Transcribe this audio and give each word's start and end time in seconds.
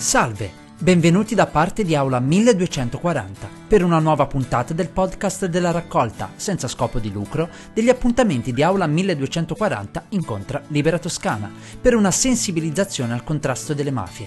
Salve, 0.00 0.50
benvenuti 0.78 1.34
da 1.34 1.46
parte 1.46 1.84
di 1.84 1.94
Aula 1.94 2.20
1240 2.20 3.48
per 3.68 3.84
una 3.84 3.98
nuova 3.98 4.26
puntata 4.26 4.72
del 4.72 4.88
podcast 4.88 5.44
della 5.44 5.72
raccolta, 5.72 6.30
senza 6.36 6.68
scopo 6.68 6.98
di 6.98 7.12
lucro, 7.12 7.50
degli 7.74 7.90
appuntamenti 7.90 8.54
di 8.54 8.62
Aula 8.62 8.86
1240 8.86 10.06
incontra 10.08 10.62
Libera 10.68 10.98
Toscana 10.98 11.52
per 11.78 11.94
una 11.94 12.10
sensibilizzazione 12.10 13.12
al 13.12 13.24
contrasto 13.24 13.74
delle 13.74 13.90
mafie. 13.90 14.26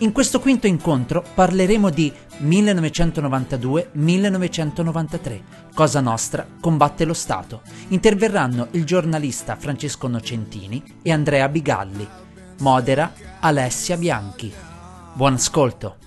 In 0.00 0.12
questo 0.12 0.40
quinto 0.40 0.66
incontro 0.66 1.24
parleremo 1.34 1.88
di 1.88 2.12
1992-1993. 2.42 5.40
Cosa 5.72 6.00
Nostra 6.00 6.46
combatte 6.60 7.06
lo 7.06 7.14
Stato. 7.14 7.62
Interverranno 7.88 8.68
il 8.72 8.84
giornalista 8.84 9.56
Francesco 9.56 10.06
Nocentini 10.06 10.82
e 11.00 11.10
Andrea 11.10 11.48
Bigalli. 11.48 12.06
Modera 12.58 13.10
Alessia 13.40 13.96
Bianchi. 13.96 14.72
Buon 15.16 15.34
ascolto. 15.34 15.98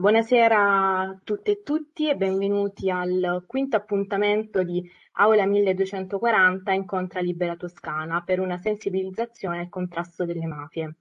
Buonasera 0.00 1.00
a 1.00 1.20
tutte 1.22 1.50
e 1.50 1.62
tutti 1.62 2.08
e 2.08 2.16
benvenuti 2.16 2.88
al 2.88 3.44
quinto 3.46 3.76
appuntamento 3.76 4.62
di 4.62 4.82
Aula 5.18 5.44
1240 5.44 6.72
Incontra 6.72 7.20
Libera 7.20 7.56
Toscana 7.56 8.22
per 8.22 8.40
una 8.40 8.56
sensibilizzazione 8.56 9.58
al 9.58 9.68
contrasto 9.68 10.24
delle 10.24 10.46
mafie. 10.46 10.94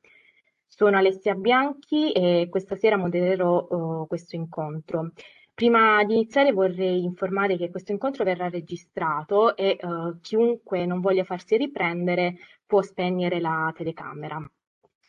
Sono 0.67 0.97
Alessia 0.97 1.35
Bianchi 1.35 2.11
e 2.11 2.49
questa 2.49 2.75
sera 2.75 2.97
modererò 2.97 3.65
uh, 3.65 4.07
questo 4.07 4.35
incontro. 4.35 5.11
Prima 5.53 6.03
di 6.03 6.15
iniziare 6.15 6.51
vorrei 6.51 7.01
informare 7.05 7.55
che 7.55 7.69
questo 7.69 7.93
incontro 7.93 8.25
verrà 8.25 8.49
registrato 8.49 9.55
e 9.55 9.77
uh, 9.81 10.19
chiunque 10.19 10.85
non 10.85 10.99
voglia 10.99 11.23
farsi 11.23 11.55
riprendere 11.55 12.35
può 12.65 12.81
spegnere 12.81 13.39
la 13.39 13.71
telecamera. 13.73 14.45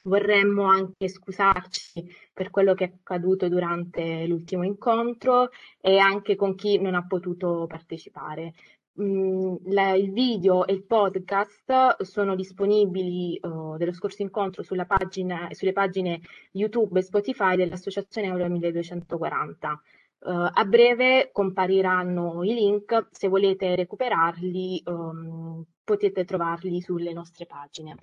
Vorremmo 0.07 0.65
anche 0.65 1.09
scusarci 1.09 2.09
per 2.33 2.51
quello 2.51 2.75
che 2.75 2.85
è 2.85 2.93
accaduto 2.95 3.49
durante 3.49 4.27
l'ultimo 4.27 4.63
incontro 4.63 5.51
e 5.81 5.99
anche 5.99 6.37
con 6.37 6.55
chi 6.55 6.81
non 6.81 6.95
ha 6.95 7.05
potuto 7.07 7.67
partecipare. 7.67 8.55
Mm, 9.01 9.57
il 9.67 10.13
video 10.13 10.67
e 10.67 10.73
il 10.73 10.85
podcast 10.85 12.03
sono 12.03 12.35
disponibili 12.35 13.39
uh, 13.43 13.77
dello 13.77 13.93
scorso 13.93 14.23
incontro 14.23 14.63
pagina, 14.87 15.49
sulle 15.51 15.73
pagine 15.73 16.21
YouTube 16.53 17.01
e 17.01 17.03
Spotify 17.03 17.57
dell'Associazione 17.57 18.29
Euro 18.29 18.49
1240. 18.49 19.83
Uh, 20.19 20.51
a 20.53 20.65
breve 20.65 21.31
compariranno 21.33 22.43
i 22.45 22.55
link, 22.55 23.09
se 23.11 23.29
volete 23.29 23.75
recuperarli 23.75 24.83
um, 24.87 25.65
potete 25.85 26.25
trovarli 26.25 26.81
sulle 26.81 27.13
nostre 27.13 27.45
pagine. 27.45 27.97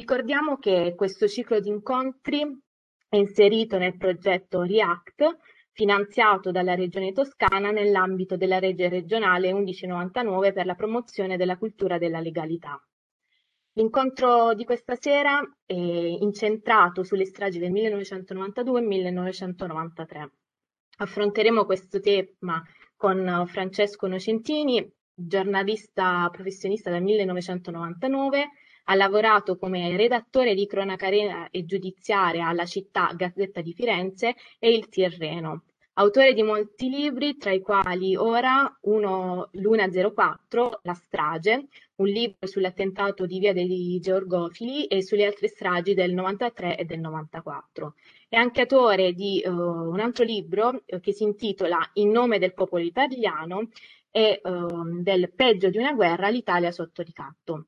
Ricordiamo 0.00 0.56
che 0.56 0.94
questo 0.96 1.28
ciclo 1.28 1.60
di 1.60 1.68
incontri 1.68 2.40
è 3.06 3.16
inserito 3.16 3.76
nel 3.76 3.98
progetto 3.98 4.62
REACT, 4.62 5.36
finanziato 5.72 6.50
dalla 6.50 6.74
Regione 6.74 7.12
Toscana 7.12 7.70
nell'ambito 7.70 8.38
della 8.38 8.58
legge 8.58 8.88
regionale 8.88 9.52
1199 9.52 10.54
per 10.54 10.64
la 10.64 10.74
promozione 10.74 11.36
della 11.36 11.58
cultura 11.58 11.98
della 11.98 12.20
legalità. 12.20 12.82
L'incontro 13.72 14.54
di 14.54 14.64
questa 14.64 14.96
sera 14.98 15.38
è 15.66 15.74
incentrato 15.74 17.02
sulle 17.02 17.26
stragi 17.26 17.58
del 17.58 17.70
1992 17.70 18.80
e 18.80 18.82
1993. 18.82 20.30
Affronteremo 20.96 21.66
questo 21.66 22.00
tema 22.00 22.62
con 22.96 23.44
Francesco 23.46 24.06
Nocentini, 24.06 24.90
giornalista 25.12 26.26
professionista 26.32 26.88
dal 26.88 27.02
1999, 27.02 28.48
ha 28.84 28.94
lavorato 28.94 29.56
come 29.56 29.96
redattore 29.96 30.54
di 30.54 30.66
cronaca 30.66 31.08
e 31.50 31.64
giudiziaria 31.64 32.46
alla 32.48 32.66
città 32.66 33.12
Gazzetta 33.14 33.60
di 33.60 33.72
Firenze 33.72 34.34
e 34.58 34.70
il 34.72 34.88
Tirreno. 34.88 35.62
Autore 35.94 36.32
di 36.32 36.42
molti 36.42 36.88
libri, 36.88 37.36
tra 37.36 37.52
i 37.52 37.60
quali 37.60 38.16
ora 38.16 38.78
uno, 38.82 39.50
Luna04, 39.52 40.78
La 40.82 40.94
strage, 40.94 41.66
un 41.96 42.06
libro 42.06 42.46
sull'attentato 42.46 43.26
di 43.26 43.38
Via 43.38 43.52
dei 43.52 43.98
Georgofili 44.00 44.86
e 44.86 45.02
sulle 45.02 45.26
altre 45.26 45.48
stragi 45.48 45.92
del 45.92 46.14
93 46.14 46.78
e 46.78 46.84
del 46.86 47.00
94. 47.00 47.94
È 48.28 48.36
anche 48.36 48.62
autore 48.62 49.12
di 49.12 49.42
uh, 49.44 49.50
un 49.50 50.00
altro 50.00 50.24
libro 50.24 50.68
uh, 50.68 51.00
che 51.00 51.12
si 51.12 51.24
intitola 51.24 51.78
In 51.94 52.10
nome 52.12 52.38
del 52.38 52.54
popolo 52.54 52.82
italiano 52.82 53.68
e 54.10 54.40
uh, 54.42 55.02
del 55.02 55.30
peggio 55.34 55.68
di 55.68 55.76
una 55.76 55.92
guerra, 55.92 56.28
l'Italia 56.28 56.70
sotto 56.70 57.02
ricatto. 57.02 57.66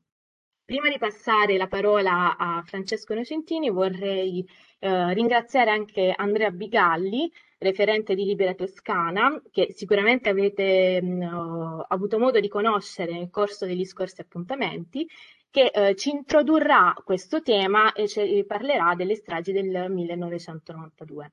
Prima 0.72 0.88
di 0.88 0.97
passare 0.97 1.59
la 1.59 1.66
parola 1.66 2.34
a 2.38 2.62
Francesco 2.65 3.12
Nocentini 3.12 3.69
vorrei 3.69 4.43
eh, 4.78 5.12
ringraziare 5.12 5.71
anche 5.71 6.15
Andrea 6.16 6.50
Bigalli, 6.50 7.31
referente 7.59 8.15
di 8.15 8.25
Libera 8.25 8.55
Toscana, 8.55 9.38
che 9.50 9.75
sicuramente 9.75 10.31
avete 10.31 11.03
mh, 11.03 11.84
avuto 11.88 12.19
modo 12.19 12.41
di 12.41 12.49
conoscere 12.49 13.12
nel 13.12 13.28
corso 13.28 13.66
degli 13.66 13.84
scorsi 13.84 14.22
appuntamenti, 14.22 15.06
che 15.50 15.71
eh, 15.75 15.94
ci 15.94 16.09
introdurrà 16.09 16.94
questo 17.04 17.43
tema 17.43 17.93
e 17.93 18.09
ci 18.09 18.43
parlerà 18.49 18.94
delle 18.94 19.16
stragi 19.16 19.53
del 19.53 19.91
1992. 19.91 21.33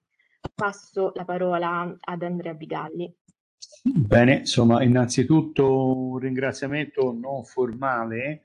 Passo 0.54 1.14
la 1.16 1.24
parola 1.24 1.98
ad 1.98 2.24
Andrea 2.24 2.54
Bigalli. 2.54 3.10
Bene, 3.84 4.40
insomma, 4.40 4.84
innanzitutto 4.84 5.96
un 5.96 6.18
ringraziamento 6.18 7.18
non 7.18 7.46
formale 7.46 8.44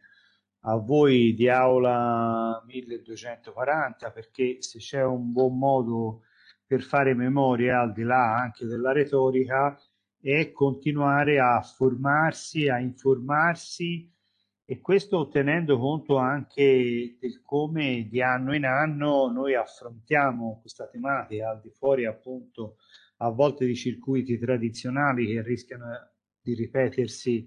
a 0.66 0.76
voi 0.76 1.34
di 1.34 1.48
aula 1.48 2.62
1240 2.66 4.10
perché 4.10 4.56
se 4.60 4.78
c'è 4.78 5.02
un 5.02 5.32
buon 5.32 5.58
modo 5.58 6.22
per 6.66 6.80
fare 6.82 7.14
memoria 7.14 7.80
al 7.80 7.92
di 7.92 8.02
là 8.02 8.36
anche 8.36 8.64
della 8.64 8.92
retorica 8.92 9.78
è 10.20 10.52
continuare 10.52 11.38
a 11.38 11.60
formarsi, 11.60 12.68
a 12.68 12.78
informarsi 12.78 14.10
e 14.64 14.80
questo 14.80 15.28
tenendo 15.28 15.78
conto 15.78 16.16
anche 16.16 17.18
del 17.20 17.42
come 17.42 18.08
di 18.08 18.22
anno 18.22 18.54
in 18.54 18.64
anno 18.64 19.30
noi 19.30 19.54
affrontiamo 19.54 20.60
questa 20.62 20.86
tematica 20.86 21.50
al 21.50 21.60
di 21.60 21.70
fuori 21.70 22.06
appunto 22.06 22.76
a 23.18 23.28
volte 23.28 23.66
di 23.66 23.76
circuiti 23.76 24.38
tradizionali 24.38 25.26
che 25.26 25.42
rischiano 25.42 25.88
di 26.40 26.54
ripetersi 26.54 27.46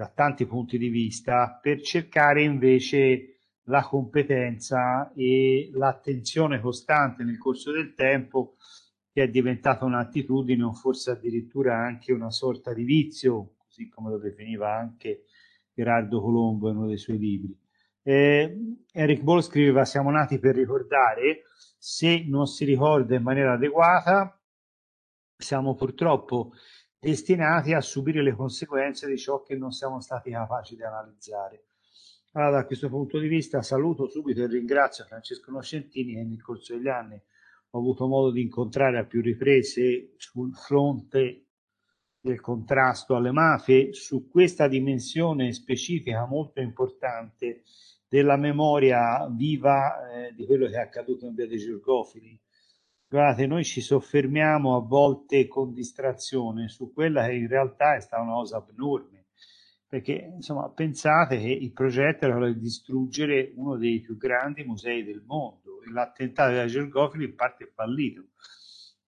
da 0.00 0.08
tanti 0.08 0.46
punti 0.46 0.78
di 0.78 0.88
vista 0.88 1.58
per 1.60 1.82
cercare 1.82 2.42
invece 2.42 3.40
la 3.64 3.82
competenza 3.82 5.12
e 5.12 5.68
l'attenzione 5.74 6.58
costante 6.58 7.22
nel 7.22 7.36
corso 7.36 7.70
del 7.70 7.92
tempo 7.92 8.56
che 9.12 9.24
è 9.24 9.28
diventata 9.28 9.84
un'attitudine 9.84 10.62
o 10.62 10.72
forse 10.72 11.10
addirittura 11.10 11.76
anche 11.76 12.14
una 12.14 12.30
sorta 12.30 12.72
di 12.72 12.84
vizio, 12.84 13.56
così 13.58 13.90
come 13.90 14.08
lo 14.08 14.18
definiva 14.18 14.74
anche 14.74 15.24
Gerardo 15.74 16.22
Colombo 16.22 16.70
in 16.70 16.76
uno 16.76 16.86
dei 16.86 16.96
suoi 16.96 17.18
libri. 17.18 17.54
Eh, 18.02 18.56
Eric 18.92 19.20
Ball 19.20 19.40
scriveva 19.40 19.84
siamo 19.84 20.10
nati 20.10 20.38
per 20.38 20.54
ricordare, 20.54 21.42
se 21.76 22.24
non 22.26 22.46
si 22.46 22.64
ricorda 22.64 23.16
in 23.16 23.22
maniera 23.22 23.52
adeguata 23.52 24.34
siamo 25.36 25.74
purtroppo 25.74 26.52
destinati 27.00 27.72
a 27.72 27.80
subire 27.80 28.22
le 28.22 28.34
conseguenze 28.34 29.08
di 29.08 29.16
ciò 29.16 29.42
che 29.42 29.56
non 29.56 29.72
siamo 29.72 30.00
stati 30.00 30.30
capaci 30.30 30.76
di 30.76 30.82
analizzare. 30.82 31.64
Allora, 32.32 32.58
da 32.58 32.66
questo 32.66 32.88
punto 32.88 33.18
di 33.18 33.26
vista, 33.26 33.62
saluto 33.62 34.06
subito 34.06 34.42
e 34.42 34.46
ringrazio 34.46 35.04
Francesco 35.04 35.50
Nocentini 35.50 36.14
che 36.14 36.22
nel 36.22 36.42
corso 36.42 36.76
degli 36.76 36.88
anni 36.88 37.20
ho 37.70 37.78
avuto 37.78 38.06
modo 38.06 38.30
di 38.30 38.42
incontrare 38.42 38.98
a 38.98 39.04
più 39.04 39.22
riprese 39.22 40.12
sul 40.16 40.54
fronte 40.54 41.46
del 42.20 42.40
contrasto 42.40 43.16
alle 43.16 43.32
mafie, 43.32 43.94
su 43.94 44.28
questa 44.28 44.68
dimensione 44.68 45.52
specifica 45.52 46.26
molto 46.26 46.60
importante 46.60 47.62
della 48.06 48.36
memoria 48.36 49.26
viva 49.30 50.10
eh, 50.10 50.34
di 50.34 50.44
quello 50.44 50.66
che 50.66 50.74
è 50.74 50.80
accaduto 50.80 51.24
in 51.24 51.34
via 51.34 51.46
dei 51.46 51.58
Giurgofili 51.58 52.38
Guardate, 53.12 53.48
noi 53.48 53.64
ci 53.64 53.80
soffermiamo 53.80 54.76
a 54.76 54.80
volte 54.82 55.48
con 55.48 55.72
distrazione 55.72 56.68
su 56.68 56.92
quella 56.92 57.26
che 57.26 57.32
in 57.34 57.48
realtà 57.48 57.96
è 57.96 58.00
stata 58.00 58.22
una 58.22 58.34
cosa 58.34 58.58
abnorme, 58.58 59.26
perché 59.88 60.30
insomma 60.36 60.70
pensate 60.70 61.36
che 61.38 61.50
il 61.50 61.72
progetto 61.72 62.26
era 62.26 62.36
quello 62.36 62.52
di 62.52 62.60
distruggere 62.60 63.52
uno 63.56 63.76
dei 63.76 63.98
più 63.98 64.16
grandi 64.16 64.62
musei 64.62 65.02
del 65.02 65.24
mondo 65.26 65.82
e 65.82 65.90
l'attentato 65.90 66.52
della 66.52 66.66
Gergofili 66.66 67.24
in 67.24 67.34
parte 67.34 67.64
è 67.64 67.70
fallito, 67.74 68.28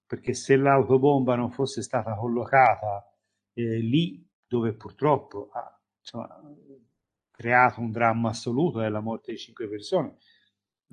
perché 0.05 0.35
se 0.35 0.57
l'autobomba 0.57 1.37
non 1.37 1.53
fosse 1.53 1.81
stata 1.81 2.17
collocata 2.17 3.09
eh, 3.53 3.79
lì 3.79 4.21
dove 4.45 4.73
purtroppo 4.75 5.49
ha 5.53 5.81
insomma, 6.01 6.41
creato 7.31 7.79
un 7.81 7.93
dramma 7.93 8.31
assoluto, 8.31 8.81
è 8.81 8.89
la 8.89 8.99
morte 8.99 9.31
di 9.31 9.39
cinque 9.39 9.69
persone, 9.69 10.17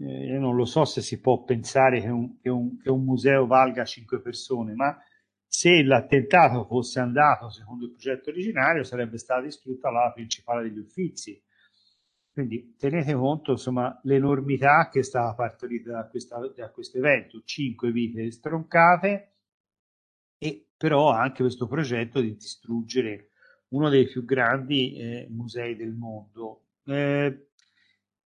eh, 0.01 0.25
io 0.27 0.39
non 0.39 0.55
lo 0.55 0.65
so 0.65 0.85
se 0.85 1.01
si 1.01 1.19
può 1.19 1.43
pensare 1.43 2.01
che 2.01 2.07
un, 2.07 2.39
che, 2.39 2.49
un, 2.49 2.77
che 2.77 2.89
un, 2.89 3.03
museo 3.03 3.45
valga 3.45 3.83
5 3.83 4.21
persone, 4.21 4.73
ma 4.73 4.97
se 5.45 5.83
l'attentato 5.83 6.65
fosse 6.65 6.99
andato 6.99 7.49
secondo 7.49 7.85
il 7.85 7.91
progetto 7.91 8.29
originario 8.29 8.83
sarebbe 8.83 9.17
stata 9.17 9.41
distrutta 9.41 9.89
l'ala 9.89 10.11
principale 10.11 10.63
degli 10.63 10.77
Uffizi. 10.77 11.41
Quindi 12.31 12.75
tenete 12.77 13.13
conto, 13.13 13.51
insomma, 13.51 13.99
l'enormità 14.03 14.87
che 14.89 15.03
stava 15.03 15.33
partorita 15.33 15.91
da, 15.91 16.07
questa, 16.07 16.39
da 16.55 16.69
questo 16.71 16.97
evento, 16.97 17.41
cinque 17.43 17.91
vite 17.91 18.31
stroncate, 18.31 19.33
e 20.37 20.67
però 20.77 21.11
anche 21.11 21.41
questo 21.43 21.67
progetto 21.67 22.21
di 22.21 22.35
distruggere 22.35 23.31
uno 23.69 23.89
dei 23.89 24.07
più 24.07 24.23
grandi 24.23 24.93
eh, 24.95 25.27
musei 25.29 25.75
del 25.75 25.93
mondo. 25.93 26.67
Eh, 26.85 27.48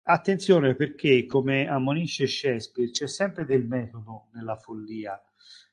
attenzione 0.05 0.75
perché, 0.75 1.27
come 1.27 1.69
ammonisce 1.69 2.27
Shakespeare, 2.27 2.91
c'è 2.91 3.07
sempre 3.07 3.45
del 3.45 3.65
metodo 3.65 4.29
nella 4.33 4.57
follia. 4.57 5.21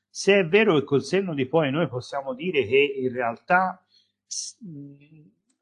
Se 0.08 0.38
è 0.38 0.46
vero 0.46 0.78
che 0.78 0.84
col 0.84 1.02
senno 1.02 1.34
di 1.34 1.46
poi 1.46 1.70
noi 1.70 1.88
possiamo 1.88 2.34
dire 2.34 2.66
che 2.66 2.94
in 2.98 3.12
realtà 3.12 3.84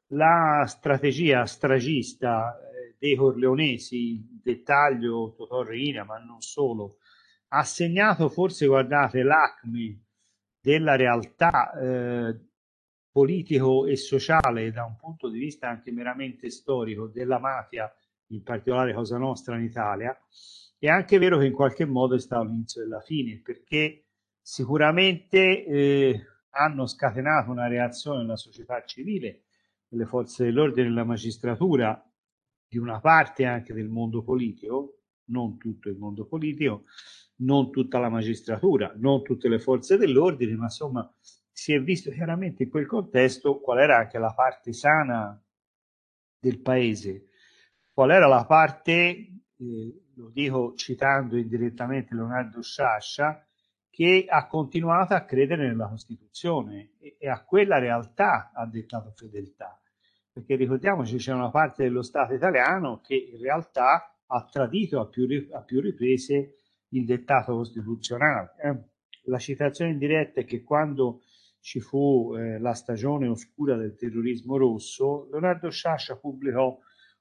la 0.07 0.65
strategia 0.67 1.45
stragista 1.45 2.57
eh, 2.57 2.95
dei 2.97 3.15
corleonesi, 3.15 4.39
dettaglio 4.41 5.33
Totò 5.35 5.63
Reina, 5.63 6.03
ma 6.03 6.17
non 6.17 6.41
solo, 6.41 6.97
ha 7.49 7.63
segnato 7.63 8.29
forse, 8.29 8.65
guardate, 8.65 9.23
l'acme 9.23 10.03
della 10.59 10.95
realtà 10.95 11.71
eh, 11.79 12.39
politico 13.11 13.85
e 13.85 13.95
sociale 13.95 14.71
da 14.71 14.85
un 14.85 14.95
punto 14.97 15.29
di 15.29 15.39
vista 15.39 15.67
anche 15.67 15.91
meramente 15.91 16.49
storico 16.49 17.07
della 17.07 17.39
mafia, 17.39 17.91
in 18.29 18.43
particolare 18.43 18.93
Cosa 18.93 19.17
Nostra 19.17 19.57
in 19.57 19.63
Italia, 19.63 20.17
è 20.77 20.87
anche 20.87 21.17
vero 21.17 21.37
che 21.37 21.45
in 21.45 21.53
qualche 21.53 21.85
modo 21.85 22.15
è 22.15 22.19
stato 22.19 22.43
l'inizio 22.43 22.81
della 22.81 23.01
fine, 23.01 23.41
perché 23.43 24.05
sicuramente 24.41 25.65
eh, 25.65 26.21
hanno 26.51 26.87
scatenato 26.87 27.51
una 27.51 27.67
reazione 27.67 28.19
nella 28.19 28.37
società 28.37 28.83
civile, 28.85 29.43
nelle 29.89 30.05
forze 30.05 30.45
dell'ordine 30.45 30.87
nella 30.87 31.03
magistratura, 31.03 32.01
di 32.67 32.77
una 32.77 32.99
parte 32.99 33.45
anche 33.45 33.73
del 33.73 33.89
mondo 33.89 34.23
politico, 34.23 34.99
non 35.25 35.57
tutto 35.57 35.89
il 35.89 35.97
mondo 35.97 36.25
politico, 36.25 36.85
non 37.37 37.71
tutta 37.71 37.99
la 37.99 38.09
magistratura, 38.09 38.93
non 38.95 39.23
tutte 39.23 39.49
le 39.49 39.59
forze 39.59 39.97
dell'ordine, 39.97 40.55
ma 40.55 40.65
insomma 40.65 41.13
si 41.51 41.73
è 41.73 41.81
visto 41.81 42.11
chiaramente 42.11 42.63
in 42.63 42.69
quel 42.69 42.85
contesto 42.85 43.59
qual 43.59 43.79
era 43.79 43.97
anche 43.97 44.17
la 44.17 44.33
parte 44.33 44.71
sana 44.71 45.41
del 46.39 46.59
paese, 46.61 47.28
qual 47.99 48.11
era 48.11 48.27
la 48.27 48.45
parte, 48.45 48.93
eh, 49.57 50.03
lo 50.15 50.29
dico 50.29 50.73
citando 50.73 51.35
indirettamente 51.35 52.15
Leonardo 52.15 52.61
Sciascia, 52.61 53.45
che 53.89 54.25
ha 54.25 54.47
continuato 54.47 55.15
a 55.15 55.25
credere 55.25 55.67
nella 55.67 55.89
Costituzione 55.89 56.91
e, 56.97 57.17
e 57.19 57.27
a 57.27 57.43
quella 57.43 57.77
realtà 57.77 58.51
ha 58.53 58.65
dettato 58.65 59.11
fedeltà. 59.13 59.77
Perché 60.31 60.55
ricordiamoci 60.55 61.17
c'è 61.17 61.33
una 61.33 61.49
parte 61.49 61.83
dello 61.83 62.01
Stato 62.01 62.33
italiano 62.33 63.01
che 63.01 63.15
in 63.15 63.41
realtà 63.41 64.17
ha 64.27 64.45
tradito 64.45 65.01
a 65.01 65.07
più, 65.07 65.27
a 65.51 65.61
più 65.63 65.81
riprese 65.81 66.53
il 66.91 67.03
dettato 67.03 67.53
costituzionale. 67.53 68.53
Eh? 68.63 68.77
La 69.23 69.39
citazione 69.39 69.91
indiretta 69.91 70.39
è 70.39 70.45
che 70.45 70.63
quando 70.63 71.23
ci 71.59 71.81
fu 71.81 72.33
eh, 72.37 72.59
la 72.59 72.73
stagione 72.75 73.27
oscura 73.27 73.75
del 73.75 73.95
terrorismo 73.95 74.55
rosso, 74.55 75.27
Leonardo 75.29 75.69
Sciascia 75.69 76.15
pubblicò 76.15 76.79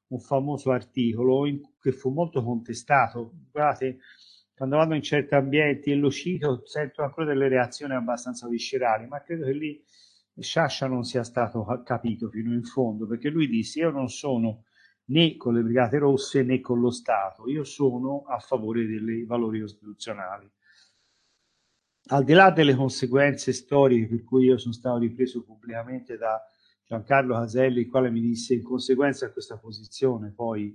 un 0.09 0.21
famoso 0.21 0.71
articolo 0.71 1.47
in, 1.47 1.61
che 1.81 1.93
fu 1.93 2.11
molto 2.11 2.43
contestato. 2.43 3.33
Guardate, 3.51 3.99
quando 4.55 4.77
vado 4.77 4.95
in 4.95 5.03
certi 5.03 5.35
ambienti 5.35 5.91
e 5.91 5.95
lo 5.95 6.11
cito, 6.11 6.67
sento 6.67 7.03
ancora 7.03 7.27
delle 7.27 7.49
reazioni 7.49 7.95
abbastanza 7.95 8.49
viscerali, 8.49 9.07
ma 9.07 9.23
credo 9.23 9.45
che 9.45 9.53
lì 9.53 9.83
Sciascia 10.41 10.87
non 10.87 11.05
sia 11.05 11.25
stato 11.25 11.65
capito 11.85 12.29
fino 12.29 12.53
in 12.53 12.63
fondo, 12.63 13.07
perché 13.07 13.29
lui 13.29 13.49
disse: 13.49 13.81
Io 13.81 13.91
non 13.91 14.09
sono 14.09 14.65
né 15.07 15.37
con 15.37 15.55
le 15.55 15.63
Brigate 15.63 15.99
Rosse 15.99 16.43
né 16.43 16.61
con 16.61 16.81
lo 16.81 16.91
Stato, 16.91 17.49
io 17.49 17.65
sono 17.65 18.25
a 18.27 18.39
favore 18.39 18.87
dei 18.87 19.25
valori 19.25 19.61
costituzionali. 19.61 20.51
Al 22.11 22.25
di 22.25 22.33
là 22.33 22.51
delle 22.51 22.75
conseguenze 22.75 23.53
storiche 23.53 24.07
per 24.07 24.25
cui 24.25 24.45
io 24.45 24.57
sono 24.57 24.73
stato 24.73 24.99
ripreso 24.99 25.45
pubblicamente 25.45 26.17
da 26.17 26.41
Giancarlo 26.89 27.35
Caselli, 27.35 27.81
il 27.81 27.91
quale 27.91 28.11
mi 28.11 28.23
disse 28.23 28.55
in 28.55 28.63
conseguenza 28.63 29.27
di 29.27 29.33
questa 29.33 29.59
posizione 29.59 30.33
poi 30.35 30.75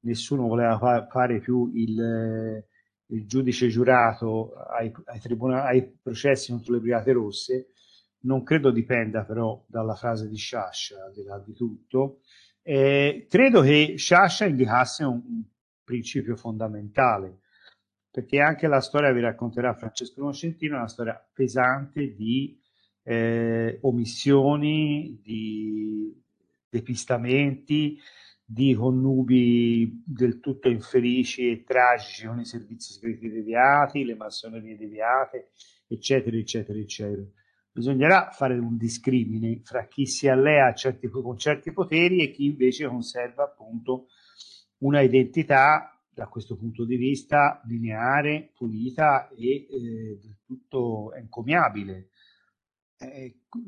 nessuno 0.00 0.46
voleva 0.46 0.78
fa- 0.78 1.06
fare 1.06 1.38
più 1.38 1.70
il, 1.74 2.64
il 3.08 3.26
giudice 3.26 3.68
giurato 3.68 4.54
ai, 4.54 4.90
ai, 5.04 5.20
tribuna- 5.20 5.64
ai 5.64 5.86
processi 5.86 6.50
contro 6.50 6.72
le 6.72 6.80
Brigate 6.80 7.12
Rosse, 7.12 7.72
non 8.20 8.42
credo 8.42 8.70
dipenda 8.70 9.24
però 9.24 9.62
dalla 9.66 9.94
frase 9.94 10.28
di 10.28 10.36
Sciascia, 10.36 11.04
al 11.04 11.12
di 11.12 11.24
là 11.24 11.38
di 11.38 11.52
tutto, 11.52 12.20
eh, 12.62 13.26
credo 13.28 13.60
che 13.60 13.94
Sciascia 13.98 14.46
indicasse 14.46 15.04
un, 15.04 15.20
un, 15.26 15.42
principio 15.84 16.36
fondamentale, 16.36 17.40
perché 18.10 18.40
anche 18.40 18.68
la 18.68 18.80
storia 18.80 19.12
vi 19.12 19.20
racconterà 19.20 19.74
Francesco 19.74 20.22
Nocentino, 20.22 20.76
è 20.76 20.78
una 20.78 20.88
storia 20.88 21.20
pesante 21.32 22.14
di 22.14 22.59
eh, 23.10 23.78
omissioni, 23.82 25.18
di 25.20 26.14
depistamenti, 26.68 27.98
di 28.44 28.74
connubi 28.74 30.02
del 30.06 30.38
tutto 30.38 30.68
infelici 30.68 31.50
e 31.50 31.64
tragici 31.64 32.26
con 32.26 32.38
i 32.38 32.44
servizi 32.44 32.92
segreti 32.92 33.28
deviati, 33.28 34.04
le 34.04 34.14
massonerie 34.14 34.76
deviate, 34.76 35.50
eccetera, 35.88 36.36
eccetera, 36.36 36.78
eccetera 36.78 37.26
bisognerà 37.72 38.30
fare 38.32 38.58
un 38.58 38.76
discrimine 38.76 39.60
fra 39.62 39.86
chi 39.86 40.04
si 40.04 40.28
allea 40.28 40.74
certi, 40.74 41.08
con 41.08 41.38
certi 41.38 41.72
poteri 41.72 42.20
e 42.20 42.30
chi 42.30 42.46
invece 42.46 42.86
conserva 42.86 43.44
appunto 43.44 44.06
una 44.78 45.00
identità 45.00 45.96
da 46.12 46.26
questo 46.26 46.56
punto 46.56 46.84
di 46.84 46.96
vista 46.96 47.62
lineare, 47.66 48.50
pulita 48.56 49.28
e 49.28 49.66
eh, 49.70 50.18
del 50.20 50.36
tutto 50.44 51.14
encomiabile. 51.14 52.09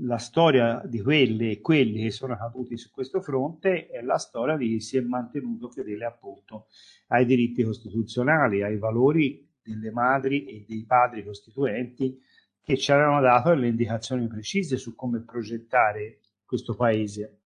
La 0.01 0.19
storia 0.19 0.83
di 0.85 1.01
quelle 1.01 1.53
e 1.53 1.61
quelli 1.63 2.03
che 2.03 2.11
sono 2.11 2.37
caduti 2.37 2.77
su 2.77 2.91
questo 2.91 3.23
fronte 3.23 3.87
è 3.87 4.03
la 4.03 4.19
storia 4.19 4.59
di 4.59 4.69
chi 4.69 4.81
si 4.81 4.99
è 4.99 5.01
mantenuto 5.01 5.71
fedele 5.71 6.05
appunto 6.05 6.67
ai 7.09 7.25
diritti 7.25 7.63
costituzionali, 7.63 8.63
ai 8.63 8.77
valori 8.77 9.49
delle 9.63 9.91
madri 9.91 10.45
e 10.45 10.67
dei 10.69 10.85
padri 10.85 11.25
costituenti 11.25 12.21
che 12.63 12.77
ci 12.77 12.93
avevano 12.93 13.23
dato 13.23 13.49
delle 13.49 13.69
indicazioni 13.69 14.27
precise 14.27 14.77
su 14.77 14.95
come 14.95 15.21
progettare 15.21 16.21
questo 16.45 16.75
paese. 16.75 17.41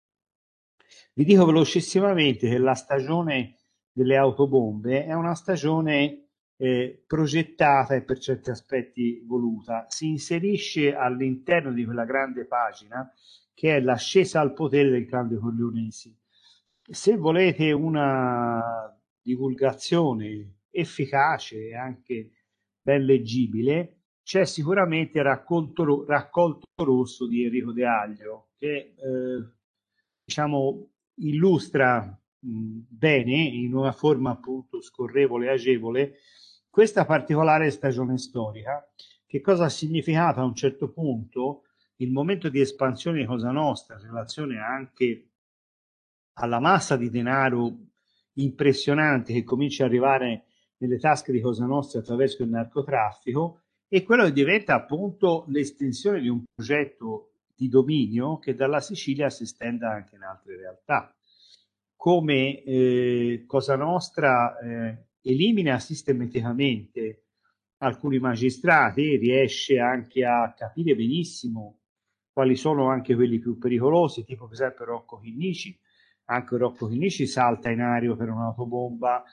Vi 1.14 1.24
dico 1.24 1.46
velocissimamente 1.46 2.50
che 2.50 2.58
la 2.58 2.74
stagione 2.74 3.58
delle 3.92 4.18
autobombe 4.18 5.06
è 5.06 5.14
una 5.14 5.36
stagione 5.36 6.25
eh, 6.58 7.04
progettata 7.06 7.96
e 7.96 8.04
per 8.04 8.20
certi 8.20 8.50
aspetti 8.50 9.22
voluta. 9.26 9.86
Si 9.90 10.08
inserisce 10.08 10.96
all'interno 10.96 11.72
di 11.72 11.86
quella 11.86 12.06
grande 12.06 12.46
pagina 12.46 13.12
che 13.54 13.78
è 13.78 13.82
l'ascesa 13.82 14.42
al 14.42 14.54
potere 14.54 14.90
del 14.90 15.06
clan 15.06 15.30
dei 15.30 15.38
Corleonesi. 15.38 16.16
Se 16.88 17.16
volete 17.16 17.72
una 17.72 18.62
divulgazione 19.22 20.60
efficace 20.70 21.70
e 21.70 21.76
anche 21.76 22.32
ben 22.82 23.06
leggibile, 23.06 24.02
c'è 24.22 24.46
sicuramente 24.46 25.22
Raccolto, 25.22 26.06
Raccolto 26.06 26.66
Rosso 26.84 27.28
di 27.28 27.44
Enrico 27.44 27.72
De 27.72 27.86
Aglio, 27.86 28.50
che 28.58 28.94
eh, 28.96 29.46
diciamo, 30.24 30.90
illustra 31.16 32.02
mh, 32.40 32.80
bene, 32.90 33.36
in 33.36 33.74
una 33.74 33.92
forma 33.92 34.32
appunto 34.32 34.82
scorrevole 34.82 35.46
e 35.46 35.52
agevole, 35.52 36.16
questa 36.76 37.06
particolare 37.06 37.72
stagione 37.72 38.18
storica. 38.18 38.86
Che 39.26 39.40
cosa 39.40 39.64
ha 39.64 39.70
significato 39.70 40.42
a 40.42 40.44
un 40.44 40.56
certo 40.56 40.92
punto 40.92 41.62
il 42.00 42.12
momento 42.12 42.50
di 42.50 42.60
espansione 42.60 43.20
di 43.20 43.26
Cosa 43.26 43.50
Nostra 43.50 43.96
in 43.96 44.02
relazione 44.02 44.60
anche 44.60 45.30
alla 46.34 46.60
massa 46.60 46.98
di 46.98 47.10
denaro 47.10 47.78
impressionante 48.34 49.32
che 49.32 49.46
comincia 49.46 49.86
ad 49.86 49.92
arrivare 49.92 50.48
nelle 50.80 51.00
tasche 51.00 51.32
di 51.32 51.40
Cosa 51.40 51.66
Nostra 51.66 52.02
attraverso 52.02 52.44
il 52.44 52.50
narcotraffico 52.50 53.62
e 53.88 54.04
quello 54.04 54.30
diventa 54.30 54.74
appunto 54.74 55.46
l'estensione 55.48 56.20
di 56.20 56.28
un 56.28 56.44
progetto 56.54 57.36
di 57.56 57.70
dominio 57.70 58.38
che 58.38 58.54
dalla 58.54 58.82
Sicilia 58.82 59.30
si 59.30 59.44
estenda 59.44 59.92
anche 59.92 60.16
in 60.16 60.24
altre 60.24 60.58
realtà. 60.58 61.16
Come 61.96 62.62
eh, 62.64 63.46
Cosa 63.48 63.78
Nostra 63.78 64.60
eh, 64.60 65.05
elimina 65.26 65.80
sistematicamente 65.80 67.24
alcuni 67.80 68.20
magistrati, 68.20 69.18
riesce 69.18 69.80
anche 69.80 70.24
a 70.24 70.54
capire 70.56 70.96
benissimo 70.96 71.80
quali 72.32 72.56
sono 72.56 72.90
anche 72.90 73.16
quelli 73.16 73.40
più 73.40 73.58
pericolosi, 73.58 74.24
tipo 74.24 74.46
per 74.46 74.54
esempio 74.54 74.86
Rocco 74.86 75.20
Chinnici. 75.20 75.78
Anche 76.26 76.58
Rocco 76.58 76.88
Chinnici 76.88 77.28
salta 77.28 77.70
in 77.70 77.82
aria 77.82 78.16
per 78.16 78.30
un'autobomba 78.30 79.24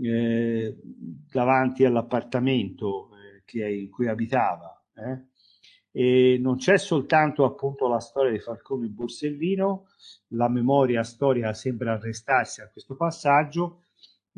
eh, 0.00 0.76
davanti 1.30 1.84
all'appartamento 1.84 3.10
che, 3.44 3.68
in 3.68 3.90
cui 3.90 4.08
abitava. 4.08 4.82
Eh? 4.94 5.26
E 5.90 6.38
non 6.40 6.56
c'è 6.56 6.78
soltanto 6.78 7.44
appunto 7.44 7.88
la 7.88 7.98
storia 7.98 8.30
di 8.30 8.38
Falcone 8.38 8.86
e 8.86 8.90
Borsellino, 8.90 9.86
la 10.28 10.48
memoria 10.48 11.02
storica 11.02 11.52
sembra 11.54 11.94
arrestarsi 11.94 12.60
a 12.60 12.68
questo 12.68 12.94
passaggio, 12.94 13.82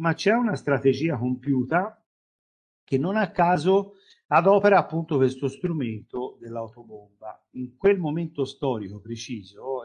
ma 0.00 0.14
c'è 0.14 0.32
una 0.32 0.56
strategia 0.56 1.16
compiuta 1.16 2.02
che 2.82 2.98
non 2.98 3.16
a 3.16 3.30
caso 3.30 3.96
adopera 4.28 4.78
appunto 4.78 5.16
questo 5.16 5.46
strumento 5.46 6.38
dell'autobomba. 6.40 7.46
In 7.52 7.76
quel 7.76 7.98
momento 7.98 8.44
storico 8.44 9.00
preciso, 9.00 9.82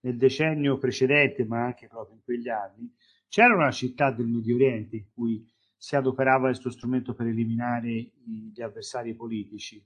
nel 0.00 0.16
decennio 0.16 0.78
precedente, 0.78 1.44
ma 1.44 1.64
anche 1.64 1.86
proprio 1.86 2.16
in 2.16 2.22
quegli 2.22 2.48
anni, 2.48 2.92
c'era 3.28 3.54
una 3.54 3.70
città 3.70 4.10
del 4.10 4.26
Medio 4.26 4.56
Oriente 4.56 4.96
in 4.96 5.04
cui 5.12 5.46
si 5.76 5.94
adoperava 5.94 6.48
questo 6.48 6.70
strumento 6.70 7.14
per 7.14 7.26
eliminare 7.26 8.10
gli 8.24 8.60
avversari 8.60 9.14
politici. 9.14 9.82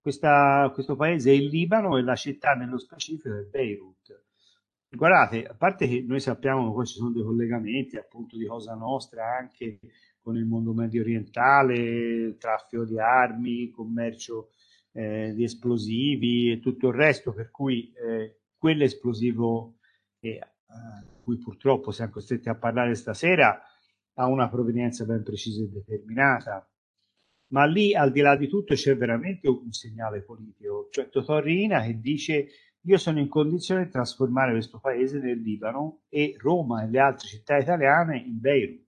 Questa, 0.00 0.70
questo 0.72 0.96
paese 0.96 1.30
è 1.30 1.34
il 1.34 1.46
Libano 1.46 1.98
e 1.98 2.02
la 2.02 2.16
città 2.16 2.54
nello 2.54 2.78
specifico 2.78 3.36
è 3.36 3.42
Beirut. 3.42 4.23
Guardate, 4.96 5.44
a 5.44 5.54
parte 5.54 5.88
che 5.88 6.04
noi 6.06 6.20
sappiamo 6.20 6.68
che 6.68 6.74
poi 6.74 6.86
ci 6.86 6.94
sono 6.94 7.10
dei 7.10 7.22
collegamenti 7.22 7.96
appunto 7.96 8.36
di 8.36 8.46
Cosa 8.46 8.74
Nostra 8.74 9.36
anche 9.36 9.80
con 10.20 10.36
il 10.36 10.44
mondo 10.44 10.72
medio 10.72 11.02
orientale, 11.02 12.36
traffico 12.38 12.84
di 12.84 12.98
armi, 12.98 13.70
commercio 13.70 14.50
eh, 14.92 15.32
di 15.34 15.42
esplosivi 15.42 16.52
e 16.52 16.60
tutto 16.60 16.88
il 16.88 16.94
resto, 16.94 17.32
per 17.32 17.50
cui 17.50 17.92
eh, 17.92 18.38
quell'esplosivo 18.56 19.78
eh, 20.20 20.40
cui 21.22 21.38
purtroppo 21.38 21.90
siamo 21.90 22.12
costretti 22.12 22.48
a 22.48 22.54
parlare 22.54 22.94
stasera 22.94 23.60
ha 24.14 24.26
una 24.26 24.48
provenienza 24.48 25.04
ben 25.04 25.22
precisa 25.22 25.62
e 25.62 25.68
determinata. 25.68 26.68
Ma 27.48 27.66
lì, 27.66 27.94
al 27.94 28.12
di 28.12 28.20
là 28.20 28.36
di 28.36 28.48
tutto, 28.48 28.74
c'è 28.74 28.96
veramente 28.96 29.48
un 29.48 29.72
segnale 29.72 30.22
politico. 30.22 30.88
Cioè 30.90 31.08
Totò 31.08 31.40
Riina 31.40 31.82
che 31.82 31.98
dice 32.00 32.46
io 32.86 32.98
sono 32.98 33.18
in 33.18 33.28
condizione 33.28 33.84
di 33.84 33.90
trasformare 33.90 34.52
questo 34.52 34.78
paese 34.78 35.18
nel 35.18 35.40
Libano 35.40 36.02
e 36.08 36.36
Roma 36.38 36.82
e 36.82 36.88
le 36.88 36.98
altre 36.98 37.28
città 37.28 37.56
italiane 37.56 38.18
in 38.18 38.38
Beirut. 38.40 38.82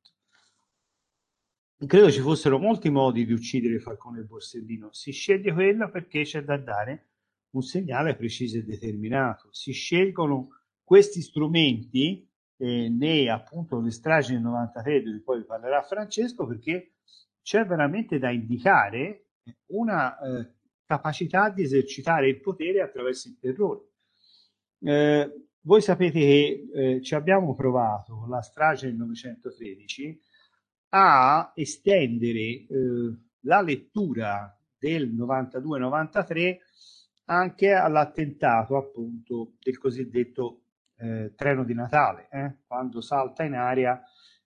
Credo 1.86 2.10
ci 2.10 2.20
fossero 2.20 2.58
molti 2.58 2.90
modi 2.90 3.26
di 3.26 3.32
uccidere 3.32 3.78
Falcone 3.78 4.20
e 4.20 4.24
Borsellino. 4.24 4.92
Si 4.92 5.12
sceglie 5.12 5.52
quello 5.52 5.90
perché 5.90 6.22
c'è 6.22 6.42
da 6.42 6.56
dare 6.56 7.08
un 7.50 7.62
segnale 7.62 8.16
preciso 8.16 8.58
e 8.58 8.64
determinato. 8.64 9.48
Si 9.52 9.72
scelgono 9.72 10.48
questi 10.82 11.20
strumenti 11.20 12.26
eh, 12.58 12.88
né 12.88 13.30
appunto 13.30 13.80
le 13.80 13.90
stragi 13.90 14.32
del 14.32 14.42
93 14.42 15.02
di 15.02 15.10
cui 15.10 15.20
poi 15.20 15.44
parlerà 15.44 15.82
Francesco 15.82 16.46
perché 16.46 16.94
c'è 17.42 17.64
veramente 17.64 18.18
da 18.18 18.30
indicare 18.30 19.26
una 19.66 20.18
eh, 20.18 20.55
capacità 20.86 21.50
di 21.50 21.62
esercitare 21.62 22.28
il 22.28 22.40
potere 22.40 22.80
attraverso 22.80 23.28
il 23.28 23.38
terrore. 23.38 23.88
Eh, 24.80 25.48
voi 25.60 25.82
sapete 25.82 26.18
che 26.20 26.68
eh, 26.72 27.02
ci 27.02 27.14
abbiamo 27.14 27.54
provato 27.54 28.16
con 28.16 28.28
la 28.28 28.40
strage 28.40 28.86
del 28.86 28.96
913 28.96 30.20
a 30.90 31.52
estendere 31.54 32.40
eh, 32.40 32.66
la 33.40 33.60
lettura 33.60 34.56
del 34.78 35.12
92-93 35.12 36.58
anche 37.24 37.72
all'attentato 37.72 38.76
appunto 38.76 39.54
del 39.60 39.78
cosiddetto 39.78 40.62
eh, 40.98 41.32
treno 41.34 41.64
di 41.64 41.74
Natale, 41.74 42.28
eh? 42.30 42.58
quando 42.66 43.00
salta 43.00 43.42
in 43.42 43.54
aria 43.54 44.00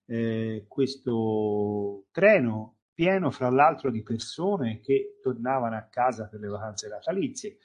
eh, 0.07 0.65
questo 0.67 2.07
treno 2.11 2.80
pieno 3.01 3.31
fra 3.31 3.49
l'altro 3.49 3.91
di 3.91 4.03
persone 4.03 4.81
che 4.81 5.17
tornavano 5.23 5.75
a 5.75 5.89
casa 5.89 6.29
per 6.29 6.39
le 6.39 6.49
vacanze 6.49 6.87
natalizie. 6.87 7.57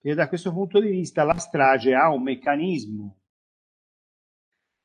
E 0.00 0.14
da 0.14 0.28
questo 0.28 0.52
punto 0.52 0.78
di 0.78 0.88
vista 0.88 1.24
la 1.24 1.36
strage 1.38 1.92
ha 1.92 2.08
un 2.08 2.22
meccanismo 2.22 3.16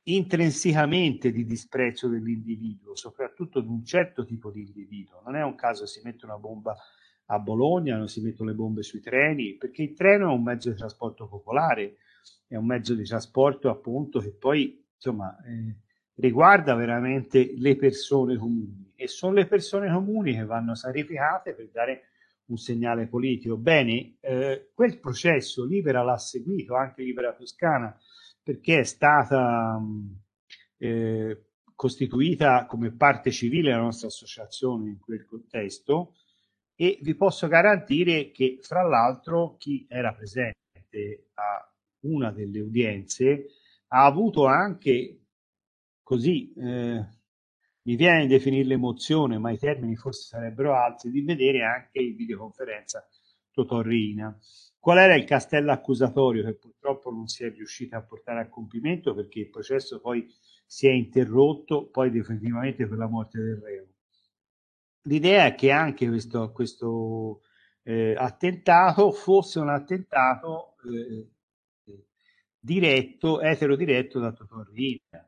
intrinsecamente 0.08 1.30
di 1.30 1.44
disprezzo 1.44 2.08
dell'individuo, 2.08 2.96
soprattutto 2.96 3.60
di 3.60 3.68
un 3.68 3.84
certo 3.84 4.24
tipo 4.24 4.50
di 4.50 4.62
individuo. 4.62 5.22
Non 5.24 5.36
è 5.36 5.44
un 5.44 5.54
caso 5.54 5.86
si 5.86 6.00
mette 6.02 6.24
una 6.24 6.36
bomba 6.36 6.76
a 7.26 7.38
Bologna, 7.38 7.96
non 7.96 8.08
si 8.08 8.20
mettono 8.22 8.50
le 8.50 8.56
bombe 8.56 8.82
sui 8.82 9.00
treni, 9.00 9.54
perché 9.54 9.84
il 9.84 9.94
treno 9.94 10.30
è 10.30 10.34
un 10.34 10.42
mezzo 10.42 10.68
di 10.68 10.74
trasporto 10.74 11.28
popolare, 11.28 11.98
è 12.48 12.56
un 12.56 12.66
mezzo 12.66 12.94
di 12.94 13.04
trasporto 13.04 13.70
appunto 13.70 14.18
che 14.18 14.32
poi 14.32 14.84
insomma 14.96 15.40
eh, 15.44 15.76
riguarda 16.16 16.74
veramente 16.74 17.54
le 17.56 17.76
persone 17.76 18.36
comuni 18.36 18.92
e 18.94 19.08
sono 19.08 19.34
le 19.34 19.46
persone 19.46 19.92
comuni 19.92 20.34
che 20.34 20.44
vanno 20.44 20.74
sacrificate 20.74 21.54
per 21.54 21.68
dare 21.70 22.02
un 22.46 22.56
segnale 22.56 23.06
politico. 23.06 23.56
Bene, 23.56 24.16
eh, 24.20 24.70
quel 24.74 24.98
processo 24.98 25.64
Libera 25.64 26.02
l'ha 26.02 26.18
seguito, 26.18 26.76
anche 26.76 27.02
Libera 27.02 27.32
Toscana, 27.32 27.96
perché 28.42 28.80
è 28.80 28.84
stata 28.84 29.80
eh, 30.78 31.44
costituita 31.74 32.66
come 32.66 32.92
parte 32.92 33.30
civile 33.30 33.70
la 33.70 33.78
nostra 33.78 34.08
associazione 34.08 34.88
in 34.88 34.98
quel 35.00 35.24
contesto 35.24 36.14
e 36.74 36.98
vi 37.02 37.14
posso 37.14 37.48
garantire 37.48 38.30
che 38.30 38.58
fra 38.60 38.82
l'altro 38.82 39.56
chi 39.58 39.86
era 39.88 40.12
presente 40.12 41.30
a 41.34 41.72
una 42.00 42.30
delle 42.30 42.60
udienze 42.60 43.46
ha 43.88 44.04
avuto 44.04 44.46
anche 44.46 45.21
così 46.12 46.52
eh, 46.58 47.06
mi 47.84 47.96
viene 47.96 48.24
a 48.24 48.26
definire 48.26 48.66
l'emozione, 48.66 49.38
ma 49.38 49.50
i 49.50 49.56
termini 49.56 49.96
forse 49.96 50.24
sarebbero 50.24 50.76
altri, 50.76 51.10
di 51.10 51.22
vedere 51.22 51.64
anche 51.64 52.00
in 52.00 52.14
videoconferenza 52.14 53.08
Totorrina. 53.50 54.38
Qual 54.78 54.98
era 54.98 55.14
il 55.14 55.24
castello 55.24 55.72
accusatorio 55.72 56.44
che 56.44 56.54
purtroppo 56.54 57.10
non 57.10 57.28
si 57.28 57.44
è 57.44 57.50
riuscito 57.50 57.96
a 57.96 58.02
portare 58.02 58.40
a 58.40 58.48
compimento 58.50 59.14
perché 59.14 59.40
il 59.40 59.48
processo 59.48 60.00
poi 60.00 60.26
si 60.66 60.86
è 60.86 60.90
interrotto, 60.90 61.88
poi 61.88 62.10
definitivamente 62.10 62.86
per 62.86 62.98
la 62.98 63.08
morte 63.08 63.40
del 63.40 63.56
reo. 63.56 63.86
L'idea 65.04 65.46
è 65.46 65.54
che 65.54 65.70
anche 65.70 66.06
questo, 66.08 66.52
questo 66.52 67.40
eh, 67.84 68.14
attentato 68.18 69.12
fosse 69.12 69.60
un 69.60 69.70
attentato 69.70 70.76
eh, 70.84 71.30
diretto, 72.58 73.40
etero 73.40 73.76
diretto 73.76 74.18
da 74.20 74.32
Totorrina 74.32 75.26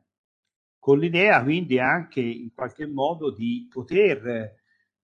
con 0.85 0.99
l'idea 0.99 1.41
quindi 1.41 1.79
anche 1.79 2.21
in 2.21 2.53
qualche 2.53 2.85
modo 2.85 3.31
di 3.31 3.67
poter 3.71 4.53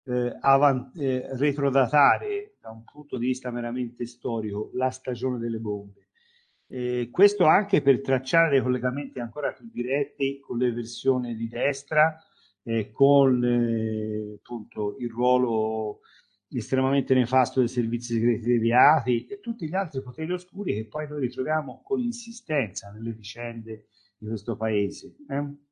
eh, 0.04 0.38
avant- 0.40 0.96
eh, 0.96 1.28
retrodatare 1.38 2.58
da 2.62 2.70
un 2.70 2.84
punto 2.84 3.18
di 3.18 3.26
vista 3.26 3.50
meramente 3.50 4.06
storico 4.06 4.70
la 4.76 4.92
stagione 4.92 5.40
delle 5.40 5.58
bombe. 5.58 6.10
Eh, 6.68 7.10
questo 7.12 7.46
anche 7.46 7.82
per 7.82 8.00
tracciare 8.02 8.52
dei 8.52 8.62
collegamenti 8.62 9.20
ancora 9.20 9.54
più 9.54 9.68
diretti 9.74 10.40
con 10.40 10.60
le 10.60 10.72
versioni 10.72 11.36
di 11.36 11.48
destra, 11.48 12.16
eh, 12.62 12.92
con 12.92 13.44
eh, 13.44 14.36
appunto 14.36 14.98
il 15.00 15.10
ruolo 15.10 16.02
estremamente 16.50 17.16
nefasto 17.16 17.58
dei 17.58 17.68
servizi 17.68 18.14
segreti 18.14 18.46
deviati 18.46 19.26
e 19.26 19.40
tutti 19.40 19.68
gli 19.68 19.74
altri 19.74 20.04
poteri 20.04 20.32
oscuri 20.32 20.76
che 20.76 20.86
poi 20.86 21.08
noi 21.08 21.22
ritroviamo 21.22 21.82
con 21.84 22.00
insistenza 22.00 22.92
nelle 22.92 23.14
vicende 23.14 23.88
di 24.16 24.28
questo 24.28 24.56
paese. 24.56 25.16
Eh? 25.28 25.70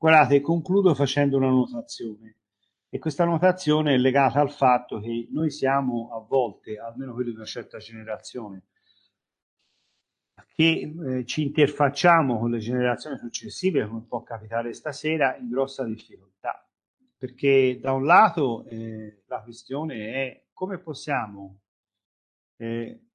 Guardate, 0.00 0.40
concludo 0.40 0.94
facendo 0.94 1.36
una 1.36 1.50
notazione 1.50 2.36
e 2.88 2.98
questa 2.98 3.26
notazione 3.26 3.92
è 3.92 3.98
legata 3.98 4.40
al 4.40 4.50
fatto 4.50 4.98
che 4.98 5.28
noi 5.30 5.50
siamo 5.50 6.08
a 6.14 6.20
volte, 6.26 6.78
almeno 6.78 7.12
quelli 7.12 7.28
di 7.28 7.36
una 7.36 7.44
certa 7.44 7.76
generazione, 7.76 8.62
che 10.54 10.94
eh, 11.06 11.26
ci 11.26 11.42
interfacciamo 11.42 12.38
con 12.38 12.50
le 12.50 12.60
generazioni 12.60 13.18
successive, 13.18 13.86
come 13.86 14.06
può 14.08 14.22
capitare 14.22 14.72
stasera, 14.72 15.36
in 15.36 15.50
grossa 15.50 15.84
difficoltà. 15.84 16.66
Perché 17.18 17.78
da 17.78 17.92
un 17.92 18.06
lato 18.06 18.64
eh, 18.68 19.24
la 19.26 19.42
questione 19.42 20.14
è 20.14 20.44
come 20.54 20.78
possiamo 20.78 21.60
eh, 22.56 23.09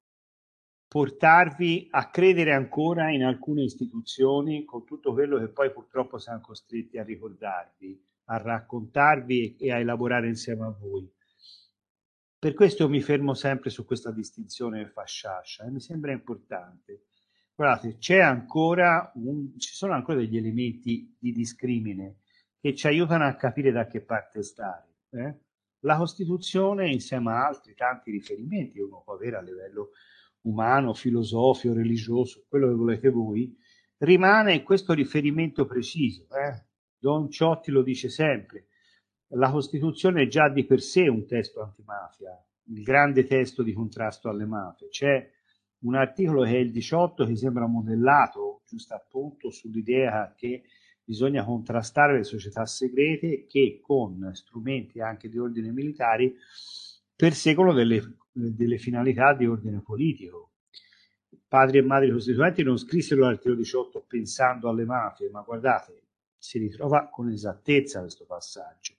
portarvi 0.96 1.88
a 1.90 2.08
credere 2.08 2.54
ancora 2.54 3.10
in 3.10 3.22
alcune 3.22 3.64
istituzioni 3.64 4.64
con 4.64 4.86
tutto 4.86 5.12
quello 5.12 5.38
che 5.38 5.48
poi 5.48 5.70
purtroppo 5.70 6.16
siamo 6.16 6.40
costretti 6.40 6.96
a 6.96 7.04
ricordarvi, 7.04 8.02
a 8.28 8.38
raccontarvi 8.38 9.56
e 9.56 9.72
a 9.72 9.78
elaborare 9.78 10.26
insieme 10.26 10.64
a 10.64 10.70
voi. 10.70 11.06
Per 12.38 12.54
questo 12.54 12.88
mi 12.88 13.02
fermo 13.02 13.34
sempre 13.34 13.68
su 13.68 13.84
questa 13.84 14.10
distinzione 14.10 14.88
fasciascia 14.88 15.66
e 15.66 15.70
mi 15.70 15.80
sembra 15.80 16.12
importante. 16.12 17.08
Guardate, 17.54 17.98
c'è 17.98 18.20
ancora 18.20 19.12
un, 19.16 19.52
ci 19.58 19.74
sono 19.74 19.92
ancora 19.92 20.16
degli 20.16 20.38
elementi 20.38 21.14
di 21.18 21.30
discrimine 21.30 22.20
che 22.58 22.74
ci 22.74 22.86
aiutano 22.86 23.26
a 23.26 23.34
capire 23.34 23.70
da 23.70 23.86
che 23.86 24.00
parte 24.00 24.42
stare. 24.42 24.94
Eh? 25.10 25.40
La 25.80 25.98
Costituzione, 25.98 26.90
insieme 26.90 27.32
a 27.32 27.46
altri 27.46 27.74
tanti 27.74 28.10
riferimenti 28.10 28.76
che 28.76 28.82
uno 28.82 29.02
può 29.04 29.12
avere 29.12 29.36
a 29.36 29.42
livello 29.42 29.90
umano, 30.46 30.94
filosofico, 30.94 31.74
religioso, 31.74 32.44
quello 32.48 32.68
che 32.68 32.74
volete 32.74 33.10
voi, 33.10 33.56
rimane 33.98 34.62
questo 34.62 34.92
riferimento 34.92 35.64
preciso. 35.66 36.26
Eh? 36.30 36.64
Don 36.98 37.30
Ciotti 37.30 37.70
lo 37.70 37.82
dice 37.82 38.08
sempre, 38.08 38.66
la 39.28 39.50
Costituzione 39.50 40.22
è 40.22 40.26
già 40.28 40.48
di 40.48 40.64
per 40.64 40.80
sé 40.80 41.08
un 41.08 41.26
testo 41.26 41.62
antimafia, 41.62 42.30
il 42.68 42.82
grande 42.82 43.24
testo 43.24 43.62
di 43.62 43.72
contrasto 43.72 44.28
alle 44.28 44.46
mafie. 44.46 44.88
C'è 44.88 45.30
un 45.80 45.94
articolo 45.94 46.42
che 46.42 46.52
è 46.52 46.58
il 46.58 46.70
18 46.70 47.26
che 47.26 47.36
sembra 47.36 47.66
modellato 47.66 48.62
giusto 48.66 48.94
appunto 48.94 49.50
sull'idea 49.50 50.34
che 50.36 50.64
bisogna 51.04 51.44
contrastare 51.44 52.16
le 52.16 52.24
società 52.24 52.66
segrete 52.66 53.46
che 53.46 53.78
con 53.80 54.30
strumenti 54.34 55.00
anche 55.00 55.28
di 55.28 55.38
ordine 55.38 55.70
militari 55.70 56.34
perseguono 57.14 57.72
delle, 57.72 58.16
delle 58.36 58.78
finalità 58.78 59.34
di 59.34 59.46
ordine 59.46 59.80
politico. 59.80 60.50
Padri 61.48 61.78
e 61.78 61.82
madri 61.82 62.10
costituenti 62.10 62.62
non 62.62 62.76
scrissero 62.76 63.22
l'articolo 63.22 63.54
18 63.56 64.04
pensando 64.06 64.68
alle 64.68 64.84
mafie, 64.84 65.30
ma 65.30 65.40
guardate, 65.40 66.02
si 66.36 66.58
ritrova 66.58 67.08
con 67.08 67.30
esattezza 67.30 68.00
questo 68.00 68.26
passaggio. 68.26 68.94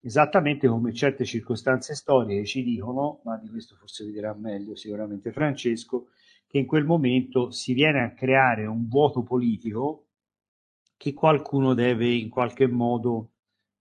Esattamente 0.00 0.68
come 0.68 0.92
certe 0.92 1.24
circostanze 1.24 1.94
storiche 1.94 2.44
ci 2.44 2.62
dicono, 2.62 3.20
ma 3.24 3.38
di 3.38 3.48
questo 3.48 3.74
forse 3.74 4.04
vi 4.04 4.12
dirà 4.12 4.34
meglio 4.34 4.76
sicuramente 4.76 5.32
Francesco, 5.32 6.08
che 6.46 6.58
in 6.58 6.66
quel 6.66 6.84
momento 6.84 7.50
si 7.50 7.72
viene 7.72 8.02
a 8.02 8.12
creare 8.12 8.66
un 8.66 8.86
vuoto 8.86 9.22
politico 9.22 10.06
che 10.96 11.12
qualcuno 11.12 11.74
deve 11.74 12.12
in 12.12 12.28
qualche 12.28 12.68
modo 12.68 13.32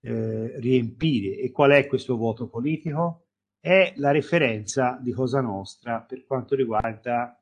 eh, 0.01 0.59
riempire. 0.59 1.37
E 1.37 1.51
qual 1.51 1.71
è 1.71 1.85
questo 1.87 2.15
vuoto 2.15 2.47
politico? 2.47 3.24
È 3.65 3.93
la 3.95 4.11
referenza 4.11 4.99
di 5.01 5.11
Cosa 5.11 5.41
Nostra 5.41 5.99
per 6.01 6.23
quanto 6.23 6.53
riguarda 6.53 7.35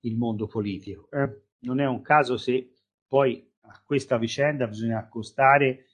il 0.00 0.18
mondo 0.18 0.46
politico. 0.46 1.08
Eh? 1.10 1.44
Non 1.60 1.80
è 1.80 1.86
un 1.86 2.02
caso 2.02 2.36
se 2.36 2.74
poi 3.06 3.50
a 3.62 3.82
questa 3.82 4.18
vicenda 4.18 4.66
bisogna 4.66 4.98
accostare 4.98 5.86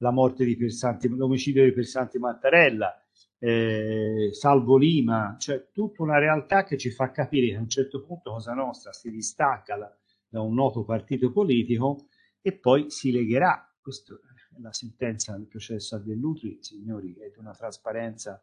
la 0.00 0.10
morte 0.10 0.44
di 0.44 0.54
Persanti, 0.54 1.08
l'omicidio 1.08 1.64
di 1.64 1.72
Persanti 1.72 2.18
Mattarella, 2.18 2.94
eh, 3.38 4.28
Salvo 4.32 4.76
Lima, 4.76 5.36
cioè 5.38 5.70
tutta 5.72 6.02
una 6.02 6.18
realtà 6.18 6.64
che 6.64 6.76
ci 6.76 6.90
fa 6.90 7.10
capire 7.10 7.46
che 7.46 7.56
a 7.56 7.60
un 7.60 7.70
certo 7.70 8.04
punto 8.04 8.32
Cosa 8.32 8.52
Nostra 8.52 8.92
si 8.92 9.10
distacca 9.10 9.78
da, 9.78 9.96
da 10.28 10.42
un 10.42 10.52
noto 10.52 10.84
partito 10.84 11.32
politico 11.32 12.04
e 12.42 12.52
poi 12.52 12.90
si 12.90 13.10
legherà. 13.10 13.66
Questa 13.80 14.12
è 14.12 14.60
la 14.60 14.74
sentenza 14.74 15.32
del 15.32 15.46
processo 15.46 15.96
a 15.96 16.00
Dell'Utri, 16.00 16.58
signori, 16.60 17.14
è 17.14 17.30
di 17.30 17.38
una 17.38 17.54
trasparenza 17.54 18.38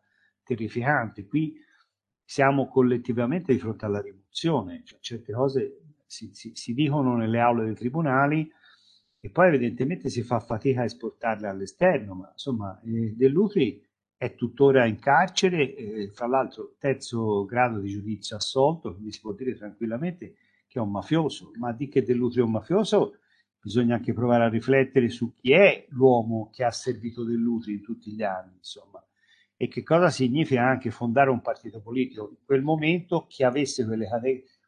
terrificante. 0.56 1.26
Qui 1.26 1.56
siamo 2.24 2.68
collettivamente 2.68 3.54
di 3.54 3.60
fronte 3.60 3.86
alla 3.86 4.02
rivoluzione, 4.02 4.82
cioè, 4.84 5.00
certe 5.00 5.34
cose 5.34 5.80
si, 6.06 6.32
si, 6.34 6.52
si, 6.56 6.74
dicono 6.74 7.16
nelle 7.16 7.40
aule 7.40 7.66
dei 7.66 7.76
tribunali 7.76 8.52
e 9.20 9.30
poi 9.30 9.48
evidentemente 9.48 10.10
si 10.10 10.24
fa 10.24 10.40
fatica 10.40 10.82
a 10.82 10.86
esportarle 10.86 11.48
all'esterno, 11.48 12.16
ma 12.16 12.30
insomma 12.32 12.80
eh, 12.82 13.14
Dell'Utri 13.16 13.84
è 14.16 14.36
tuttora 14.36 14.86
in 14.86 15.00
carcere, 15.00 15.76
eh, 15.76 16.10
fra 16.12 16.28
l'altro 16.28 16.76
terzo 16.78 17.46
grado 17.46 17.80
di 17.80 17.90
giudizio 17.90 18.36
assolto, 18.36 18.94
quindi 18.94 19.12
si 19.12 19.22
può 19.22 19.34
dire 19.34 19.56
tranquillamente 19.56 20.36
che 20.68 20.80
è 20.80 20.82
un 20.82 20.92
mafioso, 20.92 21.52
ma 21.58 21.72
di 21.74 21.88
che 21.88 22.04
Dell'Utri 22.04 22.42
è 22.42 22.44
un 22.44 22.52
mafioso 22.52 23.18
bisogna 23.62 23.96
anche 23.96 24.14
provare 24.14 24.46
a 24.46 24.50
riflettere 24.50 25.10
su 25.10 25.34
chi 25.34 25.52
è 25.52 25.86
l'uomo 25.90 26.50
che 26.52 26.64
ha 26.64 26.72
servito 26.72 27.24
dell'utile 27.24 27.78
in 27.78 27.82
tutti 27.82 28.12
gli 28.12 28.24
anni, 28.24 28.56
insomma, 28.56 29.04
e 29.62 29.68
che 29.68 29.84
cosa 29.84 30.10
significa 30.10 30.66
anche 30.66 30.90
fondare 30.90 31.30
un 31.30 31.42
partito 31.42 31.82
politico 31.82 32.30
in 32.30 32.46
quel 32.46 32.62
momento 32.62 33.26
che 33.28 33.44
avesse 33.44 33.86
quelle, 33.86 34.08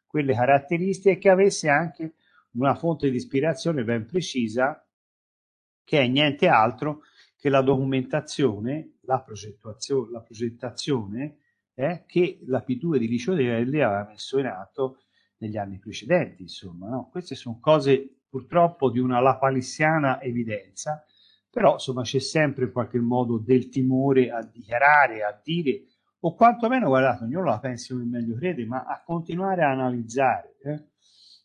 quelle 0.04 0.34
caratteristiche 0.34 1.12
e 1.12 1.18
che 1.18 1.30
avesse 1.30 1.70
anche 1.70 2.16
una 2.56 2.74
fonte 2.74 3.08
di 3.08 3.16
ispirazione 3.16 3.84
ben 3.84 4.04
precisa, 4.04 4.86
che 5.82 5.98
è 5.98 6.06
niente 6.06 6.46
altro 6.46 7.04
che 7.38 7.48
la 7.48 7.62
documentazione, 7.62 8.98
la 9.04 9.24
la 10.10 10.20
progettazione 10.20 11.38
eh, 11.72 12.04
che 12.06 12.40
la 12.44 12.62
P2 12.62 12.98
di 12.98 13.08
Licio 13.08 13.32
Delli 13.32 13.80
aveva 13.80 14.04
messo 14.06 14.38
in 14.38 14.44
atto 14.44 15.04
negli 15.38 15.56
anni 15.56 15.78
precedenti. 15.78 16.42
Insomma, 16.42 16.90
no? 16.90 17.08
queste 17.10 17.34
sono 17.34 17.58
cose 17.60 18.18
purtroppo 18.28 18.90
di 18.90 18.98
una 18.98 19.20
lapalissiana 19.20 20.20
evidenza, 20.20 21.02
però 21.52 21.74
insomma 21.74 22.00
c'è 22.00 22.18
sempre 22.18 22.64
in 22.64 22.72
qualche 22.72 22.98
modo 22.98 23.36
del 23.36 23.68
timore 23.68 24.30
a 24.30 24.42
dichiarare, 24.42 25.22
a 25.22 25.38
dire, 25.44 25.82
o 26.20 26.34
quantomeno, 26.34 26.86
guardate, 26.86 27.24
ognuno 27.24 27.44
la 27.44 27.58
pensi 27.58 27.92
come 27.92 28.04
meglio 28.04 28.36
crede, 28.36 28.64
ma 28.64 28.84
a 28.86 29.02
continuare 29.04 29.62
a 29.62 29.70
analizzare. 29.70 30.56
Eh? 30.62 30.84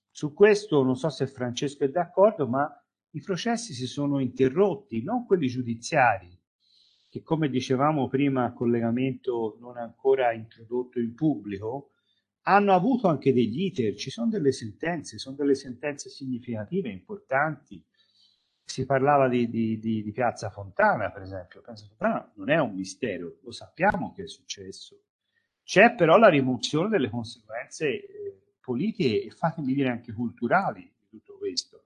Su 0.10 0.34
questo 0.34 0.82
non 0.82 0.96
so 0.96 1.10
se 1.10 1.28
Francesco 1.28 1.84
è 1.84 1.90
d'accordo, 1.90 2.48
ma 2.48 2.72
i 3.12 3.22
processi 3.22 3.74
si 3.74 3.86
sono 3.86 4.20
interrotti, 4.20 5.04
non 5.04 5.26
quelli 5.26 5.48
giudiziari, 5.48 6.30
che 7.10 7.22
come 7.22 7.50
dicevamo 7.50 8.08
prima, 8.08 8.54
collegamento 8.54 9.58
non 9.60 9.76
ancora 9.76 10.32
introdotto 10.32 11.00
in 11.00 11.16
pubblico, 11.16 11.90
hanno 12.44 12.74
avuto 12.74 13.10
anche 13.10 13.34
degli 13.34 13.66
iter, 13.66 13.94
ci 13.96 14.10
sono 14.10 14.30
delle 14.30 14.54
sentenze, 14.54 15.18
sono 15.18 15.36
delle 15.36 15.56
sentenze 15.56 16.10
significative, 16.10 16.90
importanti. 16.90 17.84
Si 18.70 18.86
parlava 18.86 19.30
di, 19.30 19.50
di, 19.50 19.80
di, 19.80 20.04
di 20.04 20.12
Piazza 20.12 20.50
Fontana, 20.50 21.10
per 21.10 21.22
esempio. 21.22 21.62
Piazza 21.62 21.86
Fontana 21.88 22.32
non 22.36 22.50
è 22.50 22.60
un 22.60 22.76
mistero, 22.76 23.38
lo 23.42 23.52
sappiamo 23.52 24.12
che 24.14 24.24
è 24.24 24.28
successo. 24.28 25.04
C'è 25.64 25.96
però 25.96 26.18
la 26.18 26.28
rimozione 26.28 26.90
delle 26.90 27.10
conseguenze 27.10 27.88
eh, 27.88 28.42
politiche 28.60 29.24
e 29.24 29.30
fatemi 29.32 29.74
dire 29.74 29.90
anche 29.90 30.12
culturali 30.12 30.82
di 30.82 31.08
tutto 31.08 31.38
questo. 31.38 31.84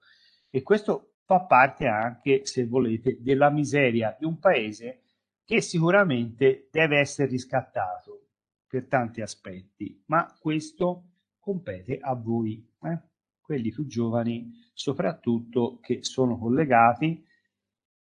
E 0.49 0.63
questo 0.63 1.17
fa 1.23 1.41
parte 1.41 1.85
anche, 1.85 2.45
se 2.45 2.65
volete, 2.65 3.21
della 3.21 3.51
miseria 3.51 4.15
di 4.19 4.25
un 4.25 4.39
paese 4.39 5.03
che 5.45 5.61
sicuramente 5.61 6.67
deve 6.71 6.99
essere 6.99 7.29
riscattato 7.29 8.29
per 8.67 8.87
tanti 8.87 9.21
aspetti, 9.21 10.01
ma 10.07 10.35
questo 10.39 11.09
compete 11.39 11.99
a 11.99 12.15
voi, 12.15 12.67
eh? 12.83 12.99
quelli 13.41 13.69
più 13.69 13.85
giovani 13.85 14.51
soprattutto 14.81 15.79
che 15.79 16.03
sono 16.03 16.37
collegati. 16.37 17.23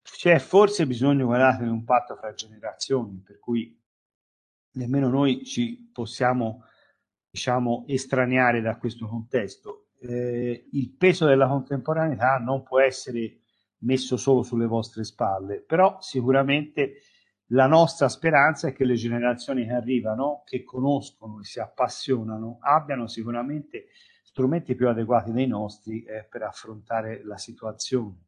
C'è 0.02 0.38
forse 0.38 0.86
bisogno, 0.86 1.26
guardate, 1.26 1.64
di 1.64 1.70
un 1.70 1.84
patto 1.84 2.16
fra 2.16 2.32
generazioni, 2.32 3.20
per 3.24 3.38
cui 3.38 3.80
nemmeno 4.72 5.08
noi 5.08 5.44
ci 5.44 5.90
possiamo, 5.92 6.64
diciamo, 7.30 7.84
estraniare 7.86 8.60
da 8.60 8.76
questo 8.76 9.06
contesto. 9.06 9.88
Eh, 10.00 10.68
il 10.72 10.90
peso 10.90 11.26
della 11.26 11.48
contemporaneità 11.48 12.38
non 12.38 12.62
può 12.62 12.80
essere 12.80 13.40
messo 13.78 14.16
solo 14.16 14.42
sulle 14.42 14.66
vostre 14.66 15.04
spalle, 15.04 15.60
però 15.60 15.98
sicuramente 16.00 17.00
la 17.50 17.66
nostra 17.66 18.08
speranza 18.08 18.68
è 18.68 18.72
che 18.72 18.84
le 18.84 18.94
generazioni 18.94 19.64
che 19.64 19.72
arrivano, 19.72 20.42
che 20.44 20.64
conoscono 20.64 21.40
e 21.40 21.44
si 21.44 21.60
appassionano, 21.60 22.58
abbiano 22.60 23.06
sicuramente 23.06 23.86
strumenti 24.36 24.74
più 24.74 24.86
adeguati 24.86 25.32
dei 25.32 25.46
nostri 25.46 26.04
eh, 26.04 26.26
per 26.28 26.42
affrontare 26.42 27.24
la 27.24 27.38
situazione. 27.38 28.26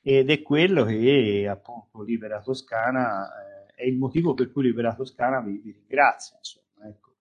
Ed 0.00 0.30
è 0.30 0.40
quello 0.40 0.86
che 0.86 1.46
appunto 1.46 2.02
Libera 2.02 2.40
Toscana 2.40 3.26
eh, 3.26 3.74
è 3.74 3.84
il 3.84 3.98
motivo 3.98 4.32
per 4.32 4.50
cui 4.50 4.62
Libera 4.62 4.94
Toscana 4.94 5.42
vi, 5.42 5.58
vi 5.58 5.72
ringrazia, 5.72 6.38
insomma, 6.38 6.88
ecco, 6.88 7.16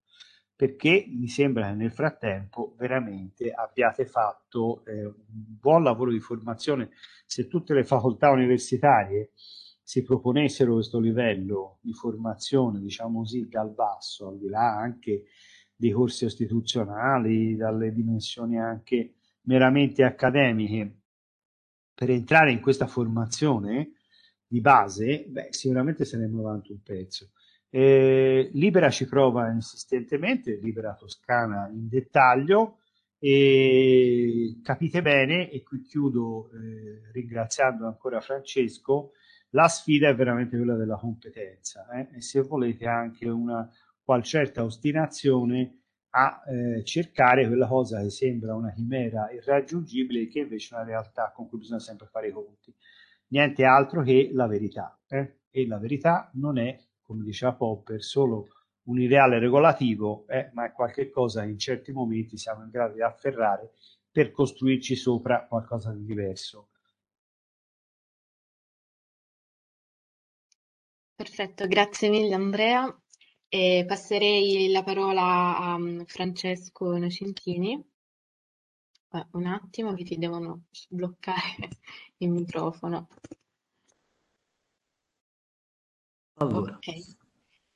perché 0.56 1.06
mi 1.10 1.28
sembra 1.28 1.68
che 1.68 1.76
nel 1.76 1.92
frattempo 1.92 2.74
veramente 2.78 3.52
abbiate 3.52 4.06
fatto 4.06 4.86
eh, 4.86 5.04
un 5.04 5.14
buon 5.60 5.84
lavoro 5.84 6.12
di 6.12 6.22
formazione. 6.22 6.92
Se 7.26 7.50
tutte 7.50 7.74
le 7.74 7.84
facoltà 7.84 8.30
universitarie 8.30 9.32
si 9.84 10.04
proponessero 10.04 10.76
questo 10.76 11.02
livello 11.02 11.80
di 11.82 11.92
formazione, 11.92 12.80
diciamo 12.80 13.20
così, 13.20 13.50
dal 13.50 13.74
basso, 13.74 14.30
al 14.30 14.38
di 14.38 14.48
là 14.48 14.74
anche 14.78 15.26
dei 15.82 15.92
corsi 15.92 16.26
istituzionali, 16.26 17.56
dalle 17.56 17.92
dimensioni 17.92 18.60
anche 18.60 19.16
meramente 19.46 20.04
accademiche, 20.04 21.00
per 21.96 22.12
entrare 22.12 22.52
in 22.52 22.62
questa 22.62 22.86
formazione 22.86 23.94
di 24.46 24.62
base, 24.62 25.26
beh, 25.28 25.48
sicuramente 25.50 26.06
saremmo 26.06 26.42
avanti 26.42 26.72
un 26.72 26.84
pezzo. 26.84 27.32
Eh, 27.72 28.52
Libera 28.54 28.92
ci 28.92 29.08
prova 29.08 29.50
insistentemente, 29.50 30.60
Libera 30.62 30.94
Toscana 30.94 31.68
in 31.74 31.88
dettaglio, 31.88 32.78
e 33.18 34.60
capite 34.62 35.02
bene, 35.02 35.50
e 35.50 35.64
qui 35.64 35.82
chiudo 35.82 36.52
eh, 36.52 37.12
ringraziando 37.12 37.88
ancora 37.88 38.22
Francesco, 38.22 39.14
la 39.52 39.68
sfida 39.68 40.10
è 40.10 40.16
veramente 40.16 40.58
quella 40.58 40.76
della 40.76 40.98
competenza 40.98 41.88
eh? 41.90 42.18
e 42.18 42.22
se 42.22 42.42
volete 42.42 42.88
anche 42.88 43.28
una 43.28 43.68
qual 44.04 44.24
certa 44.24 44.64
ostinazione 44.64 45.82
a 46.12 46.42
eh, 46.46 46.84
cercare 46.84 47.48
quella 47.48 47.68
cosa 47.68 48.02
che 48.02 48.10
sembra 48.10 48.56
una 48.56 48.74
chimera 48.74 49.32
irraggiungibile 49.32 50.28
che 50.28 50.40
invece 50.40 50.74
è 50.74 50.78
una 50.78 50.88
realtà 50.88 51.32
con 51.34 51.48
cui 51.48 51.60
bisogna 51.60 51.80
sempre 51.80 52.08
fare 52.08 52.28
i 52.28 52.32
conti. 52.32 52.74
Niente 53.28 53.64
altro 53.64 54.04
che 54.04 54.30
la 54.34 54.48
verità. 54.48 55.00
Eh? 55.08 55.40
E 55.50 55.68
la 55.68 55.78
verità 55.78 56.30
non 56.34 56.58
è, 56.58 56.78
come 57.02 57.24
diceva 57.24 57.54
Popper, 57.54 58.02
solo 58.02 58.48
un 58.84 59.00
ideale 59.00 59.40
regolativo, 59.40 60.26
eh, 60.28 60.50
ma 60.54 60.66
è 60.66 60.72
qualcosa 60.74 61.44
che 61.44 61.50
in 61.50 61.60
certi 61.60 61.92
momenti 61.92 62.38
siamo 62.38 62.64
in 62.64 62.70
grado 62.70 62.96
di 62.96 63.02
afferrare 63.02 63.72
per 64.12 64.32
costruirci 64.32 64.96
sopra 64.96 65.46
qualcosa 65.48 65.94
di 65.94 66.04
diverso. 66.04 66.70
Perfetto, 71.16 71.68
grazie 71.68 72.10
mille 72.10 72.34
Andrea. 72.34 73.01
E 73.54 73.84
passerei 73.86 74.72
la 74.72 74.82
parola 74.82 75.58
a 75.58 75.74
um, 75.76 76.06
Francesco 76.06 76.98
Nocentini. 76.98 77.86
Eh, 79.12 79.28
un 79.32 79.46
attimo 79.46 79.94
che 79.94 80.06
ti 80.06 80.18
devono 80.18 80.68
sbloccare 80.72 81.68
il 82.20 82.30
microfono. 82.30 83.10
Allora. 86.36 86.76
Okay. 86.76 87.04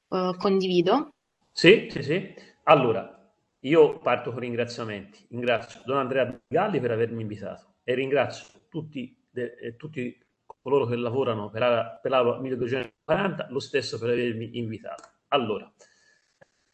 Uh, 0.07 0.37
condivido. 0.37 1.13
Sì, 1.51 1.89
sì, 1.91 2.01
sì. 2.03 2.33
Allora, 2.63 3.35
io 3.59 3.99
parto 3.99 4.31
con 4.31 4.39
ringraziamenti. 4.39 5.27
Ringrazio 5.29 5.81
Don 5.83 5.97
Andrea 5.97 6.41
Galli 6.47 6.79
per 6.79 6.91
avermi 6.91 7.21
invitato 7.21 7.79
e 7.83 7.95
ringrazio 7.95 8.61
tutti, 8.69 9.13
de, 9.29 9.75
tutti 9.75 10.17
coloro 10.61 10.85
che 10.85 10.95
lavorano 10.95 11.49
per, 11.49 11.99
per 12.01 12.11
l'Aula 12.11 12.39
1240, 12.39 13.47
lo 13.49 13.59
stesso 13.59 13.99
per 13.99 14.11
avermi 14.11 14.57
invitato. 14.57 15.14
Allora, 15.35 15.69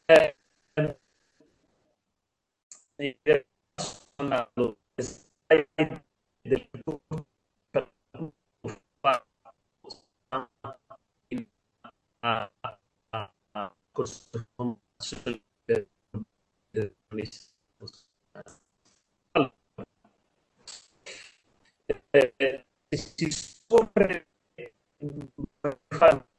eh, 0.05 0.35
andando 4.17 4.77
del 6.43 6.69
si 22.91 23.31
scopre 23.31 24.27
fare 25.87 26.30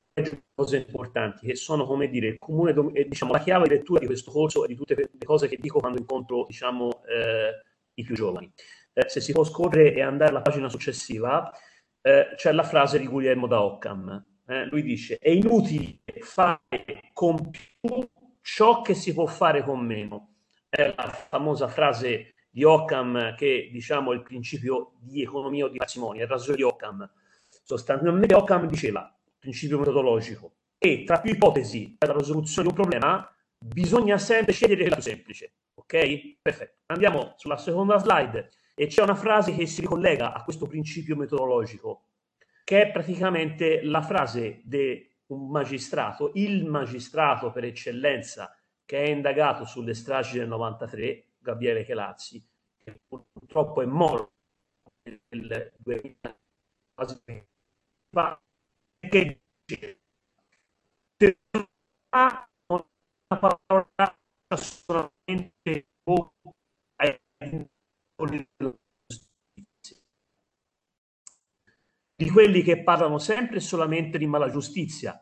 cose 0.63 0.77
importanti 0.77 1.47
che 1.47 1.55
sono 1.55 1.85
come 1.85 2.09
dire 2.09 2.29
il 2.29 2.39
comune 2.39 2.75
diciamo 3.09 3.33
la 3.33 3.41
chiave 3.41 3.69
di 3.69 3.75
lettura 3.75 4.01
di 4.01 4.07
questo 4.07 4.31
corso 4.31 4.65
e 4.65 4.69
di 4.69 4.77
tutte 4.77 4.95
le 4.95 5.09
cose 5.25 5.49
che 5.49 5.59
dico 5.61 5.81
quando 5.81 5.99
incontro 5.99 6.45
diciamo 6.47 7.03
eh, 7.05 7.63
i 7.95 8.03
più 8.05 8.15
giovani. 8.15 8.51
Eh, 8.93 9.09
se 9.09 9.21
si 9.21 9.33
può 9.33 9.45
scorrere 9.45 9.95
e 9.95 10.03
andare 10.03 10.31
alla 10.31 10.43
pagina 10.43 10.69
successiva 10.69 11.51
eh, 12.01 12.33
c'è 12.37 12.53
la 12.53 12.63
frase 12.63 12.99
di 12.99 13.07
Guglielmo 13.07 13.47
da 13.47 13.63
Occam 13.63 14.25
eh, 14.47 14.67
lui 14.67 14.83
dice 14.83 15.17
è 15.19 15.31
inutile 15.31 16.01
fare 16.21 16.61
con 17.13 17.51
più 17.51 18.09
ciò 18.43 18.83
che 18.83 18.95
si 18.95 19.15
può 19.15 19.27
fare 19.27 19.65
con 19.65 19.81
meno 19.81 20.35
è 20.69 20.93
la 20.97 21.09
famosa 21.11 21.69
frase 21.69 22.35
di 22.51 22.65
Occam 22.65 23.35
che 23.35 23.71
diciamo 23.73 24.13
è 24.13 24.15
il 24.15 24.23
principio 24.23 24.93
di 25.01 25.23
economia 25.23 25.65
o 25.65 25.69
di 25.69 25.79
parsimonia, 25.79 26.25
il 26.25 26.29
rasoio 26.29 26.57
di 26.57 26.63
Occam. 26.63 27.11
Sostanzialmente 27.65 28.35
Occam 28.35 28.67
diceva 28.67 29.11
principio 29.43 29.79
metodologico 29.79 30.55
e 30.79 31.03
tra 31.03 31.21
più 31.21 31.33
ipotesi 31.33 31.97
per 31.99 32.11
la 32.11 32.15
risoluzione 32.17 32.69
di 32.69 32.75
un 32.75 32.81
problema 32.81 33.37
bisogna 33.59 34.17
sempre 34.17 34.53
scegliere 34.53 34.83
quella 34.83 34.95
più 34.95 35.05
semplice. 35.05 35.55
Ok? 35.75 36.37
Perfetto. 36.41 36.79
Andiamo 36.87 37.35
sulla 37.37 37.57
seconda 37.57 37.99
slide 37.99 38.51
e 38.75 38.87
c'è 38.87 39.03
una 39.03 39.17
frase 39.17 39.53
che 39.53 39.67
si 39.67 39.81
ricollega 39.81 40.33
a 40.33 40.45
questo 40.45 40.67
principio 40.67 41.17
metodologico 41.17 42.07
che 42.63 42.83
è 42.83 42.91
praticamente 42.93 43.83
la 43.83 44.01
frase 44.03 44.61
di 44.63 45.11
un 45.27 45.51
magistrato, 45.51 46.31
il 46.35 46.65
magistrato 46.65 47.51
per 47.51 47.65
eccellenza 47.65 48.57
che 48.85 49.03
è 49.03 49.09
indagato 49.09 49.65
sulle 49.65 49.95
stragi 49.95 50.39
del 50.39 50.47
93 50.47 51.25
Gabriele 51.39 51.85
Chelazzi, 51.85 52.45
che 52.77 53.01
purtroppo 53.09 53.83
è 53.83 53.87
morto 53.87 54.31
nel 55.31 55.73
2000, 55.79 56.39
che 59.09 59.41
dice 59.65 60.01
una 61.59 62.49
parola 63.29 64.19
solamente 64.55 65.87
di 72.15 72.31
quelli 72.31 72.63
che 72.63 72.83
parlano 72.83 73.19
sempre 73.19 73.57
e 73.57 73.61
solamente 73.61 74.19
di 74.19 74.27
mala 74.27 74.51
giustizia. 74.51 75.21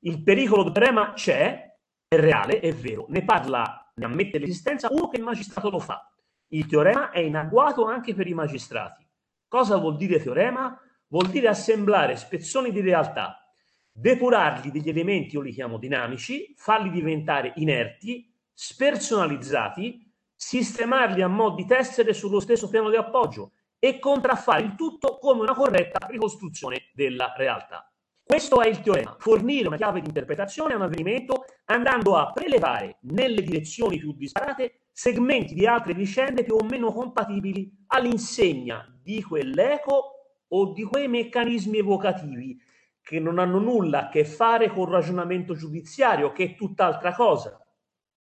Il 0.00 0.22
pericolo 0.22 0.64
del 0.64 0.72
problema 0.72 1.12
c'è, 1.14 1.74
è 2.06 2.16
reale, 2.16 2.60
è 2.60 2.72
vero. 2.74 3.06
Ne 3.08 3.24
parla 3.24 3.90
ne 3.94 4.04
ammette 4.04 4.38
l'esistenza 4.38 4.88
uno 4.90 5.08
che 5.08 5.16
il 5.16 5.22
magistrato 5.22 5.70
lo 5.70 5.78
fa. 5.78 6.12
Il 6.48 6.66
teorema 6.66 7.10
è 7.10 7.20
in 7.20 7.36
agguato 7.36 7.86
anche 7.86 8.14
per 8.14 8.26
i 8.26 8.34
magistrati. 8.34 9.08
Cosa 9.48 9.78
vuol 9.78 9.96
dire 9.96 10.20
teorema? 10.20 10.78
Vuol 11.08 11.28
dire 11.28 11.48
assemblare 11.48 12.16
spezzoni 12.16 12.72
di 12.72 12.80
realtà, 12.80 13.48
depurarli 13.92 14.70
degli 14.70 14.88
elementi, 14.88 15.36
io 15.36 15.40
li 15.40 15.52
chiamo 15.52 15.78
dinamici, 15.78 16.52
farli 16.56 16.90
diventare 16.90 17.52
inerti, 17.56 18.28
spersonalizzati, 18.52 20.04
sistemarli 20.34 21.22
a 21.22 21.28
mo' 21.28 21.50
di 21.50 21.64
tessere 21.64 22.12
sullo 22.12 22.40
stesso 22.40 22.68
piano 22.68 22.90
di 22.90 22.96
appoggio 22.96 23.52
e 23.78 23.98
contraffare 23.98 24.62
il 24.62 24.74
tutto 24.74 25.18
come 25.18 25.42
una 25.42 25.54
corretta 25.54 26.06
ricostruzione 26.08 26.90
della 26.92 27.32
realtà. 27.36 27.90
Questo 28.22 28.60
è 28.60 28.66
il 28.66 28.80
teorema, 28.80 29.14
fornire 29.20 29.68
una 29.68 29.76
chiave 29.76 30.00
di 30.00 30.08
interpretazione 30.08 30.72
a 30.72 30.76
un 30.76 30.82
avvenimento 30.82 31.44
andando 31.66 32.16
a 32.16 32.32
prelevare 32.32 32.98
nelle 33.02 33.40
direzioni 33.42 33.98
più 33.98 34.12
disparate 34.12 34.88
segmenti 34.90 35.54
di 35.54 35.66
altre 35.66 35.94
vicende 35.94 36.42
più 36.42 36.56
o 36.56 36.64
meno 36.64 36.92
compatibili 36.92 37.84
all'insegna 37.86 38.84
di 39.00 39.22
quell'eco 39.22 40.15
o 40.48 40.72
di 40.72 40.84
quei 40.84 41.08
meccanismi 41.08 41.78
evocativi 41.78 42.60
che 43.00 43.20
non 43.20 43.38
hanno 43.38 43.58
nulla 43.58 44.06
a 44.06 44.08
che 44.08 44.24
fare 44.24 44.68
con 44.68 44.88
il 44.88 44.94
ragionamento 44.94 45.54
giudiziario, 45.54 46.32
che 46.32 46.44
è 46.44 46.54
tutt'altra 46.56 47.14
cosa. 47.14 47.64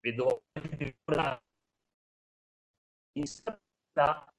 Vedo 0.01 0.45
instabilità 3.13 4.33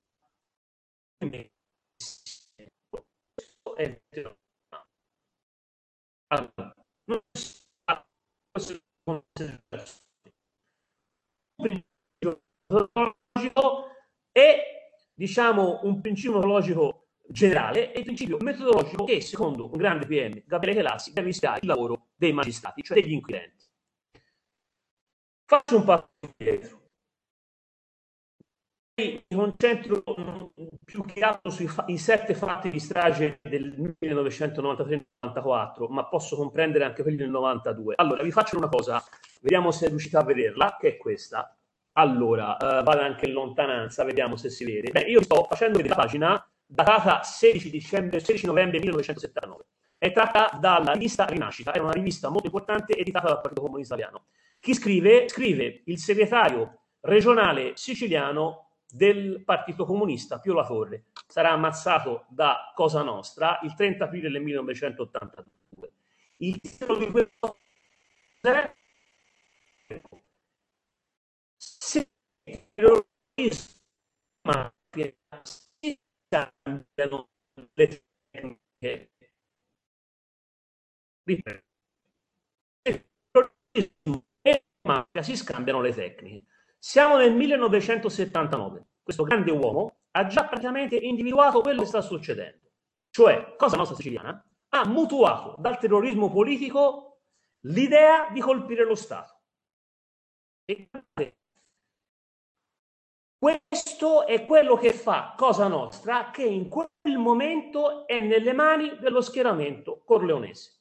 è 3.75 3.99
allora, 6.27 6.73
è 14.31 14.91
diciamo 15.13 15.79
un 15.83 16.01
principio 16.01 16.35
metodologico 16.35 17.08
generale 17.31 17.93
e 17.93 17.99
il 17.99 18.05
principio 18.05 18.37
metodologico 18.39 19.05
che 19.05 19.21
secondo 19.21 19.69
un 19.71 19.77
grande 19.77 20.05
PM, 20.05 20.43
Gabriele 20.45 20.81
Chelassi, 20.81 21.13
deve 21.13 21.27
rischiare 21.27 21.59
il 21.61 21.67
lavoro 21.67 22.07
dei 22.15 22.33
magistrati, 22.33 22.81
cioè 22.81 23.01
degli 23.01 23.13
inquirenti. 23.13 23.65
Faccio 25.45 25.77
un 25.77 25.83
passo 25.83 26.09
indietro 26.37 26.79
mi 28.99 29.23
concentro 29.33 30.03
più 30.83 31.05
che 31.05 31.21
altro 31.21 31.49
sui 31.49 31.67
fa- 31.67 31.85
sette 31.95 32.33
fatti 32.33 32.69
di 32.69 32.79
strage 32.79 33.39
del 33.41 33.95
1993-94, 34.01 35.87
ma 35.89 36.05
posso 36.07 36.35
comprendere 36.35 36.83
anche 36.83 37.01
quelli 37.01 37.17
del 37.17 37.29
92. 37.29 37.93
Allora, 37.97 38.23
vi 38.23 38.31
faccio 38.31 38.57
una 38.57 38.67
cosa, 38.67 39.01
vediamo 39.41 39.71
se 39.71 39.87
riuscite 39.87 40.17
a 40.17 40.23
vederla, 40.23 40.75
che 40.79 40.89
è 40.89 40.97
questa. 40.97 41.55
Allora, 41.93 42.57
uh, 42.59 42.83
vado 42.83 42.99
anche 43.01 43.25
in 43.25 43.31
lontananza, 43.33 44.03
vediamo 44.03 44.35
se 44.35 44.49
si 44.49 44.65
vede. 44.65 44.91
Beh, 44.91 45.01
io 45.01 45.23
sto 45.23 45.45
facendo 45.49 45.77
vedere 45.77 45.95
la 45.95 46.01
pagina 46.01 46.51
datata 46.71 47.23
16, 47.23 47.71
dicembre, 47.71 48.19
16 48.19 48.45
novembre 48.45 48.77
1979. 48.77 49.63
È 49.97 50.11
tratta 50.11 50.57
dalla 50.59 50.93
rivista 50.93 51.25
Rinascita, 51.25 51.71
è 51.71 51.79
una 51.79 51.91
rivista 51.91 52.29
molto 52.29 52.45
importante 52.45 52.95
editata 52.95 53.27
dal 53.27 53.41
Partito 53.41 53.61
Comunista 53.61 53.95
Italiano. 53.95 54.27
Chi 54.59 54.73
scrive? 54.73 55.27
Scrive 55.27 55.81
il 55.85 55.97
segretario 55.97 56.81
regionale 57.01 57.75
siciliano 57.75 58.73
del 58.87 59.43
Partito 59.43 59.83
Comunista, 59.85 60.39
Pio 60.39 60.53
La 60.53 60.65
Torre, 60.65 61.05
sarà 61.27 61.51
ammazzato 61.51 62.25
da 62.29 62.71
Cosa 62.75 63.01
Nostra 63.01 63.59
il 63.63 63.73
30 63.73 64.05
aprile 64.05 64.29
del 64.29 64.41
1982. 64.41 65.91
Il 66.37 66.59
titolo 66.61 66.97
di 66.97 67.09
questo 67.09 67.57
è 68.41 68.73
se 71.57 72.07
cambiano 76.29 77.29
le 77.73 78.03
tecniche 78.31 79.11
ripeto 81.23 81.67
si 85.21 85.35
scambiano 85.35 85.81
le 85.81 85.93
tecniche 85.93 86.47
siamo 86.79 87.17
nel 87.17 87.33
1979. 87.33 88.85
Questo 89.03 89.23
grande 89.23 89.51
uomo 89.51 89.97
ha 90.11 90.25
già 90.27 90.45
praticamente 90.45 90.95
individuato 90.95 91.59
quello 91.59 91.81
che 91.81 91.87
sta 91.87 92.01
succedendo. 92.01 92.71
Cioè, 93.09 93.55
Cosa 93.57 93.75
Nostra 93.75 93.97
Siciliana 93.97 94.43
ha 94.69 94.87
mutuato 94.87 95.55
dal 95.59 95.77
terrorismo 95.77 96.31
politico 96.31 97.23
l'idea 97.63 98.29
di 98.31 98.39
colpire 98.39 98.85
lo 98.85 98.95
Stato. 98.95 99.41
E 100.63 100.89
questo 103.39 104.27
è 104.27 104.45
quello 104.45 104.75
che 104.75 104.91
fa 104.91 105.33
Cosa 105.37 105.67
Nostra, 105.67 106.29
che 106.29 106.43
in 106.43 106.67
quel 106.67 106.89
momento 107.17 108.05
è 108.05 108.19
nelle 108.19 108.51
mani 108.51 108.97
dello 108.99 109.21
schieramento 109.21 110.01
corleonese. 110.03 110.77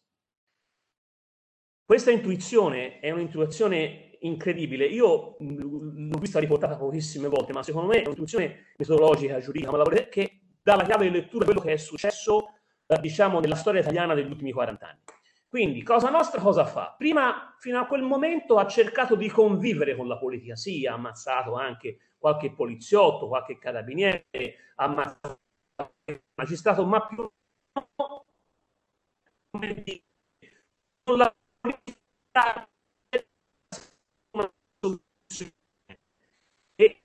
Questa 1.84 2.10
intuizione 2.10 2.98
è 2.98 3.12
un'intuizione 3.12 4.16
incredibile. 4.20 4.86
Io 4.86 5.36
l'ho 5.38 6.18
vista 6.18 6.40
riportata 6.40 6.76
pochissime 6.76 7.28
volte, 7.28 7.52
ma 7.52 7.62
secondo 7.62 7.88
me 7.88 7.98
è 7.98 8.04
un'intuizione 8.04 8.74
metodologica, 8.76 9.38
giuridica, 9.38 9.70
che 10.08 10.40
dà 10.60 10.74
la 10.74 10.84
chiave 10.84 11.04
di 11.04 11.12
lettura 11.12 11.44
a 11.44 11.46
quello 11.46 11.60
che 11.60 11.72
è 11.72 11.76
successo, 11.76 12.54
eh, 12.86 12.98
diciamo, 13.00 13.38
nella 13.38 13.54
storia 13.54 13.80
italiana 13.80 14.14
degli 14.14 14.28
ultimi 14.28 14.50
40 14.50 14.86
anni. 14.86 15.00
Quindi, 15.48 15.82
Cosa 15.82 16.10
Nostra 16.10 16.42
cosa 16.42 16.66
fa? 16.66 16.94
Prima, 16.96 17.54
fino 17.58 17.78
a 17.80 17.86
quel 17.86 18.02
momento, 18.02 18.58
ha 18.58 18.66
cercato 18.66 19.14
di 19.14 19.30
convivere 19.30 19.96
con 19.96 20.06
la 20.06 20.18
politica. 20.18 20.54
Sì, 20.56 20.86
ha 20.86 20.92
ammazzato 20.92 21.54
anche 21.54 22.12
qualche 22.18 22.52
poliziotto, 22.52 23.28
qualche 23.28 23.58
carabiniere, 23.58 24.26
ha 24.76 24.84
ammazzato 24.84 25.40
qualche 25.74 26.24
magistrato, 26.34 26.84
ma 26.84 27.06
più 27.06 27.26
con 31.04 31.16
la 31.18 31.34
e 36.80 37.02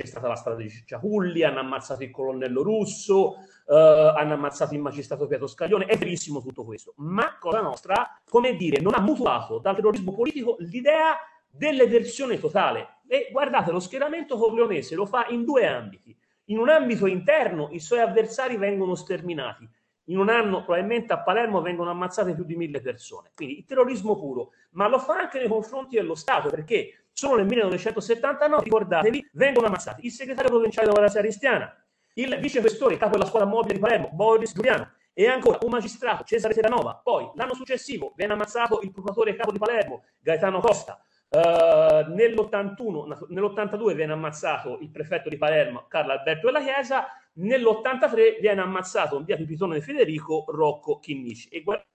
c'è 0.00 0.06
stata 0.06 0.28
la 0.28 0.34
strada 0.34 0.62
di 0.62 0.70
Cicciaculli, 0.70 1.42
hanno 1.42 1.60
ammazzato 1.60 2.02
il 2.02 2.10
colonnello 2.10 2.62
russo, 2.62 3.36
eh, 3.66 3.74
hanno 3.74 4.34
ammazzato 4.34 4.74
il 4.74 4.80
magistrato 4.80 5.26
Pietro 5.26 5.46
Scaglione, 5.46 5.84
è 5.84 5.96
verissimo 5.98 6.40
tutto 6.40 6.64
questo, 6.64 6.94
ma 6.96 7.36
Cosa 7.38 7.60
Nostra, 7.60 8.20
come 8.28 8.56
dire, 8.56 8.80
non 8.80 8.94
ha 8.94 9.00
mutuato 9.00 9.58
dal 9.58 9.74
terrorismo 9.74 10.14
politico 10.14 10.56
l'idea 10.60 11.16
dell'eversione 11.50 12.38
totale. 12.38 13.00
E 13.06 13.28
guardate, 13.30 13.72
lo 13.72 13.80
schieramento 13.80 14.38
corleonese 14.38 14.94
lo 14.94 15.04
fa 15.04 15.26
in 15.28 15.44
due 15.44 15.66
ambiti. 15.66 16.16
In 16.46 16.58
un 16.58 16.68
ambito 16.68 17.06
interno 17.06 17.68
i 17.72 17.80
suoi 17.80 18.00
avversari 18.00 18.56
vengono 18.56 18.94
sterminati, 18.94 19.68
in 20.04 20.18
un 20.18 20.28
anno 20.28 20.64
probabilmente 20.64 21.12
a 21.12 21.20
Palermo 21.22 21.60
vengono 21.60 21.90
ammazzate 21.90 22.34
più 22.34 22.44
di 22.44 22.56
mille 22.56 22.80
persone. 22.80 23.30
Quindi 23.34 23.58
il 23.58 23.64
terrorismo 23.64 24.16
puro, 24.16 24.50
ma 24.70 24.88
lo 24.88 24.98
fa 24.98 25.18
anche 25.18 25.38
nei 25.38 25.48
confronti 25.48 25.96
dello 25.96 26.14
Stato, 26.14 26.48
perché 26.48 27.04
solo 27.20 27.36
nel 27.36 27.46
1979, 27.46 28.62
ricordatevi, 28.64 29.28
vengono 29.34 29.66
ammazzati 29.66 30.06
il 30.06 30.10
segretario 30.10 30.48
provinciale 30.48 30.86
della 30.86 31.00
Democrazia 31.00 31.20
Cristiana, 31.20 31.84
il 32.14 32.38
vicequestore, 32.40 32.96
capo 32.96 33.12
della 33.12 33.26
squadra 33.26 33.46
mobile 33.46 33.74
di 33.74 33.80
Palermo, 33.80 34.08
Boris 34.10 34.54
Giuliano, 34.54 34.90
e 35.12 35.28
ancora 35.28 35.58
un 35.60 35.68
magistrato, 35.68 36.24
Cesare 36.24 36.54
Terranova. 36.54 36.98
Poi 37.02 37.30
l'anno 37.34 37.52
successivo 37.52 38.14
viene 38.16 38.32
ammazzato 38.32 38.80
il 38.80 38.90
procuratore 38.90 39.36
capo 39.36 39.52
di 39.52 39.58
Palermo, 39.58 40.04
Gaetano 40.18 40.60
Costa. 40.60 40.98
Uh, 41.28 42.10
nell'81, 42.12 43.26
nell'82 43.28 43.94
viene 43.94 44.14
ammazzato 44.14 44.78
il 44.80 44.90
prefetto 44.90 45.28
di 45.28 45.36
Palermo, 45.36 45.84
Carlo 45.88 46.12
Alberto 46.12 46.46
della 46.46 46.60
Chiesa 46.62 47.06
Nell'83 47.32 48.40
viene 48.40 48.60
ammazzato 48.60 49.16
in 49.18 49.24
via 49.24 49.36
Pipitone 49.36 49.76
di 49.76 49.82
Federico 49.82 50.44
Rocco 50.48 50.98
Chinnici. 50.98 51.48
E 51.48 51.62
guardate, 51.62 51.86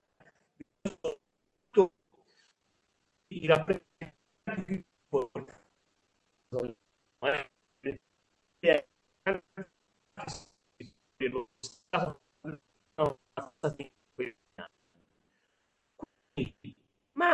i 3.34 3.46
rappresentanti 3.46 4.86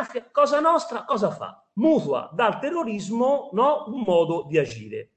mafia, 0.02 0.28
cosa 0.30 0.60
nostra, 0.60 1.04
cosa 1.04 1.30
fa? 1.30 1.64
Mutua 1.74 2.30
dal 2.32 2.58
terrorismo 2.58 3.50
no, 3.52 3.84
un 3.88 4.02
modo 4.06 4.44
di 4.48 4.58
agire. 4.58 5.10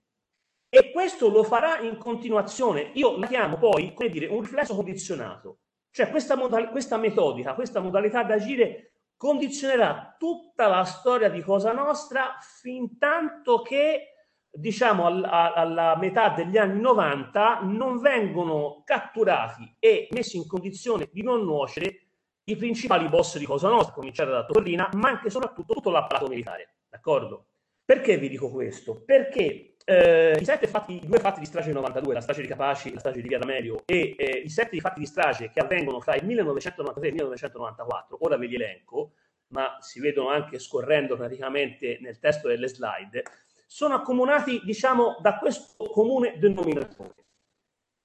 E 0.70 0.92
questo 0.92 1.30
lo 1.30 1.44
farà 1.44 1.80
in 1.80 1.98
continuazione. 1.98 2.92
Io 2.96 3.18
la 3.18 3.28
chiamo 3.28 3.58
poi, 3.58 3.94
come 3.94 4.10
dire, 4.10 4.28
un 4.28 4.42
riflesso 4.42 4.76
condizionato. 4.76 5.60
Cioè 5.90 6.10
questa, 6.10 6.36
modal- 6.36 6.70
questa 6.72 6.98
metodica, 6.98 7.54
questa 7.54 7.80
modalità 7.80 8.24
d'agire 8.24 8.95
condizionerà 9.18 10.16
tutta 10.18 10.68
la 10.68 10.84
storia 10.84 11.30
di 11.30 11.42
Cosa 11.42 11.72
Nostra 11.72 12.38
fin 12.42 12.98
tanto 12.98 13.62
che 13.62 14.16
diciamo 14.50 15.06
alla, 15.06 15.54
alla, 15.54 15.98
metà 15.98 16.30
degli 16.30 16.58
anni 16.58 16.80
90 16.80 17.60
non 17.64 18.00
vengono 18.00 18.82
catturati 18.86 19.76
e 19.80 20.08
messi 20.12 20.38
in 20.38 20.48
condizione 20.48 21.10
di 21.12 21.24
non 21.24 21.44
nuocere 21.44 22.00
i 22.46 22.56
principali 22.56 23.08
boss 23.10 23.38
di 23.38 23.46
Cosa 23.46 23.70
Nostra, 23.70 23.94
cominciare 23.94 24.32
da 24.32 24.46
Torrina, 24.46 24.90
ma 24.94 25.10
anche 25.10 25.28
e 25.28 25.32
soprattutto 25.32 25.74
tutto 25.74 25.90
l'apparato 25.90 26.28
militare. 26.28 26.76
D'accordo? 26.90 27.48
Perché 27.84 28.18
vi 28.18 28.30
dico 28.30 28.50
questo? 28.50 29.04
Perché 29.04 29.75
eh, 29.86 30.38
i, 30.40 30.46
sette 30.46 30.68
fatti, 30.68 31.00
due 31.06 31.20
fatti 31.20 31.40
di 31.40 31.46
strage 31.46 31.68
del 31.68 31.76
92, 31.76 32.14
la 32.14 32.22
strage 32.22 32.42
di 32.42 32.48
Capaci 32.48 32.90
e 32.90 32.94
la 32.94 33.00
strage 33.00 33.22
di 33.22 33.28
Via 33.28 33.38
D'Amelio, 33.38 33.84
e 33.86 34.16
eh, 34.18 34.42
i 34.44 34.50
sette 34.50 34.80
fatti 34.80 35.00
di 35.00 35.06
strage 35.06 35.52
che 35.52 35.60
avvengono 35.60 36.02
fra 36.02 36.16
il 36.16 36.26
1993 36.26 37.06
e 37.06 37.10
il 37.10 37.16
1994, 37.16 38.18
ora 38.22 38.38
ve 38.38 38.48
li 38.48 38.56
elenco, 38.56 39.14
ma 39.50 39.78
si 39.80 40.00
vedono 40.00 40.30
anche 40.30 40.58
scorrendo 40.58 41.16
praticamente 41.16 42.00
nel 42.02 42.20
testo 42.20 42.48
delle 42.48 42.68
slide, 42.68 43.24
sono 43.68 43.94
accomunati, 43.94 44.62
diciamo, 44.64 45.18
da 45.22 45.38
questo 45.38 45.86
comune 45.90 46.38
denominatore. 46.40 47.14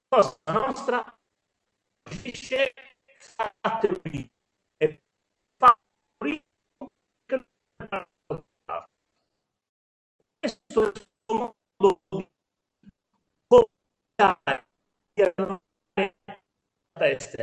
Cosa 0.07 0.37
nostra 0.47 1.03
agisce 2.03 2.73
fa 3.17 3.51
terrorismo 3.79 4.29
e 4.77 5.01
fa 5.57 5.75
questo 10.39 10.91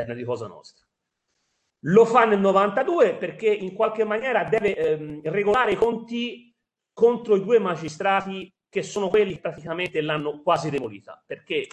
esterna 0.09 0.14
di 0.14 0.25
Cosa 0.25 0.47
Nostra. 0.47 0.87
Lo 1.83 2.05
fa 2.05 2.25
nel 2.25 2.40
92 2.40 3.16
perché 3.16 3.49
in 3.49 3.73
qualche 3.75 4.05
maniera 4.05 4.44
deve 4.44 4.75
ehm, 4.75 5.21
regolare 5.25 5.73
i 5.73 5.77
conti 5.77 6.53
contro 6.92 7.37
i 7.37 7.44
due 7.44 7.59
magistrati 7.59 8.53
che 8.68 8.83
sono 8.83 9.09
quelli 9.09 9.35
che 9.35 9.40
praticamente 9.40 10.01
l'hanno 10.01 10.42
quasi 10.42 10.71
demolita, 10.71 11.23
perché 11.25 11.68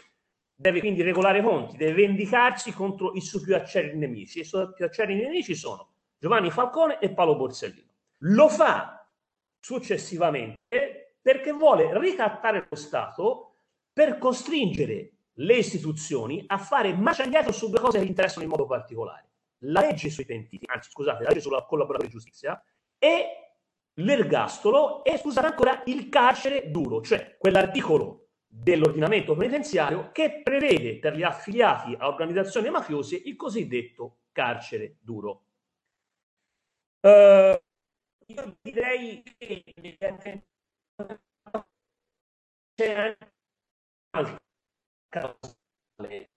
deve 0.54 0.80
quindi 0.80 1.02
regolare 1.02 1.40
i 1.40 1.44
conti, 1.44 1.78
deve 1.78 2.06
vendicarsi 2.06 2.72
contro 2.72 3.14
i 3.14 3.22
suoi 3.22 3.42
più 3.42 3.56
acerri 3.56 3.98
nemici. 3.98 4.40
I 4.40 4.44
suoi 4.44 4.72
più 4.74 4.86
acerri 4.86 5.16
nemici 5.16 5.56
sono 5.56 5.94
Giovanni 6.18 6.52
Falcone 6.52 7.00
e 7.00 7.12
Paolo 7.12 7.36
Borsellino. 7.36 7.92
Lo 8.20 8.48
fa 8.48 9.10
successivamente 9.60 11.16
perché 11.20 11.52
vuole 11.52 11.98
ricattare 12.00 12.68
lo 12.70 12.76
Stato 12.76 13.56
per 13.92 14.20
costringere 14.20 15.15
le 15.40 15.58
istituzioni 15.58 16.44
a 16.48 16.58
fare 16.58 16.94
marcia 16.94 17.24
indietro 17.24 17.52
su 17.52 17.70
due 17.70 17.80
cose 17.80 18.00
che 18.00 18.06
interessano 18.06 18.44
in 18.44 18.52
modo 18.52 18.66
particolare. 18.66 19.30
La 19.60 19.82
legge 19.82 20.10
sui 20.10 20.26
pentiti, 20.26 20.66
anzi 20.68 20.90
scusate, 20.90 21.24
la 21.24 21.30
legge 21.30 21.42
sulla 21.42 21.66
collaborazione 21.66 22.12
di 22.12 22.18
giustizia 22.18 22.62
e 22.98 23.46
l'ergastolo 23.96 25.04
e 25.04 25.18
scusate 25.18 25.48
ancora 25.48 25.82
il 25.86 26.10
carcere 26.10 26.70
duro, 26.70 27.02
cioè 27.02 27.38
quell'articolo 27.38 28.28
dell'ordinamento 28.48 29.36
penitenziario 29.36 30.12
che 30.12 30.42
prevede 30.42 31.00
per 31.00 31.16
gli 31.16 31.24
affiliati 31.24 31.96
a 31.98 32.08
organizzazioni 32.08 32.70
mafiose 32.70 33.16
il 33.16 33.36
cosiddetto 33.36 34.20
carcere 34.32 34.98
duro. 35.02 35.44
Uh, 37.02 37.58
io 38.28 38.58
direi 38.62 39.22
che 39.38 39.64
c'è 42.76 43.18
anche 44.12 44.45
causale. 45.16 46.30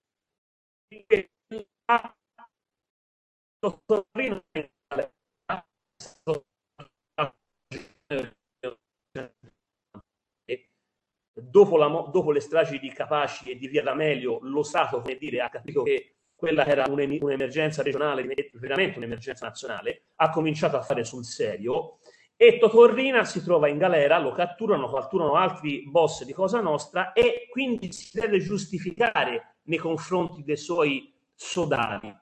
Dopo, 11.40 11.76
la, 11.76 11.86
dopo, 11.86 12.30
le 12.30 12.40
stragi 12.40 12.78
di 12.78 12.90
Capaci 12.90 13.50
e 13.50 13.56
di 13.56 13.68
Via 13.68 13.82
D'Amelio, 13.82 14.38
lo 14.42 14.62
Stato, 14.62 15.00
come 15.00 15.16
dire, 15.16 15.40
ha 15.40 15.48
capito 15.48 15.82
che 15.82 16.16
quella 16.34 16.64
era 16.66 16.84
un'emergenza 16.88 17.82
regionale, 17.82 18.26
veramente 18.52 18.98
un'emergenza 18.98 19.46
nazionale, 19.46 20.06
ha 20.16 20.30
cominciato 20.30 20.76
a 20.76 20.82
fare 20.82 21.04
sul 21.04 21.24
serio 21.24 21.98
e 22.40 22.56
Totorrina 22.56 23.24
si 23.24 23.42
trova 23.42 23.66
in 23.66 23.78
galera, 23.78 24.20
lo 24.20 24.30
catturano, 24.30 24.88
catturano 24.88 25.34
altri 25.34 25.82
boss 25.90 26.22
di 26.22 26.32
Cosa 26.32 26.60
Nostra 26.60 27.12
e 27.12 27.48
quindi 27.50 27.92
si 27.92 28.16
deve 28.16 28.38
giustificare 28.38 29.56
nei 29.64 29.78
confronti 29.78 30.44
dei 30.44 30.56
suoi 30.56 31.12
sodali. 31.34 32.16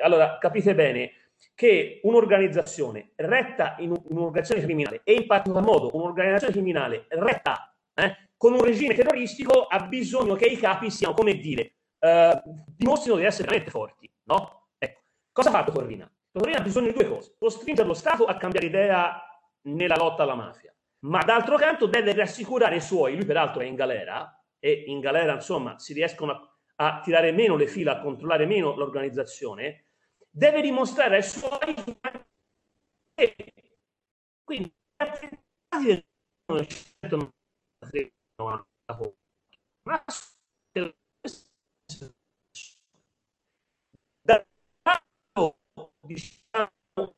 Allora, 0.00 0.38
capite 0.38 0.76
bene 0.76 1.10
che 1.56 1.98
un'organizzazione 2.04 3.14
retta 3.16 3.74
in 3.80 3.90
un'organizzazione 3.90 4.62
criminale 4.62 5.00
e 5.02 5.14
in 5.14 5.26
particolar 5.26 5.64
modo 5.64 5.90
un'organizzazione 5.92 6.52
criminale 6.52 7.06
retta 7.08 7.74
eh, 7.94 8.28
con 8.36 8.52
un 8.52 8.62
regime 8.62 8.94
terroristico 8.94 9.64
ha 9.64 9.80
bisogno 9.80 10.36
che 10.36 10.46
i 10.46 10.56
capi 10.56 10.88
siano, 10.88 11.14
come 11.14 11.34
dire, 11.34 11.72
eh, 11.98 12.42
dimostrino 12.76 13.16
di 13.16 13.24
essere 13.24 13.48
veramente 13.48 13.72
forti, 13.72 14.08
no? 14.22 14.68
Ecco, 14.78 15.00
cosa 15.32 15.48
ha 15.48 15.52
fatto 15.52 15.72
Torrina? 15.72 16.08
Torrina 16.30 16.58
ha 16.58 16.62
bisogno 16.62 16.86
di 16.86 16.92
due 16.92 17.08
cose, 17.08 17.34
costringere 17.36 17.88
lo 17.88 17.94
Stato 17.94 18.24
a 18.26 18.36
cambiare 18.36 18.66
idea 18.66 19.26
nella 19.62 19.96
lotta 19.96 20.22
alla 20.22 20.34
mafia, 20.34 20.74
ma 21.00 21.22
d'altro 21.22 21.56
canto 21.56 21.86
deve 21.86 22.14
rassicurare 22.14 22.76
i 22.76 22.80
suoi, 22.80 23.16
lui 23.16 23.24
peraltro 23.24 23.62
è 23.62 23.64
in 23.64 23.74
galera 23.74 24.36
e 24.58 24.84
in 24.86 25.00
galera 25.00 25.34
insomma 25.34 25.78
si 25.78 25.92
riescono 25.92 26.32
a, 26.32 26.96
a 26.96 27.00
tirare 27.00 27.32
meno 27.32 27.56
le 27.56 27.66
fila, 27.66 27.92
a 27.92 28.00
controllare 28.00 28.46
meno 28.46 28.74
l'organizzazione, 28.74 29.86
deve 30.30 30.60
dimostrare 30.60 31.16
ai 31.16 31.22
suoi 31.22 31.74
E 33.14 33.34
quindi 34.44 34.72
attentati 34.96 35.84
del 35.84 36.04
1993 36.46 38.12
ma 39.84 40.04
da 44.22 44.44
diciamo 46.02 47.14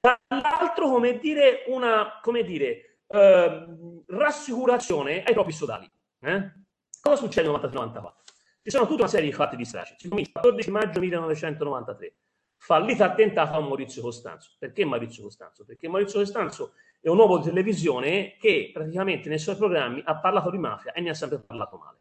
dall'altro 0.00 0.88
dire 1.18 1.64
una 1.68 2.18
come 2.22 2.42
dire 2.42 3.00
eh, 3.06 3.66
rassicurazione 4.06 5.22
ai 5.22 5.32
propri 5.32 5.52
sodali 5.52 5.90
eh? 6.20 6.52
cosa 7.00 7.16
succede 7.16 7.48
nel 7.48 7.58
93-94 7.60 8.12
ci 8.62 8.70
sono 8.70 8.86
tutta 8.86 9.02
una 9.02 9.10
serie 9.10 9.26
di 9.26 9.32
fatti 9.32 9.56
di 9.56 9.64
strage 9.64 9.96
il 9.98 10.30
14 10.32 10.70
maggio 10.70 11.00
1993 11.00 12.14
fallito 12.56 13.04
attentato 13.04 13.56
a 13.56 13.60
Maurizio 13.60 14.02
Costanzo 14.02 14.56
perché 14.58 14.84
Maurizio 14.84 15.22
Costanzo? 15.22 15.64
perché 15.64 15.88
Maurizio 15.88 16.20
Costanzo 16.20 16.72
è 17.02 17.08
un 17.08 17.18
uomo 17.18 17.38
di 17.38 17.48
televisione 17.48 18.36
che 18.38 18.70
praticamente 18.72 19.28
nei 19.28 19.40
suoi 19.40 19.56
programmi 19.56 20.00
ha 20.04 20.20
parlato 20.20 20.50
di 20.50 20.58
mafia 20.58 20.92
e 20.92 21.00
ne 21.00 21.10
ha 21.10 21.14
sempre 21.14 21.40
parlato 21.40 21.76
male. 21.76 21.98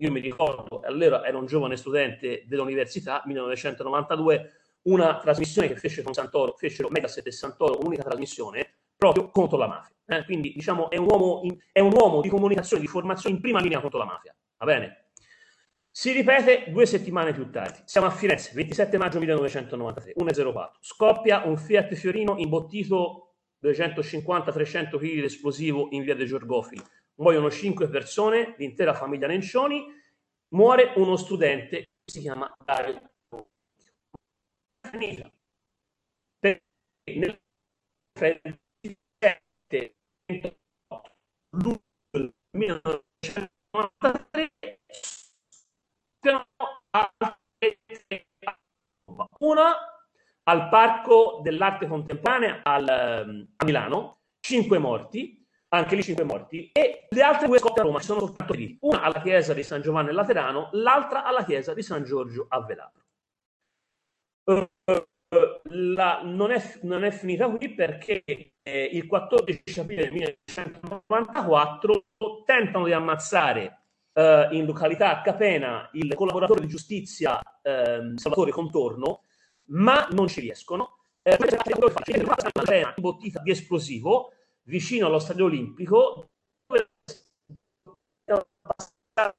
Io 0.00 0.10
mi 0.12 0.20
ricordo, 0.20 0.82
allora 0.84 1.24
ero 1.24 1.38
un 1.38 1.46
giovane 1.46 1.78
studente 1.78 2.44
dell'università, 2.46 3.22
1992, 3.24 4.63
una 4.84 5.18
trasmissione 5.18 5.68
che 5.68 5.76
fece 5.76 6.02
con 6.02 6.12
Santoro, 6.12 6.54
fecero 6.56 6.88
Mediaset 6.90 7.26
e 7.26 7.32
Santoro, 7.32 7.78
un'unica 7.80 8.02
trasmissione 8.02 8.74
proprio 8.96 9.30
contro 9.30 9.58
la 9.58 9.66
mafia. 9.66 9.94
Eh? 10.06 10.24
Quindi, 10.24 10.52
diciamo, 10.52 10.90
è 10.90 10.96
un, 10.96 11.06
uomo 11.08 11.40
in, 11.44 11.56
è 11.72 11.80
un 11.80 11.92
uomo 11.92 12.20
di 12.20 12.28
comunicazione, 12.28 12.82
di 12.82 12.88
formazione 12.88 13.36
in 13.36 13.40
prima 13.40 13.60
linea 13.60 13.80
contro 13.80 13.98
la 13.98 14.04
mafia. 14.04 14.34
Va 14.58 14.66
bene? 14.66 15.08
Si 15.90 16.10
ripete 16.10 16.70
due 16.70 16.86
settimane 16.86 17.32
più 17.32 17.50
tardi. 17.50 17.78
Siamo 17.84 18.08
a 18.08 18.10
Firenze, 18.10 18.50
27 18.54 18.98
maggio 18.98 19.18
1993, 19.20 20.14
1.04. 20.18 20.70
Scoppia 20.80 21.42
un 21.44 21.56
Fiat 21.56 21.94
Fiorino 21.94 22.36
imbottito 22.36 23.36
250-300 23.62 24.88
kg 24.88 24.98
di 24.98 25.22
esplosivo 25.22 25.88
in 25.90 26.02
via 26.02 26.16
dei 26.16 26.26
Giorgofili. 26.26 26.82
Muoiono 27.16 27.48
5 27.48 27.88
persone, 27.88 28.54
l'intera 28.58 28.92
famiglia 28.92 29.28
Nencioni, 29.28 29.84
muore 30.48 30.92
uno 30.96 31.16
studente 31.16 31.76
che 31.78 32.12
si 32.12 32.20
chiama 32.20 32.52
Dario. 32.64 33.13
Finita. 34.94 35.28
Perché 36.38 36.62
nel 37.18 37.36
27 38.16 39.96
luglio 41.50 42.32
1993 42.56 44.52
una 49.40 49.74
al 50.44 50.68
Parco 50.68 51.40
dell'Arte 51.42 51.88
Contemporanea 51.88 52.60
al, 52.62 52.88
a 52.88 53.64
Milano, 53.64 54.20
5 54.38 54.78
morti, 54.78 55.44
anche 55.70 55.96
lì 55.96 56.04
5 56.04 56.22
morti, 56.22 56.70
e 56.72 57.08
le 57.10 57.22
altre 57.22 57.48
due 57.48 57.58
scoppe 57.58 57.80
a 57.80 57.82
Roma 57.82 57.98
sono 57.98 58.20
soltanto 58.20 58.52
lì, 58.52 58.78
una 58.82 59.02
alla 59.02 59.20
chiesa 59.20 59.54
di 59.54 59.64
San 59.64 59.82
Giovanni 59.82 60.12
Laterano, 60.12 60.68
l'altra 60.72 61.24
alla 61.24 61.44
chiesa 61.44 61.74
di 61.74 61.82
San 61.82 62.04
Giorgio 62.04 62.46
a 62.48 62.60
Velabro. 62.62 63.03
Uh, 64.44 64.66
la, 65.70 66.20
non, 66.22 66.50
è, 66.50 66.78
non, 66.82 67.04
è, 67.04 67.10
finita 67.10 67.48
qui 67.48 67.74
perché 67.74 68.22
eh, 68.62 68.84
il 68.92 69.06
14 69.06 69.80
aprile 69.80 70.10
1994 70.10 72.04
tentano 72.44 72.84
di 72.84 72.92
ammazzare 72.92 73.80
eh, 74.12 74.48
in 74.52 74.64
località 74.66 75.20
Capena 75.22 75.88
il 75.94 76.14
collaboratore 76.14 76.60
di 76.60 76.68
giustizia 76.68 77.40
eh, 77.62 78.12
Salvatore 78.14 78.50
Contorno 78.50 79.22
ma 79.70 80.06
non 80.10 80.28
ci 80.28 80.40
riescono. 80.40 80.98
Eh, 81.22 81.36
una 81.40 82.92
imbottita 82.96 83.40
di 83.40 83.50
esplosivo 83.50 84.32
vicino 84.64 85.06
allo 85.06 85.18
stadio 85.18 85.46
olimpico 85.46 86.28
dove 86.66 86.88
al 89.14 89.34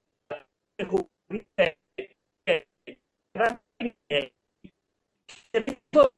servizio 5.55 6.11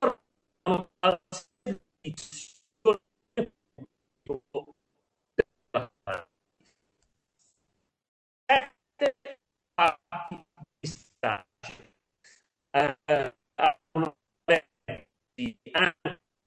eh, 12.73 13.33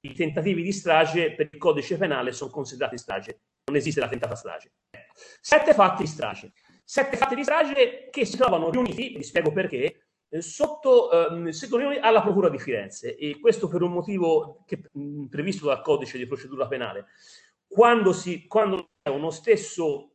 i 0.02 0.14
tentativi 0.14 0.62
di 0.62 0.72
strage 0.72 1.34
per 1.34 1.48
il 1.52 1.58
codice 1.58 1.96
penale 1.96 2.32
sono 2.32 2.50
considerati 2.50 2.98
strage. 2.98 3.40
Non 3.66 3.76
esiste 3.76 4.00
la 4.00 4.08
tentata 4.08 4.34
strage. 4.34 4.72
Sette 5.40 5.74
fatti 5.74 6.02
di 6.02 6.08
strage. 6.08 6.52
Sette 6.82 7.16
fatti 7.16 7.36
di 7.36 7.44
strage 7.44 8.08
che 8.10 8.24
si 8.24 8.36
trovano 8.36 8.70
riuniti, 8.70 9.14
vi 9.16 9.22
spiego 9.22 9.52
perché, 9.52 10.09
eh, 10.30 10.40
sotto 10.40 11.10
eh, 11.10 11.98
alla 12.00 12.22
Procura 12.22 12.48
di 12.48 12.58
Firenze. 12.58 13.16
E 13.16 13.38
questo 13.40 13.68
per 13.68 13.82
un 13.82 13.92
motivo 13.92 14.62
che, 14.64 14.80
mh, 14.92 15.26
previsto 15.26 15.66
dal 15.66 15.82
codice 15.82 16.18
di 16.18 16.26
procedura 16.26 16.66
penale. 16.66 17.06
Quando, 17.66 18.12
si, 18.12 18.46
quando 18.46 18.90
uno 19.04 19.30
stesso 19.30 20.12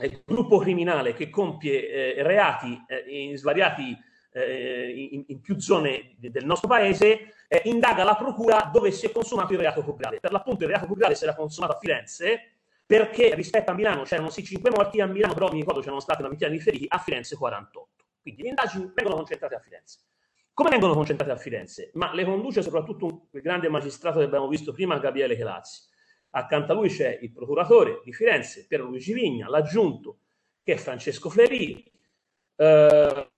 eh, 0.00 0.22
gruppo 0.24 0.58
criminale 0.58 1.12
che 1.12 1.28
compie 1.28 2.16
eh, 2.16 2.22
reati 2.22 2.82
eh, 2.86 3.04
in 3.28 3.36
svariati 3.36 3.96
eh, 4.34 5.08
in, 5.12 5.24
in, 5.26 5.40
più 5.40 5.58
zone 5.60 6.14
del 6.18 6.46
nostro 6.46 6.68
paese, 6.68 7.34
eh, 7.48 7.62
indaga 7.64 8.02
la 8.02 8.16
procura 8.16 8.70
dove 8.72 8.90
si 8.90 9.06
è 9.06 9.12
consumato 9.12 9.52
il 9.52 9.58
reato 9.58 9.82
più 9.82 9.94
grave. 9.94 10.20
Per 10.20 10.32
l'appunto 10.32 10.64
il 10.64 10.70
reato 10.70 10.86
più 10.86 10.96
grave 10.96 11.14
si 11.14 11.24
era 11.24 11.34
consumato 11.34 11.74
a 11.74 11.78
Firenze, 11.78 12.56
perché 12.86 13.34
rispetto 13.34 13.70
a 13.70 13.74
Milano 13.74 14.02
c'erano 14.02 14.30
sì 14.30 14.42
5 14.42 14.70
morti, 14.70 15.00
a 15.00 15.06
Milano 15.06 15.34
però 15.34 15.50
mi 15.50 15.58
ricordo 15.58 15.80
c'erano 15.80 16.00
state 16.00 16.20
una 16.20 16.30
ventina 16.30 16.50
di 16.50 16.60
feriti, 16.60 16.86
a 16.88 16.98
Firenze 16.98 17.36
48. 17.36 18.01
Quindi 18.22 18.42
le 18.42 18.48
indagini 18.48 18.90
vengono 18.94 19.16
concentrate 19.16 19.54
a 19.56 19.58
Firenze. 19.58 19.98
Come 20.54 20.70
vengono 20.70 20.94
concentrate 20.94 21.32
a 21.32 21.36
Firenze? 21.36 21.90
Ma 21.94 22.14
le 22.14 22.24
conduce 22.24 22.62
soprattutto 22.62 23.06
un, 23.06 23.20
il 23.32 23.40
grande 23.40 23.68
magistrato 23.68 24.20
che 24.20 24.24
abbiamo 24.24 24.48
visto 24.48 24.72
prima, 24.72 24.98
Gabriele 24.98 25.36
Chelazzi. 25.36 25.90
Accanto 26.30 26.72
a 26.72 26.74
lui 26.74 26.88
c'è 26.88 27.18
il 27.20 27.32
procuratore 27.32 28.00
di 28.04 28.12
Firenze, 28.12 28.66
Piero 28.66 28.84
Luigi 28.84 29.12
Vigna, 29.12 29.48
l'aggiunto, 29.48 30.20
che 30.62 30.74
è 30.74 30.76
Francesco 30.76 31.28
Flerini, 31.28 31.84
eh, 32.56 33.30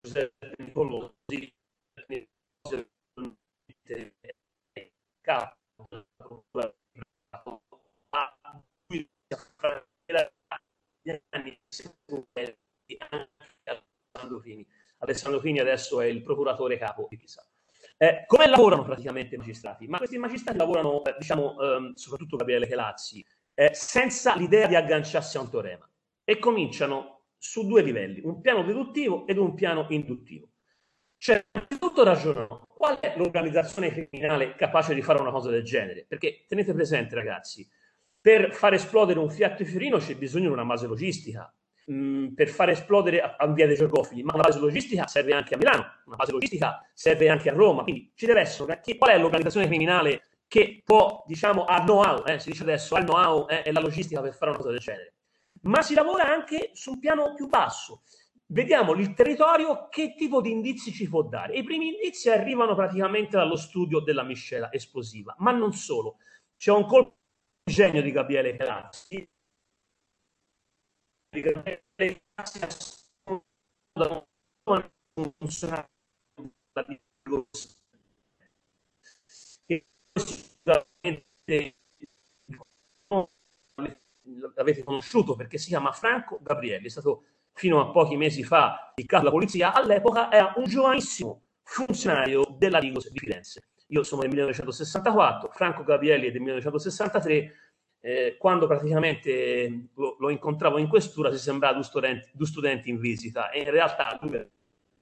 Giuseppe 0.00 0.54
Nicolosi, 0.58 1.54
capo 5.20 5.60
Alessandro 14.20 14.40
Fini. 14.40 14.66
Alessandro 14.98 15.40
Fini 15.40 15.58
adesso 15.58 16.00
è 16.00 16.06
il 16.06 16.22
procuratore 16.22 16.76
capo 16.76 17.06
di 17.08 17.16
Pisa. 17.16 17.44
Eh, 17.96 18.24
come 18.26 18.46
lavorano 18.46 18.84
praticamente 18.84 19.34
i 19.34 19.38
magistrati? 19.38 19.86
Ma 19.86 19.98
questi 19.98 20.18
magistrati 20.18 20.58
lavorano, 20.58 21.02
eh, 21.04 21.16
diciamo, 21.18 21.60
ehm, 21.60 21.94
soprattutto 21.94 22.36
Gabriele 22.36 22.66
Chelazzi, 22.66 23.24
eh, 23.54 23.70
senza 23.72 24.34
l'idea 24.36 24.66
di 24.66 24.74
agganciarsi 24.74 25.36
a 25.36 25.40
un 25.40 25.50
teorema 25.50 25.90
e 26.24 26.38
cominciano 26.38 27.24
su 27.36 27.66
due 27.66 27.82
livelli, 27.82 28.20
un 28.24 28.40
piano 28.40 28.62
deduttivo 28.62 29.26
ed 29.26 29.38
un 29.38 29.54
piano 29.54 29.86
induttivo. 29.90 30.48
Cioè, 31.16 31.44
innanzitutto 31.52 32.02
ragionano 32.02 32.66
qual 32.68 32.98
è 32.98 33.14
l'organizzazione 33.16 33.90
criminale 33.90 34.54
capace 34.54 34.94
di 34.94 35.02
fare 35.02 35.20
una 35.20 35.30
cosa 35.30 35.50
del 35.50 35.62
genere? 35.62 36.06
Perché 36.08 36.44
tenete 36.48 36.72
presente, 36.72 37.14
ragazzi, 37.14 37.68
per 38.18 38.54
far 38.54 38.74
esplodere 38.74 39.18
un 39.18 39.30
Fiat 39.30 39.62
Fiorino 39.64 39.98
c'è 39.98 40.16
bisogno 40.16 40.48
di 40.48 40.52
una 40.52 40.64
base 40.64 40.86
logistica. 40.86 41.52
Mm, 41.92 42.34
per 42.34 42.48
far 42.48 42.70
esplodere 42.70 43.20
a, 43.20 43.46
Via 43.48 43.66
dei 43.66 43.76
Giorgofili, 43.76 44.22
ma 44.22 44.34
una 44.34 44.44
base 44.44 44.60
logistica 44.60 45.06
serve 45.06 45.32
anche 45.32 45.54
a 45.54 45.56
Milano, 45.56 45.84
una 46.06 46.16
base 46.16 46.32
logistica 46.32 46.88
serve 46.94 47.28
anche 47.28 47.50
a 47.50 47.52
Roma. 47.52 47.82
Quindi 47.82 48.12
ci 48.14 48.26
deve 48.26 48.40
essere 48.40 48.80
chi, 48.80 48.96
qual 48.96 49.10
è 49.10 49.18
l'organizzazione 49.18 49.66
criminale 49.66 50.28
che 50.46 50.82
può, 50.84 51.24
diciamo, 51.26 51.64
ha 51.64 51.80
know-how, 51.82 52.24
eh, 52.26 52.38
si 52.38 52.50
dice 52.50 52.62
adesso, 52.62 52.94
ha 52.94 53.00
know-how 53.00 53.46
eh, 53.48 53.72
la 53.72 53.80
logistica 53.80 54.20
per 54.20 54.34
fare 54.34 54.50
una 54.50 54.58
cosa 54.58 54.70
del 54.70 54.80
genere 54.80 55.14
ma 55.62 55.82
si 55.82 55.94
lavora 55.94 56.24
anche 56.24 56.70
su 56.72 56.92
un 56.92 56.98
piano 56.98 57.34
più 57.34 57.48
basso. 57.48 58.02
Vediamo 58.46 58.94
il 58.94 59.14
territorio 59.14 59.88
che 59.88 60.14
tipo 60.16 60.40
di 60.40 60.50
indizi 60.50 60.92
ci 60.92 61.08
può 61.08 61.22
dare. 61.22 61.54
I 61.54 61.62
primi 61.62 61.88
indizi 61.88 62.30
arrivano 62.30 62.74
praticamente 62.74 63.36
dallo 63.36 63.56
studio 63.56 64.00
della 64.00 64.24
miscela 64.24 64.72
esplosiva, 64.72 65.34
ma 65.38 65.52
non 65.52 65.72
solo. 65.72 66.16
C'è 66.56 66.72
un 66.72 66.86
colpo 66.86 67.16
di 67.62 67.72
genio 67.72 68.02
di 68.02 68.10
Gabriele 68.10 68.56
Crazzi. 71.30 71.32
Di 71.32 71.40
Gabriele 71.42 72.22
Crazzi 72.34 72.58
che 79.64 79.86
sicuramente 80.12 81.76
l'avete 84.54 84.82
conosciuto 84.82 85.36
perché 85.36 85.58
si 85.58 85.68
chiama 85.68 85.92
Franco 85.92 86.40
Gabrielli, 86.42 86.86
è 86.86 86.88
stato 86.88 87.24
fino 87.52 87.80
a 87.80 87.90
pochi 87.90 88.16
mesi 88.16 88.42
fa 88.42 88.92
il 88.96 89.06
capo 89.06 89.24
della 89.24 89.34
polizia, 89.34 89.72
all'epoca 89.72 90.32
era 90.32 90.52
un 90.56 90.64
giovanissimo 90.64 91.42
funzionario 91.62 92.44
della 92.58 92.80
Digos 92.80 93.08
di 93.08 93.18
Firenze. 93.18 93.68
Io 93.88 94.02
sono 94.02 94.22
del 94.22 94.30
1964, 94.30 95.50
Franco 95.50 95.84
Gabrielli 95.84 96.28
è 96.28 96.30
del 96.30 96.40
1963, 96.40 97.69
eh, 98.00 98.36
quando 98.38 98.66
praticamente 98.66 99.88
lo, 99.94 100.16
lo, 100.18 100.30
incontravo 100.30 100.78
in 100.78 100.88
questura 100.88 101.30
si 101.30 101.38
sembrava 101.38 101.74
due 101.74 101.84
studenti, 101.84 102.30
due 102.32 102.46
studenti 102.46 102.88
in 102.88 102.98
visita 102.98 103.50
e 103.50 103.60
in 103.60 103.70
realtà 103.70 104.18
lui 104.20 104.48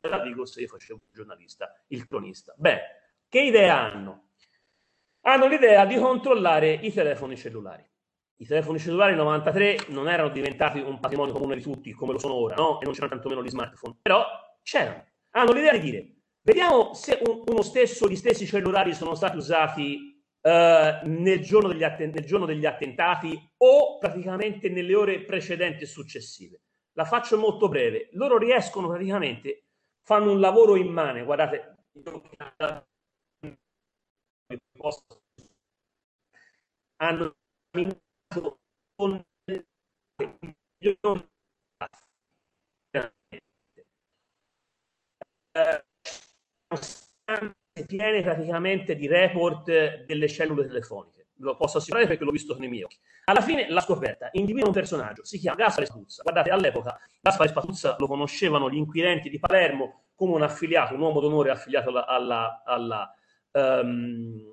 era 0.00 0.18
Digos 0.20 0.56
e 0.56 0.62
io 0.62 0.68
facevo 0.68 1.00
il 1.04 1.14
giornalista, 1.14 1.72
il 1.88 2.06
cronista. 2.06 2.54
Beh, 2.56 2.80
che 3.28 3.40
idea 3.40 3.78
hanno? 3.78 4.30
Hanno 5.22 5.46
l'idea 5.46 5.84
di 5.84 5.96
controllare 5.96 6.72
i 6.72 6.92
telefoni 6.92 7.36
cellulari. 7.36 7.86
I 8.40 8.46
telefoni 8.46 8.78
cellulari 8.78 9.14
nel 9.14 9.22
93 9.22 9.86
non 9.88 10.08
erano 10.08 10.28
diventati 10.28 10.78
un 10.78 11.00
patrimonio 11.00 11.32
comune 11.32 11.56
di 11.56 11.62
tutti 11.62 11.92
come 11.92 12.12
lo 12.12 12.18
sono 12.18 12.34
ora, 12.34 12.54
no? 12.54 12.80
E 12.80 12.84
non 12.84 12.94
c'erano 12.94 13.12
tantomeno 13.12 13.42
gli 13.42 13.48
smartphone, 13.48 13.96
però 14.00 14.24
c'erano. 14.62 15.04
Hanno 15.30 15.52
l'idea 15.52 15.72
di 15.72 15.80
dire, 15.80 16.14
vediamo 16.42 16.94
se 16.94 17.20
un, 17.26 17.42
uno 17.46 17.62
stesso, 17.62 18.08
gli 18.08 18.16
stessi 18.16 18.46
cellulari 18.46 18.94
sono 18.94 19.14
stati 19.14 19.36
usati 19.36 20.17
Uh, 20.40 21.04
nel, 21.04 21.40
giorno 21.40 21.68
atten- 21.84 22.10
nel, 22.10 22.24
giorno 22.24 22.46
degli 22.46 22.64
attentati 22.64 23.36
o 23.58 23.98
praticamente 23.98 24.68
nelle 24.68 24.94
ore 24.94 25.24
precedenti 25.24 25.82
e 25.82 25.86
successive. 25.86 26.60
La 26.92 27.04
faccio 27.04 27.36
molto 27.38 27.68
breve. 27.68 28.08
Loro 28.12 28.38
riescono 28.38 28.88
praticamente, 28.88 29.64
fanno 30.02 30.32
un 30.32 30.40
lavoro 30.40 30.76
immane. 30.76 31.24
Guardate, 31.24 31.76
hanno 36.96 37.36
con 38.96 39.24
piene 47.86 48.22
praticamente 48.22 48.96
di 48.96 49.06
report 49.06 50.04
delle 50.04 50.28
cellule 50.28 50.66
telefoniche. 50.66 51.26
Lo 51.40 51.56
posso 51.56 51.78
assicurare 51.78 52.06
perché 52.06 52.24
l'ho 52.24 52.32
visto 52.32 52.54
con 52.54 52.64
i 52.64 52.68
miei 52.68 52.82
occhi. 52.82 52.98
Alla 53.24 53.40
fine 53.40 53.68
la 53.68 53.80
scoperta 53.80 54.28
individua 54.32 54.68
un 54.68 54.74
personaggio, 54.74 55.24
si 55.24 55.38
chiama 55.38 55.56
Gaspare 55.58 55.86
Spatuzza. 55.86 56.22
Guardate, 56.22 56.50
all'epoca 56.50 56.98
Gaspare 57.20 57.48
Spatuzza 57.48 57.96
lo 57.98 58.06
conoscevano 58.06 58.68
gli 58.68 58.76
inquirenti 58.76 59.30
di 59.30 59.38
Palermo 59.38 60.06
come 60.14 60.34
un 60.34 60.42
affiliato, 60.42 60.94
un 60.94 61.00
uomo 61.00 61.20
d'onore 61.20 61.50
affiliato 61.50 61.90
alla, 61.90 62.06
alla, 62.06 62.62
alla, 62.64 63.14
um, 63.52 64.52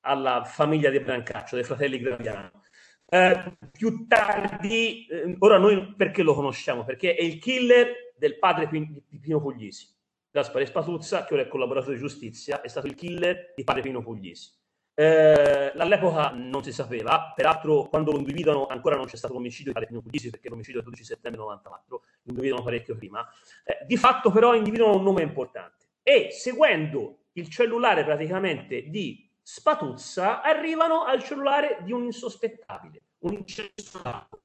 alla 0.00 0.42
famiglia 0.44 0.90
di 0.90 0.98
Brancaccio, 0.98 1.54
dei 1.54 1.64
fratelli 1.64 1.98
Graviano. 1.98 2.62
Eh, 3.06 3.56
più 3.70 4.06
tardi, 4.08 5.06
eh, 5.06 5.36
ora 5.38 5.58
noi 5.58 5.94
perché 5.94 6.22
lo 6.22 6.34
conosciamo? 6.34 6.84
Perché 6.84 7.14
è 7.14 7.22
il 7.22 7.38
killer 7.38 8.12
del 8.16 8.38
padre 8.38 8.68
di 8.68 9.18
Pino 9.20 9.40
Puglisi. 9.40 9.93
Gaspare 10.34 10.66
Spatuzza, 10.66 11.24
che 11.24 11.34
ora 11.34 11.44
è 11.44 11.48
collaboratore 11.48 11.94
di 11.94 12.00
giustizia, 12.00 12.60
è 12.60 12.66
stato 12.66 12.88
il 12.88 12.96
killer 12.96 13.52
di 13.54 13.62
padre 13.62 13.82
Pino 13.82 14.02
Puglisi. 14.02 14.50
Eh, 14.92 15.72
all'epoca 15.76 16.30
non 16.30 16.64
si 16.64 16.72
sapeva, 16.72 17.32
peraltro 17.36 17.84
quando 17.84 18.10
lo 18.10 18.18
individuano 18.18 18.66
ancora 18.66 18.96
non 18.96 19.04
c'è 19.06 19.14
stato 19.14 19.32
l'omicidio 19.32 19.66
di 19.66 19.74
padre 19.74 19.86
Pino 19.86 20.02
Puglisi 20.02 20.30
perché 20.30 20.48
l'omicidio 20.48 20.80
è 20.80 20.82
il 20.82 20.88
12 20.88 21.04
settembre 21.04 21.40
94, 21.40 21.96
lo 21.98 22.30
individuano 22.32 22.64
parecchio 22.64 22.96
prima. 22.96 23.24
Eh, 23.62 23.86
di 23.86 23.96
fatto 23.96 24.32
però 24.32 24.56
individuano 24.56 24.96
un 24.96 25.04
nome 25.04 25.22
importante 25.22 25.90
e 26.02 26.30
seguendo 26.32 27.26
il 27.34 27.48
cellulare 27.48 28.02
praticamente 28.02 28.88
di 28.88 29.30
Spatuzza 29.40 30.42
arrivano 30.42 31.04
al 31.04 31.22
cellulare 31.22 31.78
di 31.84 31.92
un 31.92 32.02
insospettabile, 32.02 33.02
un 33.18 33.34
incensurato 33.34 34.42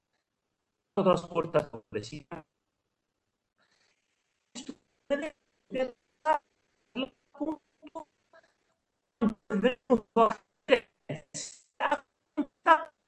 trasportatore. 0.94 2.04
Si 2.04 2.24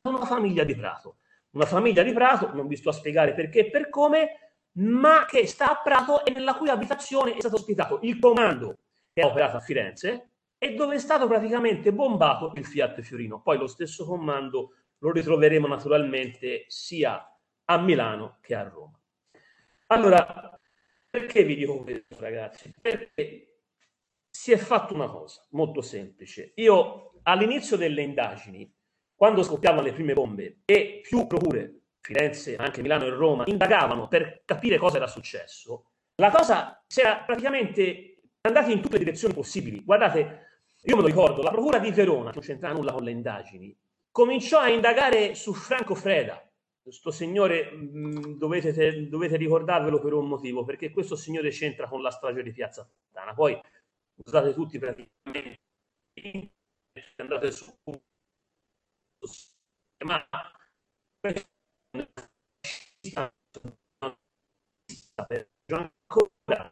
una 0.01 0.26
famiglia 0.26 0.64
di 0.64 0.76
Prato. 0.76 1.18
Una 1.51 1.66
famiglia 1.66 2.03
di 2.03 2.14
Prato, 2.14 2.53
non 2.53 2.68
vi 2.68 2.76
sto 2.76 2.89
a 2.89 2.93
spiegare 2.93 3.34
perché 3.34 3.62
e 3.62 3.70
per 3.70 3.89
come, 3.89 4.53
ma 4.74 5.26
che 5.26 5.47
sta 5.47 5.72
a 5.72 5.82
Prato 5.82 6.24
e 6.24 6.32
nella 6.32 6.55
cui 6.55 6.70
abitazione 6.70 7.34
è 7.34 7.39
stato 7.39 7.55
ospitato 7.55 7.99
il 8.03 8.20
comando 8.20 8.78
che 9.12 9.22
ha 9.22 9.28
operato 9.28 9.57
a 9.57 9.62
Firenze, 9.62 10.28
e 10.57 10.76
dove 10.76 10.95
è 10.95 10.99
stato 10.99 11.28
praticamente 11.28 11.91
bombato 11.91 12.53
il 12.55 12.66
Fiat 12.66 13.01
Fiorino. 13.01 13.41
Poi 13.41 13.57
lo 13.57 13.66
stesso 13.66 14.05
comando 14.05 14.76
lo 14.99 15.12
ritroveremo 15.12 15.66
naturalmente 15.66 16.66
sia 16.68 17.36
a 17.66 17.78
Milano 17.80 18.38
che 18.41 18.53
a 18.53 18.70
Roma. 18.70 18.97
Allora, 19.88 20.61
perché 21.12 21.43
vi 21.43 21.55
dico 21.55 21.84
questo, 21.84 22.16
ragazzi? 22.20 22.74
Perché 22.82 23.57
si 24.30 24.53
è 24.53 24.57
fatto 24.57 24.93
una 24.93 25.09
cosa 25.09 25.45
molto 25.51 25.82
semplice. 25.82 26.53
Io 26.55 27.20
all'inizio 27.24 27.76
delle 27.76 28.01
indagini, 28.01 28.74
quando 29.14 29.43
scoppiavano 29.43 29.84
le 29.84 29.93
prime 29.93 30.14
bombe 30.14 30.62
e 30.66 31.01
più 31.03 31.28
procure, 31.28 31.82
Firenze, 31.99 32.55
anche 32.55 32.82
Milano 32.82 33.05
e 33.05 33.09
Roma, 33.09 33.43
indagavano 33.45 34.07
per 34.07 34.41
capire 34.45 34.78
cosa 34.78 34.97
era 34.97 35.07
successo, 35.07 35.91
la 36.16 36.32
cosa 36.32 36.82
si 36.88 37.01
era 37.01 37.18
praticamente 37.18 38.22
andata 38.41 38.72
in 38.72 38.82
tutte 38.82 38.97
le 38.97 39.03
direzioni 39.03 39.34
possibili. 39.34 39.84
Guardate, 39.84 40.47
io 40.84 40.95
me 40.95 41.01
lo 41.01 41.07
ricordo, 41.07 41.41
la 41.41 41.51
procura 41.51 41.78
di 41.78 41.91
Verona, 41.91 42.32
che 42.32 42.38
non 42.38 42.45
c'entra 42.45 42.72
nulla 42.72 42.93
con 42.93 43.03
le 43.03 43.12
indagini, 43.12 43.78
cominciò 44.09 44.59
a 44.59 44.70
indagare 44.70 45.36
su 45.36 45.53
Franco 45.53 45.93
Freda. 45.93 46.43
Questo 46.82 47.11
signore 47.11 47.71
mh, 47.71 47.97
mm, 47.97 48.38
dovete, 48.38 49.07
dovete, 49.07 49.38
ricordarvelo 49.38 49.99
per 49.99 50.13
un 50.13 50.27
motivo, 50.27 50.63
perché 50.63 50.91
questo 50.91 51.15
signore 51.15 51.49
c'entra 51.49 51.88
con 51.88 52.01
la 52.01 52.09
strage 52.09 52.41
di 52.43 52.51
Piazza 52.51 52.84
Fontana. 52.84 53.34
Poi 53.34 53.59
usate 54.25 54.53
tutti 54.53 54.79
praticamente 54.79 55.59
andate 57.17 57.51
su 57.51 57.71
ma 60.03 60.27
ancora 65.61 66.71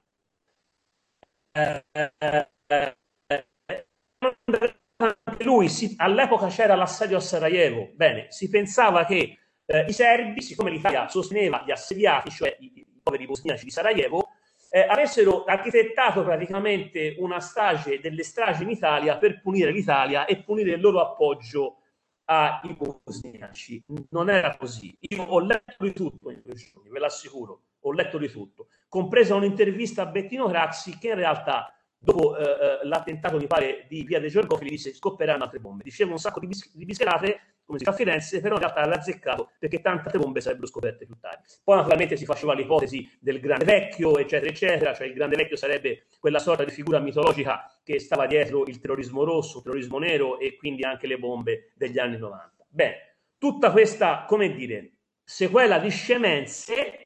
lui 5.43 5.69
si, 5.69 5.93
all'epoca 5.97 6.47
c'era 6.47 6.75
l'assedio 6.75 7.17
a 7.17 7.21
Sarajevo, 7.21 7.91
bene, 7.93 8.31
si 8.31 8.49
pensava 8.49 9.05
che 9.05 9.38
eh, 9.71 9.85
i 9.87 9.93
serbi, 9.93 10.41
siccome 10.41 10.71
l'Italia 10.71 11.07
sosteneva 11.07 11.61
gli 11.63 11.69
assediati, 11.69 12.31
cioè 12.31 12.55
i, 12.59 12.71
i 12.73 12.99
poveri 13.03 13.27
bosniaci 13.27 13.65
di 13.65 13.69
Sarajevo, 13.69 14.29
eh, 14.71 14.81
avessero 14.81 15.43
architettato 15.43 16.23
praticamente 16.23 17.15
una 17.19 17.39
strage 17.39 17.99
delle 17.99 18.23
stragi 18.23 18.63
in 18.63 18.71
Italia 18.71 19.17
per 19.17 19.41
punire 19.41 19.71
l'Italia 19.71 20.25
e 20.25 20.41
punire 20.41 20.71
il 20.71 20.81
loro 20.81 21.01
appoggio 21.01 21.77
ai 22.25 22.75
bosniaci. 22.75 23.83
Non 24.09 24.29
era 24.29 24.55
così. 24.57 24.95
Io 24.99 25.23
ho 25.23 25.39
letto 25.39 25.83
di 25.83 25.93
tutto 25.93 26.31
in 26.31 26.41
questi 26.41 26.71
giorni, 26.73 26.89
ve 26.89 26.99
l'assicuro, 26.99 27.61
ho 27.81 27.91
letto 27.91 28.17
di 28.17 28.29
tutto, 28.29 28.67
compresa 28.87 29.35
un'intervista 29.35 30.03
a 30.03 30.05
Bettino 30.07 30.47
Crazzi 30.47 30.97
che 30.97 31.09
in 31.09 31.15
realtà 31.15 31.71
dopo 31.99 32.37
eh, 32.37 32.43
eh, 32.43 32.79
l'attentato 32.87 33.37
mi 33.37 33.47
pare 33.47 33.85
di 33.87 34.03
Via 34.03 34.19
dei 34.19 34.29
Giorgofili 34.29 34.69
disse 34.69 34.93
scopperanno 34.93 35.43
altre 35.43 35.59
bombe. 35.59 35.83
Diceva 35.83 36.11
un 36.11 36.17
sacco 36.17 36.39
di, 36.39 36.47
bis- 36.47 36.71
di 36.73 36.85
bischerate 36.85 37.57
come 37.65 37.77
si 37.77 37.85
fa 37.85 37.91
a 37.91 37.93
Firenze 37.93 38.39
però 38.39 38.55
in 38.55 38.61
realtà 38.61 38.85
l'ha 38.85 38.95
azzeccato 38.95 39.51
perché 39.59 39.79
tante 39.81 40.05
altre 40.05 40.19
bombe 40.19 40.41
sarebbero 40.41 40.65
scoperte 40.65 41.05
più 41.05 41.19
tardi. 41.19 41.43
Poi 41.63 41.75
naturalmente 41.75 42.17
si 42.17 42.25
faceva 42.25 42.53
l'ipotesi 42.53 43.07
del 43.19 43.39
grande 43.39 43.65
vecchio 43.65 44.17
eccetera 44.17 44.49
eccetera 44.49 44.93
cioè 44.93 45.07
il 45.07 45.13
grande 45.13 45.35
vecchio 45.35 45.55
sarebbe 45.55 46.07
quella 46.19 46.39
sorta 46.39 46.63
di 46.63 46.71
figura 46.71 46.99
mitologica 46.99 47.69
che 47.83 47.99
stava 47.99 48.25
dietro 48.25 48.65
il 48.65 48.79
terrorismo 48.79 49.23
rosso 49.23 49.57
il 49.57 49.63
terrorismo 49.63 49.99
nero 49.99 50.39
e 50.39 50.55
quindi 50.55 50.83
anche 50.83 51.05
le 51.05 51.19
bombe 51.19 51.71
degli 51.75 51.99
anni 51.99 52.17
90 52.17 52.65
bene 52.69 53.17
tutta 53.37 53.71
questa 53.71 54.25
come 54.27 54.51
dire 54.51 54.93
sequela 55.23 55.77
di 55.77 55.89
scemenze 55.89 57.05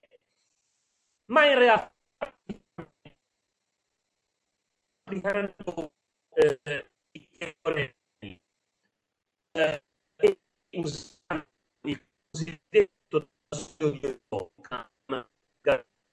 ma 1.25 1.45
in 1.45 1.57
realtà 1.57 1.92
applicando 5.13 5.91
eh, 6.33 6.91
i 7.11 7.29
teoremi 7.37 8.41
eh, 9.51 9.83
e 10.15 10.39
usando 10.71 11.47
il 11.87 12.01
cosiddetto 12.31 13.29
di 13.77 14.19
Ockham, 14.29 15.27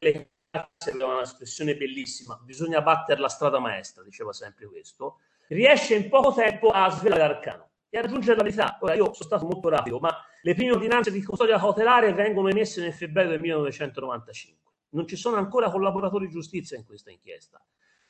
le 0.02 0.30
aveva 0.50 1.14
un'espressione 1.14 1.76
bellissima, 1.76 2.38
bisogna 2.42 2.82
battere 2.82 3.20
la 3.20 3.28
strada 3.28 3.58
maestra, 3.58 4.02
diceva 4.02 4.32
sempre 4.32 4.66
questo, 4.66 5.20
riesce 5.48 5.94
in 5.94 6.08
poco 6.08 6.32
tempo 6.34 6.68
a 6.68 6.90
svelare 6.90 7.20
l'arcano 7.20 7.70
e 7.88 7.98
a 7.98 8.02
raggiungere 8.02 8.36
la 8.36 8.42
verità. 8.42 8.78
Ora, 8.80 8.94
io 8.94 9.04
sono 9.04 9.14
stato 9.14 9.46
molto 9.46 9.68
rapido, 9.68 9.98
ma 9.98 10.14
le 10.42 10.54
prime 10.54 10.72
ordinanze 10.72 11.10
di 11.10 11.22
custodia 11.22 11.58
cautelare 11.58 12.12
vengono 12.12 12.48
emesse 12.48 12.80
nel 12.80 12.92
febbraio 12.92 13.28
del 13.28 13.40
1995. 13.40 14.70
Non 14.90 15.06
ci 15.06 15.16
sono 15.16 15.36
ancora 15.36 15.70
collaboratori 15.70 16.26
di 16.26 16.32
giustizia 16.32 16.76
in 16.76 16.84
questa 16.84 17.10
inchiesta. 17.10 17.62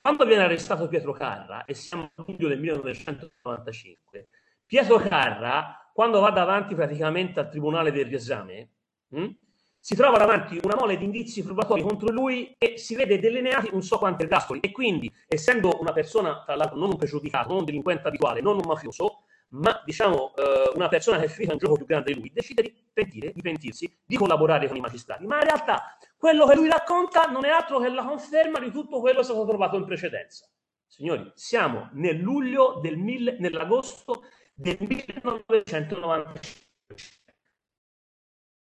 Quando 0.03 0.25
viene 0.25 0.45
arrestato 0.45 0.89
Pietro 0.89 1.13
Carra, 1.13 1.67
e 1.67 1.75
siamo 1.75 2.11
a 2.15 2.25
luglio 2.27 2.49
del 2.49 2.59
1995, 2.59 4.29
Pietro 4.65 4.97
Carra, 4.97 5.91
quando 5.93 6.21
va 6.21 6.31
davanti 6.31 6.75
praticamente 6.75 7.39
al 7.39 7.51
tribunale 7.51 7.93
del 7.93 8.07
riesame, 8.07 8.71
mh, 9.09 9.21
hm, 9.23 9.37
si 9.79 9.95
trova 9.95 10.17
davanti 10.17 10.59
una 10.63 10.75
mole 10.75 10.97
di 10.97 11.05
indizi 11.05 11.43
probatori 11.43 11.83
contro 11.83 12.11
lui 12.11 12.55
e 12.57 12.79
si 12.79 12.95
vede 12.95 13.19
delineati 13.19 13.71
non 13.71 13.83
so 13.83 13.99
quanti 13.99 14.23
ergastoli 14.23 14.61
e 14.61 14.71
quindi 14.73 15.11
essendo 15.27 15.79
una 15.81 15.93
persona 15.93 16.43
tra 16.45 16.55
l'altro 16.55 16.79
non 16.79 16.91
un 16.91 16.97
pregiudicato, 16.97 17.49
non 17.49 17.59
un 17.59 17.65
delinquente 17.65 18.09
abituale, 18.09 18.41
non 18.41 18.57
un 18.57 18.65
mafioso, 18.67 19.20
ma 19.51 19.83
diciamo 19.85 20.35
eh, 20.37 20.73
una 20.75 20.89
persona 20.89 21.19
che 21.19 21.25
è 21.25 21.29
finita 21.29 21.53
un 21.53 21.59
gioco 21.59 21.77
più 21.77 21.87
grande 21.87 22.13
di 22.13 22.19
lui, 22.21 22.31
decide 22.33 22.63
di 22.63 22.75
pentire, 22.93 23.33
di 23.33 23.41
pentirsi, 23.41 24.01
di 24.05 24.17
collaborare 24.17 24.69
con 24.69 24.77
i 24.77 24.81
magistrati. 24.81 25.27
Ma 25.27 25.37
in 25.37 25.45
realtà 25.45 25.97
quello 26.17 26.47
che 26.47 26.55
lui 26.55 26.69
racconta 26.69 27.25
non 27.27 27.45
è 27.45 27.49
altro 27.49 27.79
che 27.81 27.89
la 27.89 28.05
conferma 28.05 28.59
di 28.59 28.71
tutto 28.71 29.01
quello 29.01 29.17
che 29.17 29.23
è 29.23 29.25
stato 29.25 29.47
trovato 29.47 29.77
in 29.77 29.85
precedenza. 29.85 30.49
Signori, 30.87 31.31
siamo 31.35 31.89
nel 31.93 32.19
luglio 32.19 32.79
del 32.81 32.97
mille, 32.97 33.37
nell'agosto 33.39 34.25
del 34.55 34.77
1995. 34.81 36.41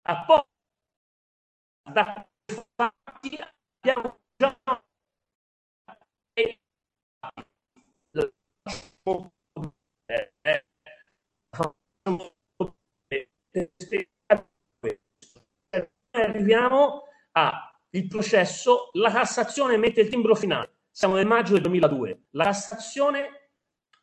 A 0.04 0.26
poco 0.26 0.48
da 1.84 2.28
abbiamo 3.84 4.20
già 4.38 4.58
arriviamo 16.22 17.04
al 17.32 18.08
processo, 18.08 18.90
la 18.94 19.12
Cassazione 19.12 19.78
mette 19.78 20.02
il 20.02 20.10
timbro 20.10 20.36
finale. 20.36 20.78
Siamo 20.90 21.16
nel 21.16 21.26
maggio 21.26 21.54
del 21.54 21.62
2002. 21.64 22.24
La 22.32 22.46
Cassazione, 22.46 23.50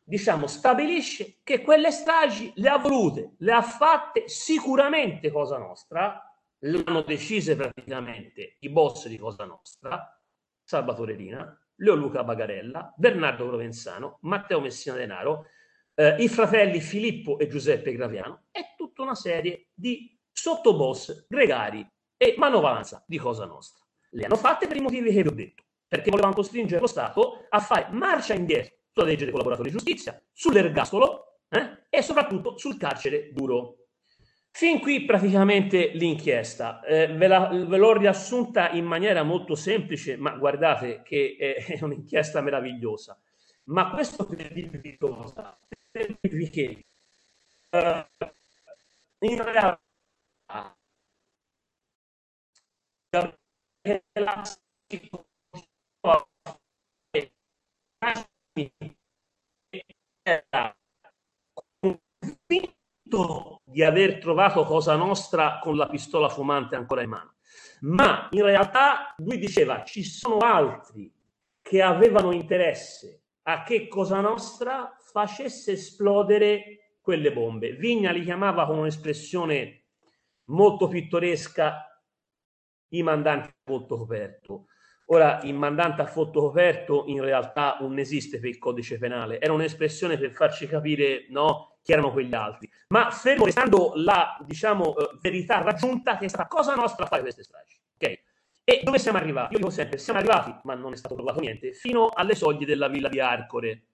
diciamo, 0.03 0.47
stabilisce 0.47 1.39
che 1.43 1.61
quelle 1.61 1.91
stragi 1.91 2.51
le 2.55 2.69
ha 2.69 2.77
volute, 2.77 3.35
le 3.39 3.51
ha 3.51 3.61
fatte 3.61 4.27
sicuramente 4.27 5.31
Cosa 5.31 5.57
Nostra, 5.57 6.23
le 6.59 6.83
hanno 6.85 7.01
decise 7.01 7.55
praticamente 7.55 8.57
i 8.59 8.69
boss 8.69 9.07
di 9.07 9.17
Cosa 9.17 9.45
Nostra, 9.45 10.19
Salvatore 10.63 11.15
Rina, 11.15 11.57
Leo 11.75 11.95
Luca 11.95 12.23
Bagarella, 12.23 12.93
Bernardo 12.97 13.47
Provenzano, 13.47 14.17
Matteo 14.21 14.59
Messina 14.59 14.95
Denaro, 14.95 15.45
eh, 15.95 16.15
i 16.19 16.27
fratelli 16.27 16.79
Filippo 16.81 17.39
e 17.39 17.47
Giuseppe 17.47 17.93
Graviano 17.93 18.45
e 18.51 18.73
tutta 18.77 19.01
una 19.01 19.15
serie 19.15 19.69
di 19.73 20.17
sottoboss 20.31 21.25
gregari 21.27 21.87
e 22.21 22.35
manovalanza 22.37 23.01
di 23.07 23.17
Cosa 23.17 23.45
Nostra. 23.45 23.81
Le 24.09 24.25
hanno 24.25 24.35
fatte 24.35 24.67
per 24.67 24.75
i 24.75 24.81
motivi 24.81 25.09
che 25.09 25.21
vi 25.21 25.27
ho 25.29 25.31
detto, 25.31 25.63
perché 25.87 26.09
volevano 26.09 26.33
costringere 26.33 26.81
lo 26.81 26.87
Stato 26.87 27.45
a 27.47 27.59
fare 27.59 27.87
marcia 27.91 28.33
indietro 28.33 28.75
sulla 28.91 29.05
legge 29.05 29.23
dei 29.23 29.31
collaboratori 29.31 29.69
di 29.69 29.77
giustizia, 29.77 30.21
sull'ergastolo 30.33 31.39
eh, 31.47 31.85
e 31.89 32.01
soprattutto 32.01 32.57
sul 32.57 32.77
carcere 32.77 33.31
duro. 33.31 33.75
Fin 34.51 34.81
qui 34.81 35.05
praticamente 35.05 35.91
l'inchiesta. 35.93 36.81
Eh, 36.81 37.07
ve, 37.07 37.27
la, 37.27 37.47
ve, 37.47 37.77
l'ho 37.77 37.97
riassunta 37.97 38.71
in 38.71 38.83
maniera 38.83 39.23
molto 39.23 39.55
semplice, 39.55 40.17
ma 40.17 40.31
guardate 40.31 41.01
che 41.03 41.37
è, 41.37 41.81
un'inchiesta 41.81 42.41
meravigliosa. 42.41 43.17
Ma 43.65 43.91
questo 43.91 44.25
per 44.25 44.51
dirvi 44.51 44.97
cosa? 44.97 45.57
Per 45.89 46.17
dirvi 46.19 46.49
che 46.49 46.85
uh, 47.69 48.25
in 49.19 49.43
realtà 49.43 49.79
era 50.47 50.79
convinto 61.79 63.61
di 63.65 63.83
aver 63.83 64.19
trovato 64.19 64.63
Cosa 64.63 64.95
Nostra 64.95 65.59
con 65.59 65.75
la 65.75 65.87
pistola 65.87 66.29
fumante 66.29 66.75
ancora 66.75 67.01
in 67.01 67.09
mano. 67.09 67.33
Ma 67.81 68.27
in 68.31 68.43
realtà 68.43 69.15
lui 69.17 69.39
diceva 69.39 69.83
ci 69.83 70.03
sono 70.03 70.37
altri 70.37 71.11
che 71.61 71.81
avevano 71.81 72.31
interesse 72.31 73.23
a 73.43 73.63
che 73.63 73.87
Cosa 73.87 74.19
Nostra 74.19 74.95
facesse 74.99 75.71
esplodere 75.71 76.97
quelle 77.01 77.33
bombe. 77.33 77.71
Vigna 77.71 78.11
li 78.11 78.23
chiamava 78.23 78.67
con 78.67 78.77
un'espressione 78.77 79.85
molto 80.45 80.87
pittoresca 80.87 81.88
i 82.89 83.03
mandanti 83.03 83.49
a 83.49 83.53
volto 83.65 83.97
coperto. 83.97 84.65
Ora, 85.11 85.39
il 85.43 85.55
mandante 85.55 86.03
a 86.03 86.05
foto 86.05 86.39
coperto 86.39 87.05
in 87.07 87.21
realtà 87.21 87.77
non 87.81 87.97
esiste 87.97 88.39
per 88.39 88.49
il 88.49 88.59
codice 88.59 88.99
penale, 88.99 89.41
era 89.41 89.53
un'espressione 89.53 90.19
per 90.19 90.31
farci 90.31 90.67
capire 90.67 91.25
no, 91.29 91.79
chi 91.81 91.93
erano 91.93 92.11
quegli 92.11 92.33
altri. 92.35 92.69
Ma 92.89 93.09
fermo 93.09 93.45
restando 93.45 93.93
la 93.95 94.37
diciamo, 94.45 94.95
eh, 94.95 95.17
verità 95.19 95.61
raggiunta, 95.61 96.17
che 96.17 96.25
è 96.25 96.27
stata 96.27 96.47
cosa 96.47 96.75
nostra 96.75 97.07
fare 97.07 97.23
queste 97.23 97.43
stragi. 97.43 97.75
Okay? 97.95 98.19
E 98.63 98.81
dove 98.83 98.99
siamo 98.99 99.17
arrivati? 99.17 99.53
Io 99.53 99.59
dico 99.59 99.71
sempre, 99.71 99.97
siamo 99.97 100.19
arrivati, 100.19 100.55
ma 100.63 100.75
non 100.75 100.93
è 100.93 100.95
stato 100.95 101.15
trovato 101.15 101.39
niente, 101.39 101.73
fino 101.73 102.09
alle 102.13 102.35
soglie 102.35 102.67
della 102.67 102.87
villa 102.87 103.09
di 103.09 103.19
Arcore. 103.19 103.85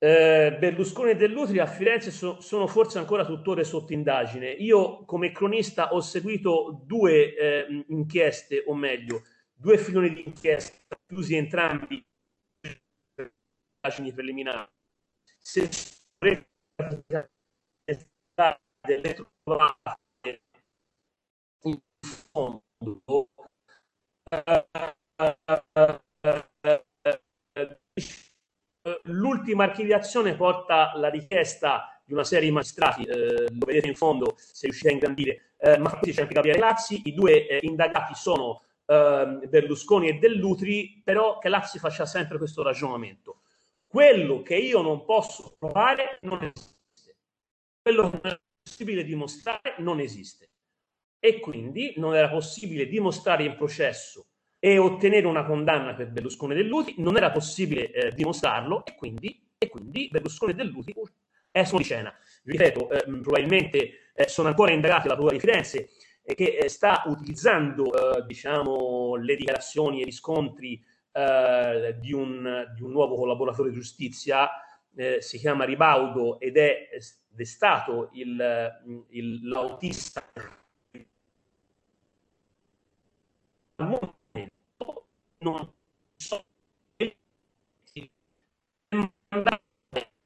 Eh, 0.00 0.56
Berlusconi 0.60 1.10
e 1.10 1.16
Dell'Utri 1.16 1.58
a 1.58 1.66
Firenze 1.66 2.12
so, 2.12 2.40
sono 2.40 2.68
forse 2.68 2.98
ancora 2.98 3.24
tuttora 3.24 3.64
sotto 3.64 3.92
indagine. 3.92 4.50
Io 4.50 5.04
come 5.04 5.32
cronista 5.32 5.92
ho 5.92 6.00
seguito 6.00 6.82
due 6.84 7.34
eh, 7.34 7.84
inchieste, 7.88 8.62
o 8.66 8.74
meglio, 8.74 9.22
due 9.52 9.76
filoni 9.76 10.12
di 10.14 10.24
inchiesta 10.24 10.96
chiusi 11.04 11.34
entrambi 11.34 12.04
indagini 13.82 14.12
preliminari. 14.12 14.70
Se 15.36 15.68
delle 18.86 19.14
trovate 19.14 20.42
in 21.64 21.78
fondo 22.30 22.60
l'ultima 29.08 29.64
archiviazione 29.64 30.34
porta 30.36 30.92
la 30.96 31.08
richiesta 31.08 32.00
di 32.04 32.12
una 32.12 32.24
serie 32.24 32.48
di 32.48 32.54
magistrati, 32.54 33.02
eh, 33.04 33.50
lo 33.50 33.66
vedete 33.66 33.88
in 33.88 33.94
fondo 33.94 34.34
se 34.36 34.66
riuscite 34.66 34.88
a 34.88 34.92
ingrandire, 34.92 35.54
eh, 35.58 35.76
ma 35.78 35.98
c'è 36.00 36.22
anche 36.22 36.34
Gabriele 36.34 36.58
Lazzi, 36.58 37.02
i 37.04 37.12
due 37.12 37.46
eh, 37.46 37.58
indagati 37.62 38.14
sono 38.14 38.62
eh, 38.86 39.40
Berlusconi 39.48 40.08
e 40.08 40.14
Dell'Utri, 40.14 41.02
però 41.04 41.38
che 41.38 41.48
Lazzi 41.48 41.78
faccia 41.78 42.06
sempre 42.06 42.38
questo 42.38 42.62
ragionamento. 42.62 43.42
Quello 43.86 44.42
che 44.42 44.56
io 44.56 44.80
non 44.80 45.04
posso 45.04 45.56
provare 45.58 46.18
non 46.22 46.42
esiste. 46.42 47.16
Quello 47.82 48.10
che 48.10 48.20
non 48.22 48.32
è 48.32 48.40
possibile 48.62 49.04
dimostrare 49.04 49.74
non 49.78 50.00
esiste. 50.00 50.50
E 51.18 51.40
quindi 51.40 51.94
non 51.96 52.14
era 52.14 52.28
possibile 52.28 52.86
dimostrare 52.86 53.44
in 53.44 53.56
processo 53.56 54.27
e 54.58 54.78
ottenere 54.78 55.26
una 55.26 55.44
condanna 55.44 55.94
per 55.94 56.10
Berlusconi 56.10 56.54
Dell'Utri, 56.54 56.94
non 56.98 57.16
era 57.16 57.30
possibile 57.30 57.90
eh, 57.90 58.12
dimostrarlo 58.12 58.84
e 58.84 58.94
quindi, 58.96 59.48
e 59.56 59.68
quindi 59.68 60.08
Berlusconi 60.10 60.52
e 60.52 60.54
Dell'Utri 60.54 60.94
escono 61.50 61.78
di 61.78 61.84
scena. 61.84 62.14
Ripeto, 62.44 62.90
eh, 62.90 63.04
probabilmente 63.20 64.10
eh, 64.14 64.28
sono 64.28 64.48
ancora 64.48 64.72
indagati 64.72 65.06
alla 65.06 65.14
Procura 65.14 65.34
di 65.34 65.40
Firenze 65.40 65.88
che 66.34 66.56
eh, 66.56 66.68
sta 66.68 67.04
utilizzando 67.06 68.18
eh, 68.18 68.26
diciamo, 68.26 69.16
le 69.16 69.36
dichiarazioni 69.36 69.98
e 69.98 70.02
i 70.02 70.04
riscontri 70.04 70.84
eh, 71.12 71.96
di 71.98 72.12
un, 72.12 72.66
di, 72.74 72.82
un, 72.82 72.90
nuovo 72.90 73.16
collaboratore 73.16 73.70
di 73.70 73.76
giustizia, 73.76 74.48
eh, 74.94 75.22
si 75.22 75.38
chiama 75.38 75.64
Ribaudo 75.64 76.38
ed 76.38 76.56
è, 76.56 76.88
è 76.90 77.44
stato 77.44 78.10
il, 78.12 79.06
il, 79.10 79.48
l'autista 79.48 80.22
non 85.40 85.72
so 86.16 86.44
mandare 89.30 89.60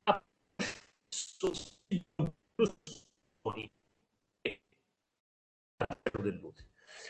a 0.05 0.23
dell'utile. 6.21 6.69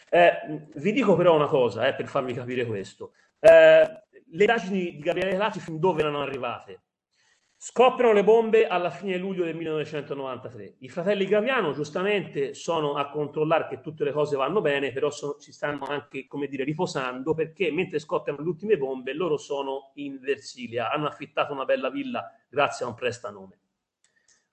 Eh, 0.08 0.68
vi 0.76 0.92
dico 0.92 1.16
però 1.16 1.34
una 1.34 1.46
cosa 1.46 1.86
eh, 1.86 1.94
per 1.94 2.06
farvi 2.06 2.32
capire 2.34 2.66
questo. 2.66 3.14
Eh, 3.38 4.02
le 4.34 4.44
indagini 4.44 4.92
di 4.92 4.98
Gabriele 4.98 5.36
Lati 5.36 5.60
fin 5.60 5.78
dove 5.78 6.00
erano 6.00 6.22
arrivate? 6.22 6.82
Scoppiano 7.64 8.12
le 8.12 8.24
bombe 8.24 8.66
alla 8.66 8.90
fine 8.90 9.16
luglio 9.16 9.44
del 9.44 9.54
1993. 9.54 10.78
I 10.78 10.88
fratelli 10.88 11.26
Graviano 11.26 11.72
giustamente 11.72 12.54
sono 12.54 12.94
a 12.94 13.08
controllare 13.08 13.68
che 13.68 13.80
tutte 13.80 14.02
le 14.02 14.10
cose 14.10 14.34
vanno 14.34 14.60
bene, 14.60 14.90
però 14.90 15.10
sono, 15.10 15.36
si 15.38 15.52
stanno 15.52 15.84
anche, 15.84 16.26
come 16.26 16.48
dire, 16.48 16.64
riposando 16.64 17.34
perché 17.34 17.70
mentre 17.70 18.00
scoppiano 18.00 18.40
le 18.40 18.48
ultime 18.48 18.76
bombe 18.76 19.14
loro 19.14 19.36
sono 19.36 19.92
in 19.94 20.18
Versilia, 20.18 20.90
hanno 20.90 21.06
affittato 21.06 21.52
una 21.52 21.64
bella 21.64 21.88
villa 21.88 22.28
grazie 22.48 22.84
a 22.84 22.88
un 22.88 22.94
prestanome. 22.96 23.61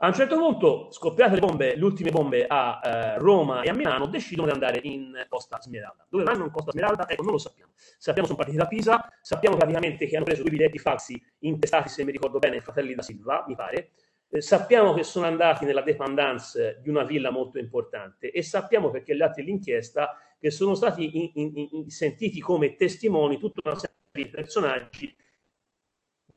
A 0.02 0.08
un 0.08 0.14
certo 0.14 0.38
punto, 0.38 0.90
scoppiate 0.92 1.34
le 1.34 1.42
bombe, 1.42 1.76
le 1.76 1.84
ultime 1.84 2.10
bombe 2.10 2.48
a 2.48 2.80
eh, 2.82 3.18
Roma 3.18 3.64
e 3.64 3.70
a 3.70 3.74
Milano, 3.74 4.06
decidono 4.06 4.48
di 4.48 4.54
andare 4.54 4.80
in 4.84 5.26
Costa 5.28 5.60
Smeralda. 5.60 6.06
Dove 6.08 6.24
vanno 6.24 6.46
in 6.46 6.52
Costa 6.52 6.72
Smeralda? 6.72 7.06
Ecco, 7.06 7.24
non 7.24 7.34
lo 7.34 7.38
sappiamo. 7.38 7.74
Sappiamo 7.76 8.26
sono 8.26 8.38
partiti 8.38 8.58
da 8.58 8.68
Pisa, 8.68 9.10
sappiamo 9.22 9.58
praticamente 9.58 10.08
che 10.08 10.16
hanno 10.16 10.24
preso 10.24 10.42
due 10.42 10.52
biglietti 10.52 10.80
falsi 10.80 11.22
intestati, 11.40 11.90
se 11.90 12.06
mi 12.06 12.14
ricordo 12.14 12.40
bene, 12.40 12.56
ai 12.56 12.62
fratelli 12.62 12.96
da 12.96 13.02
Silva, 13.02 13.44
mi 13.46 13.56
pare. 13.56 13.92
Eh, 14.30 14.40
sappiamo 14.40 14.94
che 14.94 15.04
sono 15.04 15.26
andati 15.26 15.66
nella 15.66 15.82
dependance 15.82 16.80
di 16.82 16.88
una 16.88 17.04
villa 17.04 17.30
molto 17.30 17.60
importante 17.60 18.32
e 18.32 18.42
sappiamo 18.42 18.92
perché 18.92 19.18
gli 19.18 19.22
atti 19.22 19.42
dell'inchiesta 19.42 20.18
che 20.40 20.50
sono 20.50 20.76
stati 20.76 21.18
in, 21.18 21.32
in, 21.34 21.68
in, 21.72 21.90
sentiti 21.90 22.40
come 22.40 22.78
testimoni 22.78 23.38
tutta 23.38 23.60
una 23.66 23.78
serie 23.78 23.96
di 24.12 24.28
personaggi 24.28 25.14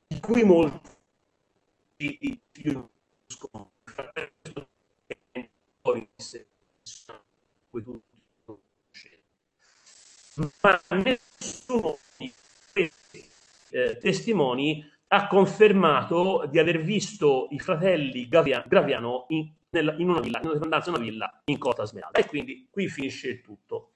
di 0.09 0.19
cui 0.19 0.43
molti 0.43 0.91
conoscono. 3.37 3.73
Ma 10.61 10.81
nessuno 10.89 11.99
di 12.17 12.33
questi 12.73 13.31
eh, 13.71 13.99
testimoni 13.99 14.91
ha 15.09 15.27
confermato 15.27 16.47
di 16.51 16.59
aver 16.59 16.83
visto 16.83 17.49
i 17.51 17.59
fratelli 17.59 18.29
Graviano 18.29 19.27
in, 19.29 19.53
nella, 19.71 19.93
in 19.95 20.09
una 20.09 20.21
villa, 20.21 20.41
in 20.41 20.49
una, 20.49 20.83
una 20.87 20.99
villa 20.99 21.43
in 21.45 21.59
Cota 21.59 21.85
Smeralda. 21.85 22.19
E 22.19 22.27
quindi 22.27 22.67
qui 22.71 22.89
finisce 22.89 23.29
il 23.29 23.41
tutto. 23.43 23.93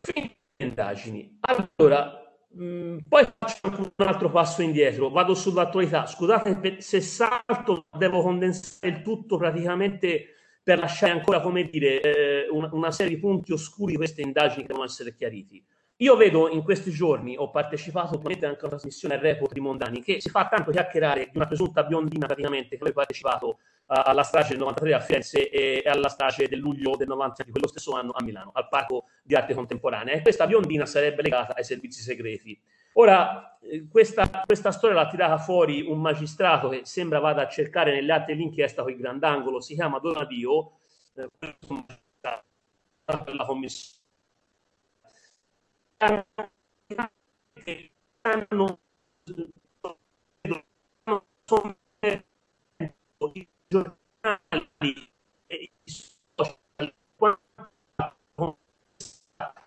Finite 0.00 0.36
le 0.56 0.66
indagini. 0.66 1.38
Allora, 1.40 2.21
mh, 2.52 2.64
mm, 2.64 2.98
poi 3.08 3.26
faccio 3.38 3.60
un 3.64 4.06
altro 4.06 4.30
passo 4.30 4.62
indietro, 4.62 5.10
vado 5.10 5.34
sull'attualità. 5.34 6.06
Scusate 6.06 6.80
se 6.80 7.00
salto, 7.00 7.86
devo 7.96 8.22
condensare 8.22 8.94
il 8.94 9.02
tutto 9.02 9.36
praticamente 9.36 10.34
per 10.62 10.78
lasciare 10.78 11.12
ancora, 11.12 11.40
come 11.40 11.68
dire, 11.68 12.00
eh, 12.00 12.48
una, 12.50 12.68
una 12.72 12.90
serie 12.92 13.14
di 13.14 13.20
punti 13.20 13.52
oscuri 13.52 13.92
di 13.92 13.98
queste 13.98 14.22
indagini 14.22 14.62
che 14.62 14.68
devono 14.68 14.84
essere 14.84 15.14
chiariti. 15.14 15.64
Io 16.02 16.16
vedo 16.16 16.48
in 16.48 16.64
questi 16.64 16.90
giorni, 16.90 17.36
ho 17.36 17.50
partecipato 17.50 18.20
anche 18.24 18.44
a 18.44 18.48
una 18.48 18.56
trasmissione 18.56 19.14
a 19.14 19.18
report 19.20 19.52
di 19.52 19.60
Mondani, 19.60 20.02
che 20.02 20.20
si 20.20 20.30
fa 20.30 20.48
tanto 20.48 20.72
chiacchierare 20.72 21.28
di 21.30 21.36
una 21.36 21.46
presunta 21.46 21.84
biondina 21.84 22.26
praticamente 22.26 22.70
che 22.70 22.82
aveva 22.82 22.96
partecipato 22.96 23.58
alla 23.86 24.24
strage 24.24 24.48
del 24.48 24.58
93 24.58 24.94
a 24.94 25.00
Firenze 25.00 25.48
e 25.48 25.82
alla 25.86 26.08
strage 26.08 26.48
del 26.48 26.58
luglio 26.58 26.96
del 26.96 27.06
90 27.06 27.44
di 27.44 27.52
quello 27.52 27.68
stesso 27.68 27.92
anno 27.92 28.10
a 28.16 28.22
Milano, 28.24 28.50
al 28.52 28.66
Parco 28.68 29.04
di 29.22 29.36
Arte 29.36 29.54
Contemporanea. 29.54 30.14
E 30.14 30.22
questa 30.22 30.44
biondina 30.48 30.86
sarebbe 30.86 31.22
legata 31.22 31.54
ai 31.54 31.62
servizi 31.62 32.02
segreti. 32.02 32.60
Ora, 32.94 33.56
eh, 33.60 33.86
questa, 33.88 34.42
questa 34.44 34.72
storia 34.72 34.96
l'ha 34.96 35.08
tirata 35.08 35.38
fuori 35.38 35.82
un 35.82 36.00
magistrato 36.00 36.68
che 36.68 36.80
sembra 36.82 37.20
vada 37.20 37.42
a 37.42 37.48
cercare 37.48 37.92
nelle 37.92 38.12
atti 38.12 38.32
dell'inchiesta 38.32 38.82
con 38.82 38.90
il 38.90 38.98
grandangolo, 38.98 39.60
si 39.60 39.74
chiama 39.74 40.00
Donadio, 40.00 40.72
eh, 41.14 41.28
la 43.04 43.44
commissione 43.46 44.00
hanno 46.02 46.26
i 53.32 53.46
giornali 53.68 55.10
e 55.46 55.56
i 55.56 55.70
social 55.86 56.58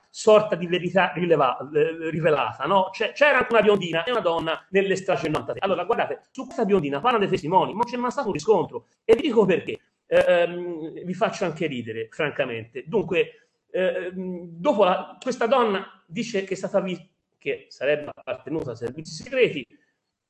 sorta 0.10 0.56
di 0.56 0.66
verità 0.68 1.12
rileva, 1.14 1.58
eh, 1.74 2.10
rivelata, 2.10 2.66
no? 2.66 2.90
c'era 2.92 3.38
anche 3.38 3.54
una 3.54 3.62
biondina 3.62 4.04
e 4.04 4.12
una 4.12 4.22
donna 4.22 4.66
nelle 4.70 4.96
strage 4.96 5.30
93. 5.30 5.60
Allora, 5.62 5.84
guardate, 5.84 6.24
su 6.32 6.46
questa 6.46 6.66
biondina 6.66 7.00
parlano 7.00 7.20
dei 7.20 7.30
testimoni, 7.30 7.74
ma 7.74 7.84
c'è 7.84 7.96
mai 7.98 8.12
stato 8.12 8.28
un 8.28 8.34
riscontro. 8.34 8.88
E 9.06 9.16
vi 9.16 9.22
dico 9.22 9.46
perché. 9.46 9.80
Eh, 10.08 10.24
ehm, 10.28 11.04
vi 11.04 11.14
faccio 11.14 11.46
anche 11.46 11.68
ridere, 11.68 12.08
francamente. 12.12 12.84
Dunque, 12.86 13.45
eh, 13.76 14.12
dopo 14.14 14.86
la, 14.86 15.18
questa 15.22 15.48
donna 15.48 16.02
dice 16.08 16.46
che 16.46 16.54
è 16.54 16.58
stata 16.58 16.80
vista, 16.80 17.06
che 17.38 17.66
sarebbe 17.68 18.10
appartenuta 18.14 18.72
ai 18.72 18.78
servizi 18.78 19.12
segreti, 19.12 19.68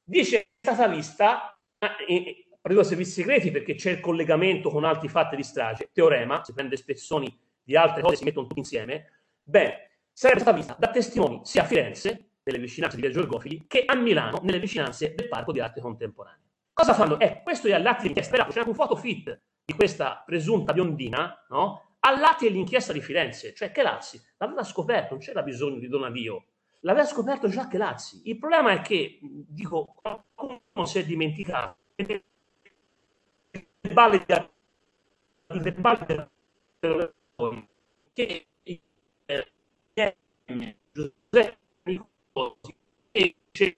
dice 0.04 0.38
che 0.38 0.48
è 0.60 0.74
stata 0.74 0.88
vista, 0.88 1.56
eh, 1.78 2.48
ai 2.60 2.84
servizi 2.84 3.12
segreti 3.12 3.52
perché 3.52 3.76
c'è 3.76 3.92
il 3.92 4.00
collegamento 4.00 4.72
con 4.72 4.84
altri 4.84 5.10
fatti 5.10 5.36
di 5.36 5.44
strage, 5.44 5.92
teorema, 5.94 6.44
si 6.44 6.54
prende 6.54 6.76
spezzoni 6.76 7.40
di 7.64 7.76
altre 7.76 8.02
cose 8.02 8.16
si 8.16 8.24
mettono 8.24 8.48
tutti 8.48 8.60
insieme, 8.60 9.26
beh, 9.44 9.90
sarebbe 10.12 10.40
stata 10.40 10.58
vista 10.58 10.76
da 10.80 10.90
testimoni 10.90 11.42
sia 11.44 11.62
a 11.62 11.66
Firenze, 11.66 12.30
nelle 12.44 12.60
vicinanze 12.60 12.96
di 12.96 13.04
Via 13.04 13.12
Giorgofili, 13.12 13.66
che 13.68 13.86
a 13.86 13.96
Milano, 13.96 14.40
nelle 14.42 14.60
vicinanze 14.60 15.14
del 15.16 15.28
Parco 15.28 15.52
di 15.52 15.60
Arte 15.60 15.82
Contemporanea. 15.82 16.42
Cosa 16.74 16.94
fanno? 16.94 17.20
Eh, 17.20 17.42
questo 17.44 17.68
è 17.68 17.74
all'atto 17.74 18.02
di 18.02 18.08
inchiesta, 18.08 18.38
c'è 18.38 18.58
anche 18.58 18.70
un 18.70 18.76
foto 18.76 18.96
fit 18.96 19.40
di 19.64 19.74
questa 19.74 20.24
presunta 20.26 20.74
biondina, 20.74 21.46
no? 21.50 21.85
All'atti 22.06 22.46
dell'inchiesta 22.46 22.94
di 22.94 23.02
Firenze, 23.02 23.54
cioè 23.54 23.72
che 23.72 23.82
Lazzi 23.82 24.22
l'aveva 24.38 24.64
scoperto, 24.64 25.16
non 25.16 25.24
c'era 25.24 25.42
bisogno 25.42 25.80
di 25.80 25.88
Donadio, 25.88 26.46
l'aveva 26.82 27.06
scoperto 27.06 27.48
già 27.50 27.68
che 27.68 27.78
Lazzi. 27.78 28.22
Il 28.26 28.38
problema 28.38 28.72
è 28.72 28.82
che, 28.82 29.20
dico, 29.22 29.86
qualcuno 30.02 30.86
si 30.86 31.00
è 31.00 31.06
dimenticato 31.06 31.78
i 31.96 32.24
verbali 33.82 34.24
di 35.48 35.60
verbali 35.60 36.06
che 38.14 38.46
Giuseppe 40.92 41.58
Nicosi 41.84 42.76
e 43.12 43.36
c'è 43.52 43.76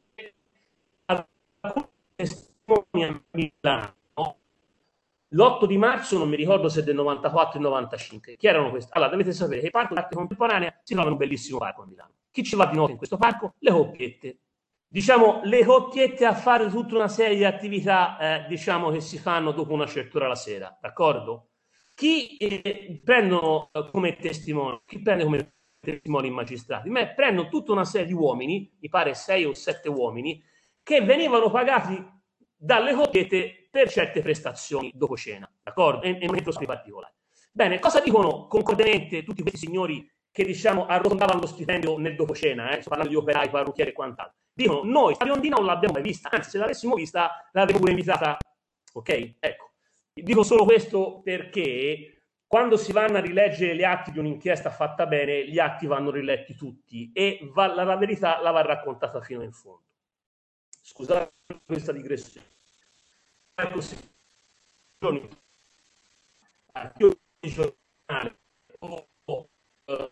alcuni 1.06 3.04
a 3.04 3.22
Milano 3.32 3.97
l'8 5.30 5.66
di 5.66 5.78
marzo, 5.78 6.18
non 6.18 6.30
mi 6.30 6.38
ricordo 6.38 6.70
se 6.70 6.84
del 6.84 6.96
94 6.96 7.60
o 7.60 7.62
95. 7.62 8.36
Chi 8.38 8.48
erano 8.48 8.70
questi? 8.70 8.92
Allora, 8.94 9.12
dovete 9.12 9.34
sapere 9.34 9.60
che 9.60 9.66
il 9.66 9.72
Parco 9.72 9.94
d'Arte 9.94 10.16
Contemporanea 10.16 10.80
si 10.84 10.94
trova 10.94 11.08
in 11.08 11.14
un 11.14 11.20
bellissimo 11.20 11.58
parco 11.58 11.82
a 11.82 11.86
Milano. 11.86 12.12
Chi 12.32 12.44
ci 12.44 12.56
va 12.56 12.68
di 12.68 12.76
notte 12.76 12.92
in 12.92 12.98
questo 12.98 13.18
parco? 13.18 13.56
Le 13.60 13.72
coppiette. 13.72 14.40
Diciamo, 14.88 15.42
le 15.44 15.66
coppiette 15.66 16.26
a 16.26 16.34
fare 16.34 16.70
tutta 16.70 16.96
una 16.96 17.10
serie 17.10 17.36
di 17.36 17.44
attività, 17.44 18.18
eh, 18.18 18.48
diciamo, 18.48 18.90
che 18.90 19.02
si 19.02 19.18
fanno 19.18 19.52
dopo 19.52 19.74
una 19.74 19.86
certa 19.86 20.18
ora 20.18 20.28
la 20.30 20.36
sera, 20.36 20.78
d'accordo? 20.80 21.50
Chi 21.94 22.38
eh, 22.38 23.02
prendono 23.04 23.70
eh, 23.74 23.90
come 23.92 24.16
testimoni, 24.16 24.80
chi 24.86 25.02
prende 25.02 25.26
come 25.26 25.56
testimoni 25.80 26.30
magistrati? 26.30 26.90
Beh, 26.90 27.16
prendono 27.16 27.50
tutta 27.50 27.74
una 27.74 27.84
serie 27.84 28.08
di 28.08 28.14
uomini, 28.14 28.78
mi 28.80 28.88
pare 28.88 29.14
sei 29.14 29.44
o 29.44 29.54
sette 29.54 29.90
uomini, 29.90 30.42
che 30.84 31.02
venivano 31.02 31.52
pagati 31.52 32.02
dalle 32.56 32.94
coppiette 32.94 33.66
per 33.78 33.92
certe 33.92 34.22
prestazioni 34.22 34.92
dopo 34.96 35.16
cena, 35.16 35.48
d'accordo? 35.62 36.02
E, 36.02 36.18
e 36.20 36.52
sui 36.52 36.66
particolari. 36.66 37.14
Bene, 37.52 37.78
cosa 37.78 38.00
dicono 38.00 38.48
concordemente 38.48 39.24
tutti 39.24 39.44
questi 39.44 39.60
signori 39.68 40.10
che 40.32 40.44
diciamo 40.44 40.88
arrotondavano 40.88 41.40
lo 41.40 41.46
stipendio 41.46 41.98
nel 42.00 42.16
dopo 42.16 42.34
cena, 42.34 42.72
eh? 42.72 42.82
sto 42.82 42.90
parlando 42.90 43.14
di 43.14 43.20
operai, 43.20 43.50
parrucchieri 43.50 43.92
e 43.92 43.94
quant'altro. 43.94 44.38
Dicono, 44.52 44.82
noi 44.84 45.16
la 45.20 45.26
biondina 45.26 45.58
non 45.58 45.66
l'abbiamo 45.66 45.94
mai 45.94 46.04
vista, 46.04 46.30
anzi 46.32 46.50
se 46.50 46.58
l'avessimo 46.58 46.96
vista 46.96 47.48
l'avremmo 47.52 47.80
pure 47.80 47.92
invitata, 47.92 48.38
ok? 48.94 49.36
Ecco, 49.40 49.72
dico 50.14 50.44
solo 50.44 50.64
questo 50.64 51.22
perché 51.24 52.24
quando 52.48 52.78
si 52.78 52.92
vanno 52.92 53.18
a 53.18 53.22
rileggere 53.22 53.76
gli 53.76 53.84
atti 53.84 54.12
di 54.12 54.20
un'inchiesta 54.20 54.72
fatta 54.72 55.06
bene, 55.06 55.48
gli 55.48 55.60
atti 55.60 55.86
vanno 55.86 56.10
riletti 56.10 56.56
tutti 56.56 57.12
e 57.14 57.40
va, 57.54 57.68
la, 57.68 57.84
la 57.84 57.98
verità 57.98 58.42
la 58.42 58.50
va 58.50 58.62
raccontata 58.62 59.22
fino 59.22 59.44
in 59.44 59.52
fondo. 59.52 59.84
Scusate 60.82 61.34
questa 61.66 61.92
digressione 61.92 62.56
così 63.72 63.97
articoli 66.74 67.18
giornali 67.41 68.36
o, 68.80 69.08
o 69.26 69.49
uh, 69.86 70.12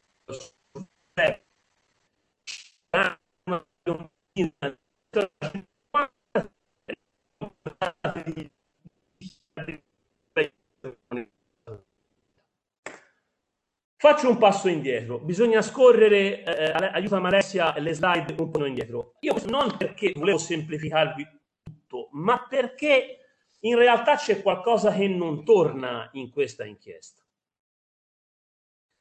Faccio 13.97 14.29
un 14.29 14.37
passo 14.37 14.67
indietro, 14.67 15.17
bisogna 15.17 15.63
scorrere, 15.63 16.43
eh, 16.43 16.71
aiuta 16.93 17.17
Alessia 17.17 17.73
le 17.79 17.91
slide 17.93 18.35
un 18.37 18.51
po' 18.51 18.65
indietro. 18.65 19.15
Io 19.21 19.33
non 19.47 19.77
perché 19.77 20.13
volevo 20.15 20.37
semplificarvi 20.37 21.27
tutto, 21.63 22.09
ma 22.11 22.45
perché 22.47 23.24
in 23.65 23.75
realtà 23.75 24.15
c'è 24.15 24.41
qualcosa 24.41 24.91
che 24.93 25.07
non 25.07 25.43
torna 25.43 26.09
in 26.13 26.29
questa 26.31 26.65
inchiesta. 26.65 27.23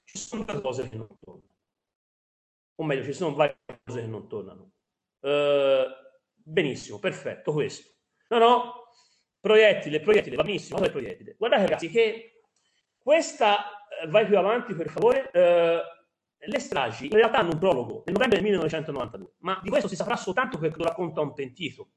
Ci 0.04 0.18
sono 0.18 0.44
due 0.44 0.60
cose 0.60 0.88
che 0.88 0.96
non 0.96 1.08
tornano. 1.18 1.52
O 2.76 2.84
meglio, 2.84 3.04
ci 3.04 3.12
sono 3.12 3.34
varie 3.34 3.58
cose 3.84 4.00
che 4.00 4.06
non 4.06 4.26
tornano. 4.26 4.72
Uh, 5.20 5.84
benissimo, 6.34 6.98
perfetto, 6.98 7.52
questo. 7.52 7.92
No, 8.28 8.38
no, 8.38 8.72
proiettile, 9.38 10.00
proiettile, 10.00 10.36
va 10.36 10.42
benissimo, 10.42 10.78
cosa 10.78 10.90
proiettile? 10.90 11.34
Guardate 11.36 11.62
ragazzi 11.62 11.88
che 11.88 12.40
questa, 12.96 13.86
eh, 14.02 14.06
vai 14.08 14.24
più 14.24 14.38
avanti 14.38 14.74
per 14.74 14.88
favore, 14.88 15.30
uh, 15.34 16.46
le 16.46 16.58
stragi 16.58 17.06
in 17.06 17.12
realtà 17.12 17.38
hanno 17.38 17.52
un 17.52 17.58
prologo 17.58 18.02
nel 18.06 18.14
novembre 18.14 18.40
del 18.40 18.42
1992, 18.42 19.34
ma 19.38 19.60
di 19.62 19.68
questo 19.68 19.88
si 19.88 19.96
saprà 19.96 20.16
soltanto 20.16 20.58
perché 20.58 20.78
lo 20.78 20.84
racconta 20.84 21.20
un 21.20 21.34
pentito. 21.34 21.90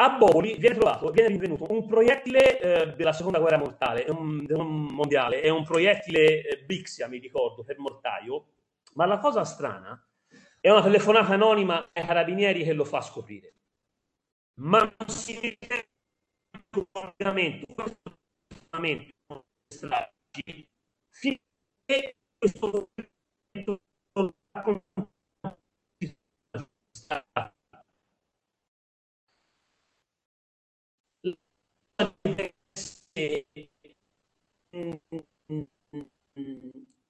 A 0.00 0.16
Boli 0.16 0.56
viene 0.56 0.76
trovato, 0.76 1.10
viene 1.10 1.28
rinvenuto 1.28 1.70
un 1.70 1.86
proiettile 1.86 2.58
eh, 2.58 2.94
della 2.94 3.12
seconda 3.12 3.38
guerra 3.38 3.58
mortale, 3.58 4.06
un, 4.08 4.46
un 4.48 4.86
mondiale, 4.86 5.42
è 5.42 5.50
un 5.50 5.62
proiettile 5.62 6.42
eh, 6.42 6.64
Bixia, 6.64 7.06
mi 7.06 7.18
ricordo, 7.18 7.64
per 7.64 7.78
mortaio, 7.78 8.46
ma 8.94 9.04
la 9.04 9.18
cosa 9.18 9.44
strana 9.44 10.02
è 10.58 10.70
una 10.70 10.80
telefonata 10.82 11.34
anonima 11.34 11.90
ai 11.92 12.06
carabinieri 12.06 12.64
che 12.64 12.72
lo 12.72 12.86
fa 12.86 13.02
scoprire. 13.02 13.52
Ma 14.60 14.80
non 14.80 15.08
si 15.08 15.38
ritiene 15.38 15.88
un 16.76 16.84
collegamento, 16.90 17.74
questo 17.74 18.18
collegamento 18.70 19.44
stragi, 19.68 20.66
fino 21.10 21.36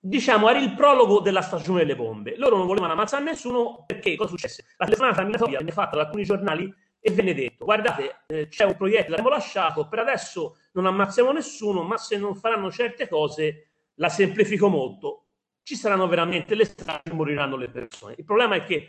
diciamo 0.01 0.49
era 0.49 0.59
il 0.59 0.75
prologo 0.75 1.21
della 1.21 1.43
stagione 1.43 1.81
delle 1.81 1.97
bombe. 1.97 2.37
Loro 2.37 2.57
non 2.57 2.67
volevano 2.67 2.93
ammazzare 2.93 3.25
nessuno 3.25 3.85
perché 3.87 4.17
cosa 4.17 4.31
successe? 4.31 4.65
la 4.77 4.87
telefonata 4.87 5.23
minatoria 5.23 5.59
venne 5.59 5.73
fatta 5.73 5.97
da 5.97 6.03
alcuni 6.03 6.25
giornali 6.25 6.73
e 7.03 7.11
venne 7.13 7.35
detto 7.35 7.65
guardate 7.65 8.25
eh, 8.27 8.49
c'è 8.49 8.65
un 8.65 8.77
proiettile 8.77 9.17
l'abbiamo 9.17 9.31
lasciato 9.31 9.89
per 9.89 10.01
adesso 10.01 10.59
non 10.73 10.85
ammazziamo 10.85 11.33
nessuno 11.33 11.83
ma 11.83 11.97
se 11.97 12.19
non 12.19 12.35
faranno 12.35 12.71
certe 12.71 13.09
cose 13.09 13.71
la 14.01 14.09
semplifico 14.09 14.69
molto. 14.69 15.27
Ci 15.63 15.77
saranno 15.77 16.09
veramente 16.09 16.55
le 16.55 16.65
strade 16.65 17.11
e 17.11 17.13
moriranno 17.13 17.57
le 17.57 17.69
persone. 17.69 18.15
Il 18.17 18.25
problema 18.25 18.57
è 18.57 18.65
che 18.65 18.89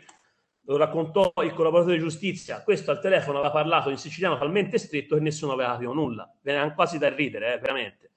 lo 0.64 0.76
raccontò 0.76 1.32
il 1.42 1.52
collaboratore 1.54 1.96
di 1.96 2.02
giustizia, 2.02 2.62
questo 2.62 2.90
al 2.90 3.00
telefono 3.00 3.38
aveva 3.38 3.52
parlato 3.52 3.90
in 3.90 3.96
siciliano 3.96 4.38
talmente 4.38 4.78
stretto 4.78 5.16
che 5.16 5.20
nessuno 5.20 5.52
aveva 5.52 5.72
capito 5.72 5.92
nulla, 5.92 6.32
viene 6.40 6.72
quasi 6.74 6.98
da 6.98 7.08
ridere, 7.08 7.54
eh, 7.54 7.58
veramente. 7.58 8.10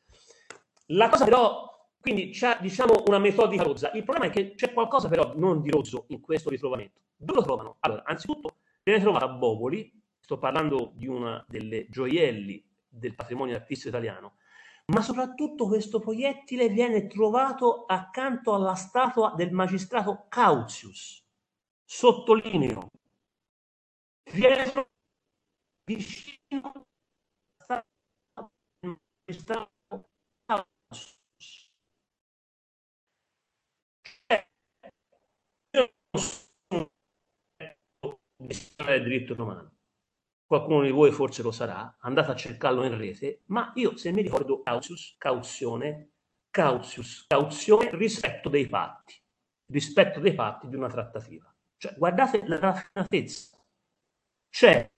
La 0.87 1.09
cosa 1.09 1.25
però, 1.25 1.87
quindi 1.99 2.29
c'è 2.29 2.57
diciamo 2.61 3.03
una 3.07 3.17
metodica 3.17 3.63
rozza, 3.63 3.91
il 3.93 4.03
problema 4.03 4.31
è 4.31 4.33
che 4.33 4.53
c'è 4.53 4.73
qualcosa 4.73 5.07
però 5.07 5.33
non 5.35 5.61
di 5.61 5.71
rozzo 5.71 6.05
in 6.09 6.21
questo 6.21 6.49
ritrovamento. 6.49 7.01
Dove 7.15 7.39
lo 7.39 7.45
trovano? 7.45 7.77
Allora, 7.79 8.03
anzitutto 8.05 8.57
viene 8.83 9.01
trovato 9.01 9.25
a 9.25 9.29
Boboli, 9.29 9.91
sto 10.19 10.37
parlando 10.37 10.91
di 10.93 11.07
una 11.07 11.43
delle 11.47 11.87
gioielli 11.89 12.63
del 12.87 13.15
patrimonio 13.15 13.55
artistico 13.55 13.89
italiano, 13.89 14.35
ma 14.87 15.01
soprattutto 15.01 15.65
questo 15.65 15.99
proiettile 15.99 16.69
viene 16.69 17.07
trovato 17.07 17.85
accanto 17.87 18.53
alla 18.53 18.75
statua 18.75 19.33
del 19.35 19.51
magistrato 19.51 20.25
Cautius 20.29 21.24
sottolineo, 21.85 22.89
viene 24.33 24.71
vicino 25.85 26.85
del 38.85 39.03
diritto 39.03 39.35
romano. 39.35 39.71
Qualcuno 40.45 40.83
di 40.83 40.91
voi 40.91 41.11
forse 41.11 41.41
lo 41.41 41.51
sarà, 41.51 41.97
andate 42.01 42.31
a 42.31 42.35
cercarlo 42.35 42.83
in 42.83 42.97
rete, 42.97 43.41
ma 43.45 43.71
io 43.75 43.97
se 43.97 44.11
mi 44.11 44.21
ricordo 44.21 44.61
causius, 44.61 45.15
cauzione, 45.17 46.11
causius, 46.51 47.25
cauzione, 47.27 47.89
rispetto 47.95 48.49
dei 48.49 48.67
patti, 48.67 49.19
rispetto 49.71 50.19
dei 50.19 50.35
patti 50.35 50.67
di 50.67 50.75
una 50.75 50.87
trattativa. 50.87 51.54
Cioè, 51.77 51.95
guardate 51.97 52.45
la 52.45 52.59
raffinatezza. 52.59 53.57
Cioè, 54.49 54.89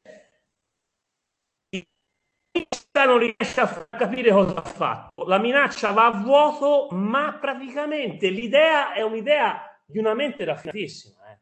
non 3.05 3.17
riesce 3.17 3.61
a 3.61 3.87
capire 3.89 4.31
cosa 4.31 4.55
ha 4.55 4.61
fatto. 4.61 5.25
La 5.25 5.39
minaccia 5.39 5.91
va 5.91 6.07
a 6.07 6.21
vuoto, 6.21 6.87
ma 6.91 7.37
praticamente 7.39 8.29
l'idea 8.29 8.93
è 8.93 9.01
un'idea 9.01 9.81
di 9.85 9.97
una 9.99 10.13
mente 10.13 10.43
raffinatissima. 10.43 11.31
Eh. 11.31 11.39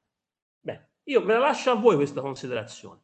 Beh, 0.61 0.89
io 1.03 1.23
ve 1.23 1.33
la 1.33 1.39
lascio 1.39 1.71
a 1.71 1.75
voi 1.75 1.95
questa 1.95 2.21
considerazione. 2.21 3.01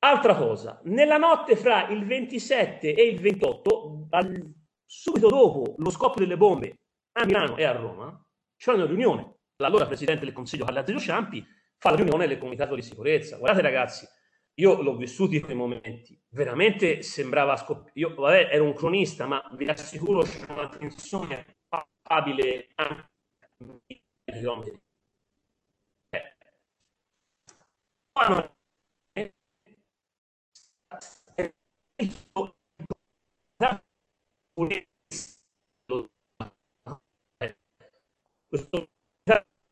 Altra 0.00 0.36
cosa, 0.36 0.80
nella 0.84 1.16
notte 1.16 1.56
fra 1.56 1.88
il 1.88 2.04
27 2.04 2.94
e 2.94 3.08
il 3.08 3.20
28, 3.20 4.06
al, 4.10 4.52
subito 4.84 5.28
dopo 5.28 5.74
lo 5.78 5.90
scoppio 5.90 6.20
delle 6.20 6.36
bombe 6.36 6.74
a 7.12 7.24
Milano 7.24 7.56
e 7.56 7.64
a 7.64 7.72
Roma, 7.72 8.22
c'è 8.56 8.72
una 8.72 8.84
riunione 8.84 9.33
l'allora 9.56 9.86
presidente 9.86 10.24
del 10.24 10.34
Consiglio 10.34 10.64
Palazzo 10.64 10.98
Ciampi 10.98 11.46
fa 11.78 11.90
la 11.90 11.96
riunione 11.96 12.26
del 12.26 12.38
comitato 12.38 12.74
di 12.74 12.82
sicurezza. 12.82 13.36
Guardate 13.36 13.62
ragazzi, 13.62 14.06
io 14.54 14.80
l'ho 14.82 14.96
vissuto 14.96 15.34
in 15.34 15.42
quei 15.42 15.56
momenti, 15.56 16.20
veramente 16.30 17.02
sembrava 17.02 17.56
scoppiare. 17.56 17.92
Io 17.94 18.14
vabbè, 18.14 18.48
ero 18.50 18.64
un 18.64 18.74
cronista, 18.74 19.26
ma 19.26 19.42
vi 19.56 19.68
assicuro 19.68 20.22
c'è 20.22 20.50
una 20.50 20.68
tensione 20.68 21.58
palpabile 21.68 22.68
anche 22.74 23.10
a 23.40 24.32
chilometri. 24.32 24.82
Questo 38.48 38.86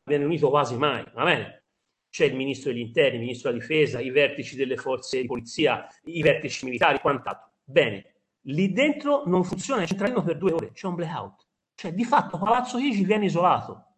viene 0.03 0.25
unito 0.25 0.49
quasi 0.49 0.77
mai, 0.77 1.03
va 1.13 1.23
bene? 1.23 1.63
C'è 2.09 2.25
il 2.25 2.35
ministro 2.35 2.71
degli 2.71 2.81
interni, 2.81 3.15
il 3.15 3.21
ministro 3.21 3.49
della 3.49 3.61
difesa, 3.61 3.99
i 3.99 4.11
vertici 4.11 4.55
delle 4.55 4.77
forze 4.77 5.21
di 5.21 5.27
polizia, 5.27 5.87
i 6.03 6.21
vertici 6.21 6.65
militari, 6.65 6.99
quant'altro. 6.99 7.53
Bene, 7.63 8.15
lì 8.41 8.71
dentro 8.71 9.23
non 9.25 9.43
funziona 9.43 9.81
il 9.81 9.87
centralino 9.87 10.21
per 10.21 10.37
due 10.37 10.51
ore, 10.51 10.71
c'è 10.73 10.87
un 10.87 10.95
blackout. 10.95 11.47
Cioè, 11.73 11.91
di 11.91 12.03
fatto, 12.03 12.37
Palazzo 12.37 12.77
Chigi 12.77 13.03
viene 13.03 13.25
isolato. 13.25 13.95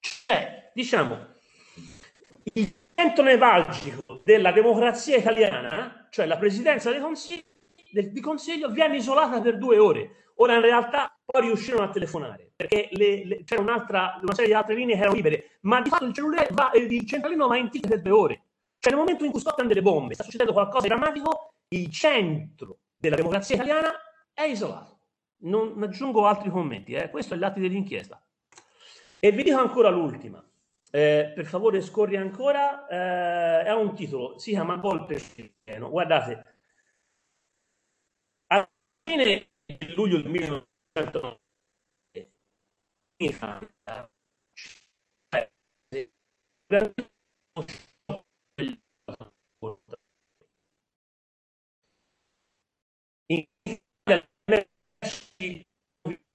Cioè, 0.00 0.72
diciamo, 0.74 1.34
il 2.54 2.74
centro 2.96 3.22
nevralgico 3.22 4.22
della 4.24 4.50
democrazia 4.50 5.16
italiana, 5.16 6.08
cioè 6.10 6.26
la 6.26 6.36
presidenza 6.36 6.90
del 6.90 7.00
consiglio, 7.00 7.44
del, 7.94 8.10
di 8.10 8.20
consiglio, 8.20 8.70
viene 8.70 8.96
isolata 8.96 9.40
per 9.40 9.56
due 9.56 9.78
ore. 9.78 10.16
Ora 10.38 10.56
in 10.56 10.62
realtà 10.62 11.16
poi 11.24 11.42
riuscirono 11.42 11.84
a 11.84 11.90
telefonare 11.90 12.50
perché 12.56 12.88
le, 12.92 13.24
le, 13.24 13.44
c'era 13.44 13.60
un'altra, 13.60 14.18
una 14.20 14.34
serie 14.34 14.50
di 14.50 14.56
altre 14.56 14.74
linee 14.74 14.96
che 14.96 15.00
erano 15.00 15.14
libere, 15.14 15.58
ma 15.60 15.80
di 15.80 15.88
fatto 15.88 16.04
il, 16.04 16.12
cellulare 16.12 16.48
va, 16.50 16.72
eh, 16.72 16.80
il 16.80 17.06
centralino 17.06 17.46
va 17.46 17.56
in 17.56 17.70
tilt 17.70 17.86
per 17.86 18.02
due 18.02 18.12
ore. 18.12 18.42
Cioè 18.78 18.92
nel 18.92 19.00
momento 19.00 19.24
in 19.24 19.30
cui 19.30 19.40
scoppiano 19.40 19.68
delle 19.68 19.80
bombe, 19.80 20.14
sta 20.14 20.24
succedendo 20.24 20.52
qualcosa 20.52 20.82
di 20.82 20.88
drammatico, 20.88 21.54
il 21.68 21.90
centro 21.90 22.78
della 22.96 23.16
democrazia 23.16 23.54
italiana 23.54 23.92
è 24.32 24.42
isolato. 24.42 24.98
Non 25.44 25.80
aggiungo 25.82 26.26
altri 26.26 26.50
commenti, 26.50 26.92
eh. 26.92 27.08
questo 27.10 27.34
è 27.34 27.36
l'atto 27.36 27.60
dell'inchiesta. 27.60 28.20
E 29.20 29.30
vi 29.30 29.44
dico 29.44 29.58
ancora 29.58 29.88
l'ultima. 29.88 30.44
Eh, 30.90 31.32
per 31.34 31.46
favore 31.46 31.80
scorri 31.80 32.16
ancora, 32.16 32.86
eh, 32.86 33.64
è 33.64 33.72
un 33.72 33.94
titolo, 33.94 34.38
si 34.38 34.50
chiama 34.50 34.76
Volpe. 34.76 35.20
Guardate, 35.78 36.53
fine 39.04 39.48
di 39.64 39.94
luglio 39.94 40.16
del 40.20 40.30
1990 40.30 41.38
in 43.22 43.32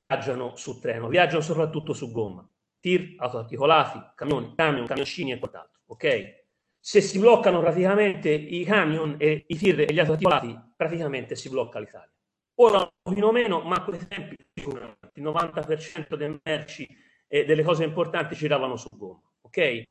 viaggiano 0.07 0.55
su 0.55 0.79
treno, 0.79 1.07
viaggiano 1.07 1.41
soprattutto 1.41 1.93
su 1.93 2.11
gomma, 2.11 2.47
tir, 2.79 3.15
autoarticolati, 3.17 4.13
camioni, 4.15 4.55
camion, 4.55 4.87
camioncini 4.87 5.33
e 5.33 5.39
quant'altro, 5.39 5.81
ok? 5.87 6.47
Se 6.79 7.01
si 7.01 7.19
bloccano 7.19 7.59
praticamente 7.59 8.31
i 8.31 8.63
camion 8.63 9.17
e 9.19 9.43
i 9.47 9.57
tir 9.57 9.81
e 9.81 9.93
gli 9.93 9.99
autoarticolati, 9.99 10.57
praticamente 10.75 11.35
si 11.35 11.49
blocca 11.49 11.79
l'Italia. 11.79 12.18
Ora, 12.61 12.79
un 13.03 13.15
po' 13.15 13.31
meno, 13.31 13.61
ma 13.61 13.83
quei 13.83 14.05
tempi 14.05 14.35
il 14.53 15.23
90% 15.23 16.15
delle 16.15 16.41
merci 16.43 16.87
e 17.27 17.45
delle 17.45 17.63
cose 17.63 17.85
importanti 17.85 18.35
giravano 18.35 18.75
su 18.75 18.89
gomma, 18.91 19.21
ok? 19.41 19.83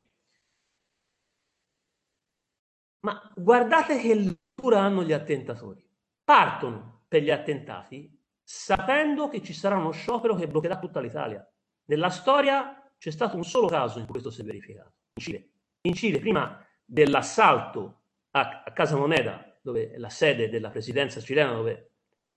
Ma 2.99 3.31
guardate 3.35 3.99
che 3.99 4.13
lettura 4.13 4.81
hanno 4.81 5.03
gli 5.03 5.13
attentatori. 5.13 5.83
Partono 6.23 7.05
per 7.07 7.23
gli 7.23 7.31
attentati 7.31 8.15
sapendo 8.43 9.29
che 9.29 9.41
ci 9.41 9.53
sarà 9.53 9.77
uno 9.77 9.91
sciopero 9.91 10.35
che 10.35 10.47
bloccherà 10.47 10.77
tutta 10.77 10.99
l'Italia. 10.99 11.43
Nella 11.85 12.09
storia 12.09 12.91
c'è 12.99 13.09
stato 13.09 13.35
un 13.35 13.45
solo 13.45 13.67
caso 13.67 13.97
in 13.97 14.05
cui 14.05 14.13
questo 14.13 14.29
si 14.29 14.41
è 14.41 14.43
verificato. 14.43 14.93
In 15.13 15.23
Cile, 15.23 15.49
in 15.81 15.93
Cile 15.95 16.19
prima 16.19 16.63
dell'assalto 16.85 18.03
a, 18.31 18.63
a 18.63 18.71
Casa 18.73 18.95
Moneda, 18.95 19.57
dove 19.59 19.91
è 19.91 19.97
la 19.97 20.09
sede 20.09 20.49
della 20.49 20.69
presidenza 20.69 21.19
cilena, 21.19 21.53
dove, 21.53 21.89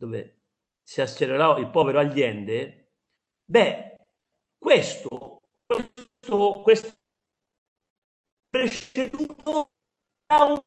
dove 0.03 0.41
si 0.83 1.01
accelerò 1.01 1.59
il 1.59 1.71
povero 1.71 2.01
Allende, 2.01 2.95
beh, 3.45 3.99
questo, 4.59 5.43
questo, 5.65 6.61
questo 6.61 6.93
preceduto 8.49 9.71
da 10.27 10.45
uno 10.45 10.65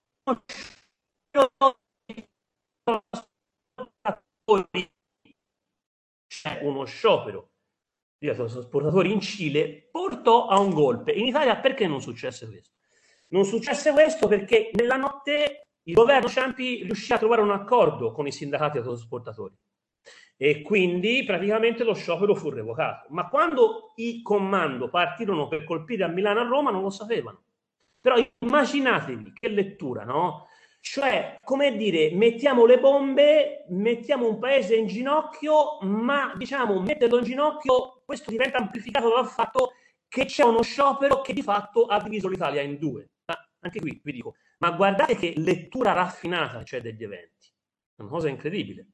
uno 6.62 6.86
sciopero 6.86 7.52
di 8.18 8.34
trasportatori 8.34 9.12
in 9.12 9.20
Cile 9.20 9.90
portò 9.92 10.48
a 10.48 10.60
un 10.60 10.70
golpe. 10.70 11.12
In 11.12 11.26
Italia 11.26 11.60
perché 11.60 11.88
non 11.88 12.02
successe 12.02 12.48
questo? 12.48 12.74
Non 13.28 13.44
successe 13.44 13.92
questo 13.92 14.28
perché 14.28 14.72
nella 14.74 14.96
notte 14.96 15.65
il 15.88 15.94
governo 15.94 16.28
Ciampi 16.28 16.84
riuscì 16.84 17.14
a 17.14 17.18
trovare 17.18 17.42
un 17.42 17.52
accordo 17.52 18.12
con 18.12 18.26
i 18.26 18.32
sindacati 18.32 18.78
autotrasportatori 18.78 19.54
e 20.38 20.62
quindi 20.62 21.24
praticamente 21.26 21.84
lo 21.84 21.94
sciopero 21.94 22.36
fu 22.36 22.50
revocato. 22.50 23.08
Ma 23.10 23.30
quando 23.30 23.94
i 23.96 24.22
comando 24.22 24.90
partirono 24.90 25.48
per 25.48 25.64
colpire 25.64 26.04
a 26.04 26.08
Milano 26.08 26.42
e 26.42 26.44
a 26.44 26.48
Roma 26.48 26.72
non 26.72 26.82
lo 26.82 26.90
sapevano. 26.90 27.44
Però 28.02 28.16
immaginatevi 28.40 29.34
che 29.34 29.48
lettura, 29.48 30.04
no? 30.04 30.48
Cioè, 30.80 31.38
come 31.44 31.76
dire, 31.76 32.12
mettiamo 32.14 32.66
le 32.66 32.80
bombe, 32.80 33.66
mettiamo 33.70 34.28
un 34.28 34.38
paese 34.38 34.76
in 34.76 34.86
ginocchio, 34.86 35.80
ma 35.82 36.34
diciamo, 36.36 36.80
metterlo 36.80 37.18
in 37.18 37.24
ginocchio, 37.24 38.04
questo 38.06 38.30
diventa 38.30 38.58
amplificato 38.58 39.10
dal 39.10 39.28
fatto 39.28 39.72
che 40.08 40.26
c'è 40.26 40.44
uno 40.44 40.62
sciopero 40.62 41.22
che 41.22 41.34
di 41.34 41.42
fatto 41.42 41.86
ha 41.86 42.00
diviso 42.00 42.28
l'Italia 42.28 42.62
in 42.62 42.78
due. 42.78 43.08
Anche 43.66 43.80
qui 43.80 44.00
vi 44.04 44.12
dico, 44.12 44.36
ma 44.60 44.70
guardate 44.72 45.16
che 45.16 45.34
lettura 45.38 45.92
raffinata 45.92 46.62
c'è 46.62 46.82
degli 46.82 47.04
eventi. 47.04 47.48
È 47.96 48.02
una 48.02 48.12
cosa 48.12 48.30
incredibile. 48.30 48.86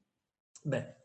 Beh, 0.64 0.96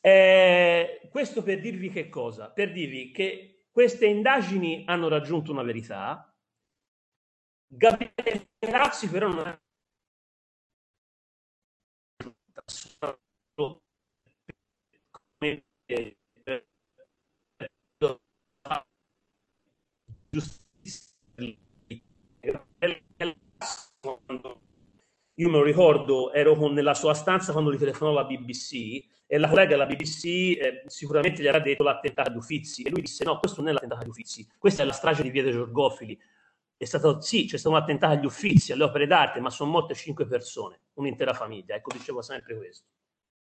eh, 0.00 1.08
questo 1.10 1.42
per 1.42 1.58
dirvi 1.58 1.90
che 1.90 2.08
cosa? 2.08 2.50
Per 2.50 2.70
dirvi 2.70 3.10
che 3.10 3.64
queste 3.72 4.06
indagini 4.06 4.84
hanno 4.86 5.08
raggiunto 5.08 5.50
una 5.50 5.64
verità. 5.64 6.32
Gabriele 7.66 8.46
Razzi 8.60 9.10
però 9.10 9.26
non 9.26 9.48
è 9.48 9.58
io 25.34 25.48
me 25.48 25.56
lo 25.58 25.62
ricordo, 25.62 26.32
ero 26.32 26.54
con, 26.54 26.72
nella 26.72 26.94
sua 26.94 27.14
stanza 27.14 27.52
quando 27.52 27.72
gli 27.72 27.78
telefonò 27.78 28.12
la 28.12 28.24
BBC 28.24 29.04
e 29.26 29.38
la 29.38 29.48
collega 29.48 29.70
della 29.70 29.86
BBC 29.86 30.24
eh, 30.24 30.82
sicuramente 30.86 31.42
gli 31.42 31.46
era 31.46 31.58
detto 31.58 31.82
l'attentato 31.82 32.30
agli 32.30 32.36
Uffizi 32.36 32.82
e 32.82 32.90
lui 32.90 33.00
disse 33.00 33.24
no, 33.24 33.38
questo 33.38 33.60
non 33.60 33.70
è 33.70 33.72
l'attentato 33.72 34.02
agli 34.02 34.10
Uffizi, 34.10 34.46
questa 34.58 34.82
è 34.82 34.86
la 34.86 34.92
strage 34.92 35.22
di 35.22 35.30
Via 35.30 35.42
dei 35.42 35.52
Giorgofili. 35.52 36.18
È 36.76 36.84
stato, 36.84 37.20
sì, 37.20 37.46
c'è 37.46 37.56
stato 37.56 37.74
un 37.74 37.80
attentato 37.80 38.12
agli 38.12 38.26
Uffizi, 38.26 38.72
alle 38.72 38.82
opere 38.84 39.06
d'arte, 39.06 39.40
ma 39.40 39.50
sono 39.50 39.70
morte 39.70 39.94
cinque 39.94 40.26
persone, 40.26 40.80
un'intera 40.94 41.32
famiglia. 41.32 41.76
Ecco, 41.76 41.92
dicevo 41.92 42.22
sempre 42.22 42.56
questo. 42.56 42.88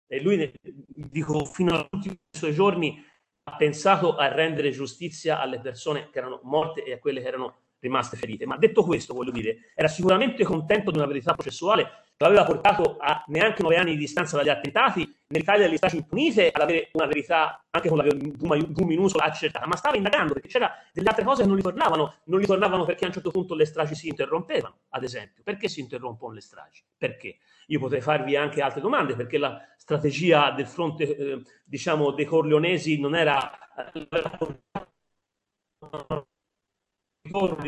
E 0.08 0.22
lui, 0.22 0.54
dico, 0.62 1.44
fino 1.44 1.74
agli 1.74 1.88
ultimi 1.92 2.20
suoi 2.30 2.54
giorni 2.54 3.04
ha 3.48 3.56
pensato 3.58 4.16
a 4.16 4.28
rendere 4.28 4.72
giustizia 4.72 5.40
alle 5.40 5.60
persone 5.60 6.10
che 6.10 6.20
erano 6.20 6.40
morte 6.44 6.84
e 6.84 6.94
a 6.94 7.00
quelle 7.00 7.22
che 7.22 7.28
erano 7.28 7.65
rimaste 7.86 8.18
ferite. 8.18 8.46
Ma 8.46 8.58
detto 8.58 8.84
questo, 8.84 9.14
voglio 9.14 9.32
dire, 9.32 9.72
era 9.74 9.88
sicuramente 9.88 10.44
contento 10.44 10.92
di 10.92 10.98
una 10.98 11.08
verità 11.08 11.34
processuale 11.34 12.04
che 12.18 12.24
l'aveva 12.24 12.46
portato 12.46 12.98
a 12.98 13.24
neanche 13.28 13.62
nove 13.62 13.76
anni 13.76 13.92
di 13.92 13.98
distanza 13.98 14.38
dagli 14.38 14.50
attentati, 14.50 15.02
nell'Italia 15.28 15.66
delle 15.66 15.78
stragi 15.78 15.98
impunite, 15.98 16.50
ad 16.50 16.62
avere 16.62 16.90
una 16.94 17.08
verità 17.08 17.66
anche 17.70 17.90
con 17.90 17.98
la 17.98 18.04
V 18.06 18.80
minuscola 18.82 19.26
accertata, 19.26 19.68
ma 19.68 19.76
stava 19.76 19.98
indagando 19.98 20.34
perché 20.34 20.48
c'era 20.48 20.72
delle 20.94 21.10
altre 21.10 21.26
cose 21.26 21.42
che 21.42 21.48
non 21.48 21.58
gli 21.58 21.62
tornavano, 21.62 22.16
non 22.26 22.40
gli 22.40 22.46
tornavano 22.46 22.86
perché 22.86 23.04
a 23.04 23.08
un 23.08 23.14
certo 23.14 23.32
punto 23.32 23.54
le 23.54 23.66
stragi 23.66 23.96
si 23.96 24.08
interrompevano, 24.08 24.80
ad 24.90 25.04
esempio. 25.04 25.44
Perché 25.44 25.68
si 25.68 25.82
interrompono 25.82 26.34
le 26.34 26.42
stragi? 26.42 26.84
Perché? 26.98 27.38
Io 27.68 27.80
potrei 27.80 28.02
farvi 28.02 28.36
anche 28.36 28.62
altre 28.62 28.80
domande, 28.80 29.16
perché 29.16 29.38
la 29.38 29.60
strategia 29.76 30.52
del 30.52 30.68
fronte, 30.68 31.16
eh, 31.16 31.42
diciamo, 31.66 32.12
dei 32.12 32.26
corleonesi 32.26 33.00
non 33.00 33.16
era... 33.16 33.52
Eh, 33.94 34.08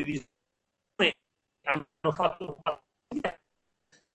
di 0.04 0.26
hanno 1.64 2.12
fatto 2.14 2.62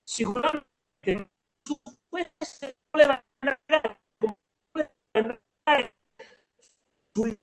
sicuramente 0.02 1.30
su 1.62 1.76
queste 2.08 2.78
voleva 2.90 3.22
andare 3.40 4.00
sui 7.12 7.38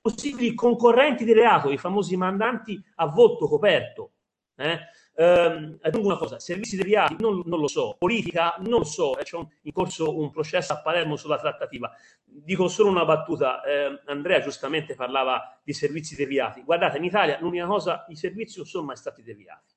possibili 0.00 0.54
concorrenti 0.54 1.24
di 1.24 1.32
reato, 1.32 1.70
i 1.70 1.78
famosi 1.78 2.16
mandanti 2.16 2.80
a 2.96 3.06
voto 3.06 3.48
coperto. 3.48 4.12
Eh? 4.56 4.78
Ehm, 5.14 5.78
aggiungo 5.82 6.08
una 6.08 6.16
cosa, 6.16 6.38
servizi 6.38 6.74
deviati 6.74 7.16
non, 7.18 7.42
non 7.44 7.60
lo 7.60 7.68
so, 7.68 7.96
politica 7.98 8.54
non 8.60 8.78
lo 8.78 8.84
so, 8.84 9.18
eh, 9.18 9.24
c'è 9.24 9.36
un, 9.36 9.46
in 9.62 9.72
corso 9.72 10.18
un 10.18 10.30
processo 10.30 10.72
a 10.72 10.80
Palermo 10.80 11.16
sulla 11.16 11.38
trattativa. 11.38 11.90
Dico 12.24 12.68
solo 12.68 12.88
una 12.88 13.04
battuta, 13.04 13.62
eh, 13.62 14.00
Andrea 14.06 14.40
giustamente 14.40 14.94
parlava 14.94 15.60
di 15.62 15.72
servizi 15.74 16.14
deviati. 16.16 16.62
Guardate, 16.62 16.96
in 16.96 17.04
Italia 17.04 17.38
l'unica 17.40 17.66
cosa, 17.66 18.06
i 18.08 18.16
servizi 18.16 18.56
non 18.58 18.66
sono 18.66 18.86
mai 18.86 18.96
stati 18.96 19.22
deviati. 19.22 19.74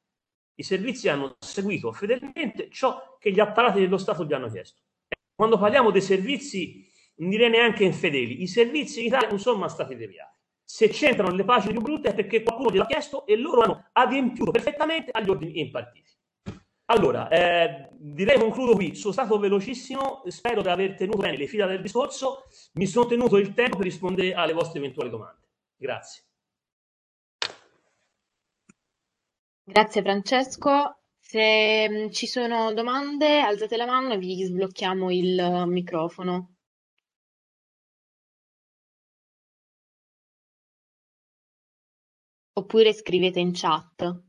I 0.57 0.63
servizi 0.63 1.09
hanno 1.09 1.35
seguito 1.39 1.91
fedelmente 1.91 2.69
ciò 2.69 3.17
che 3.19 3.31
gli 3.31 3.41
apparati 3.41 3.81
dello 3.81 3.97
Stato 3.97 4.23
gli 4.23 4.33
hanno 4.33 4.49
chiesto. 4.49 4.83
Quando 5.35 5.57
parliamo 5.57 5.91
dei 5.91 6.01
servizi, 6.01 6.89
non 7.17 7.29
direi 7.29 7.49
neanche 7.49 7.83
infedeli, 7.83 8.41
i 8.41 8.47
servizi 8.47 9.01
in 9.01 9.07
Italia 9.07 9.27
non 9.27 9.39
sono 9.39 9.57
mai 9.57 9.69
stati 9.69 9.95
deviati 9.95 10.34
se 10.65 10.89
c'entrano 10.89 11.33
le 11.33 11.45
pagine 11.45 11.73
più 11.73 11.81
brutte 11.81 12.09
è 12.09 12.15
perché 12.15 12.41
qualcuno 12.41 12.71
gliel'ha 12.71 12.87
chiesto 12.87 13.25
e 13.27 13.37
loro 13.37 13.61
hanno 13.61 13.89
adempiuto 13.93 14.51
perfettamente 14.51 15.11
agli 15.11 15.29
ordini 15.29 15.59
impartiti. 15.59 16.11
Allora, 16.87 17.27
eh, 17.29 17.89
direi 17.93 18.37
concludo 18.37 18.73
qui, 18.73 18.93
sono 18.93 19.13
stato 19.13 19.39
velocissimo, 19.39 20.23
spero 20.27 20.61
di 20.61 20.67
aver 20.67 20.95
tenuto 20.95 21.19
bene 21.19 21.37
le 21.37 21.47
fila 21.47 21.65
del 21.65 21.81
discorso, 21.81 22.43
mi 22.73 22.85
sono 22.85 23.07
tenuto 23.07 23.37
il 23.37 23.53
tempo 23.53 23.77
per 23.77 23.85
rispondere 23.85 24.33
alle 24.33 24.53
vostre 24.53 24.79
eventuali 24.79 25.09
domande. 25.09 25.47
Grazie. 25.77 26.23
Grazie 29.63 30.01
Francesco. 30.03 30.99
Se 31.19 31.89
mm, 31.89 32.09
ci 32.11 32.27
sono 32.27 32.71
domande, 32.73 33.39
alzate 33.39 33.77
la 33.77 33.87
mano 33.87 34.13
e 34.13 34.17
vi 34.19 34.43
sblocchiamo 34.43 35.11
il 35.11 35.63
microfono. 35.65 36.54
Oppure 42.57 42.93
scrivete 42.93 43.39
in 43.39 43.51
chat. 43.53 44.23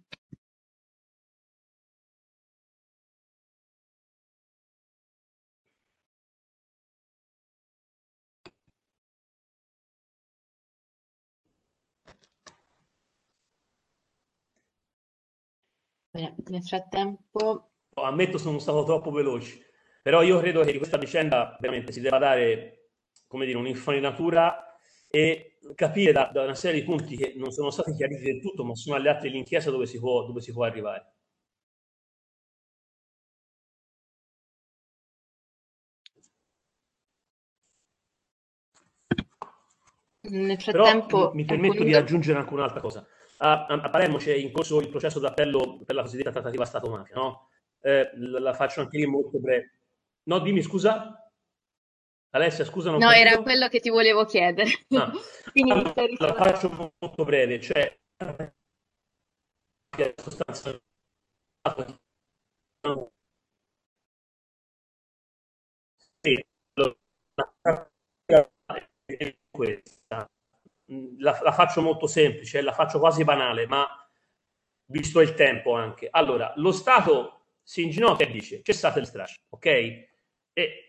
nel 16.48 16.62
frattempo... 16.62 17.70
Ammetto 17.94 18.38
sono 18.38 18.58
stato 18.58 18.84
troppo 18.84 19.10
veloce, 19.10 19.70
però 20.02 20.22
io 20.22 20.38
credo 20.38 20.62
che 20.62 20.72
di 20.72 20.78
questa 20.78 20.98
vicenda 20.98 21.56
veramente 21.60 21.92
si 21.92 22.00
debba 22.00 22.18
dare, 22.18 22.90
come 23.26 23.46
dire, 23.46 23.56
un'infarinatura 23.56 24.75
e 25.08 25.58
capire 25.74 26.12
da, 26.12 26.30
da, 26.32 26.42
una 26.42 26.54
serie 26.54 26.80
di 26.80 26.86
punti 26.86 27.16
che 27.16 27.34
non 27.36 27.50
sono 27.50 27.70
stati 27.70 27.92
chiariti 27.94 28.22
del 28.22 28.40
tutto, 28.40 28.64
ma 28.64 28.74
sono 28.74 28.96
alle 28.96 29.10
atti 29.10 29.28
dell'inchiesta 29.28 29.70
dove 29.70 29.86
si 29.86 29.98
può, 29.98 30.24
dove 30.24 30.40
si 30.40 30.52
può 30.52 30.64
arrivare. 30.64 31.12
Nel 40.28 40.60
frattempo, 40.60 41.06
Però 41.06 41.30
mi, 41.30 41.42
mi 41.42 41.44
permetto 41.44 41.84
di 41.84 41.94
aggiungere 41.94 42.38
anche 42.38 42.52
un'altra 42.52 42.80
cosa. 42.80 43.06
A, 43.38 43.66
a, 43.66 43.90
Palermo 43.90 44.16
c'è 44.16 44.34
in 44.34 44.50
corso 44.50 44.80
il 44.80 44.88
processo 44.88 45.20
d'appello 45.20 45.82
per 45.84 45.94
la 45.94 46.02
cosiddetta 46.02 46.30
trattativa 46.30 46.64
Stato-mafia, 46.64 47.14
no? 47.16 47.48
Eh, 47.80 48.10
la, 48.14 48.40
la, 48.40 48.54
faccio 48.54 48.80
anche 48.80 48.98
lì 48.98 49.06
molto 49.06 49.38
breve. 49.38 49.78
No, 50.24 50.38
dimmi 50.40 50.62
scusa. 50.62 51.25
Alessia, 52.36 52.64
scusa. 52.64 52.90
Non 52.90 53.00
no, 53.00 53.08
capito. 53.08 53.26
era 53.28 53.42
quello 53.42 53.68
che 53.68 53.80
ti 53.80 53.90
volevo 53.90 54.24
chiedere. 54.24 54.70
Ah. 54.90 55.10
Quindi 55.52 55.70
allora, 55.72 56.04
la 56.18 56.34
faccio 56.34 56.94
molto 57.00 57.24
breve, 57.24 57.60
cioè 57.60 57.96
sostanza 60.16 60.78
sì, 66.20 66.44
questa. 69.50 70.30
La, 71.18 71.40
la, 71.42 71.52
faccio 71.52 71.82
molto 71.82 72.06
semplice, 72.06 72.60
la 72.60 72.72
faccio 72.72 72.98
quasi 72.98 73.24
banale, 73.24 73.66
ma 73.66 73.86
visto 74.86 75.20
il 75.20 75.34
tempo 75.34 75.74
anche. 75.74 76.08
Allora, 76.10 76.52
lo 76.56 76.72
Stato 76.72 77.46
si 77.62 77.82
inginocchia 77.82 78.26
e 78.26 78.30
dice 78.30 78.62
cessate 78.62 79.00
le 79.00 79.06
stragi, 79.06 79.40
ok? 79.48 79.66
E 79.66 80.85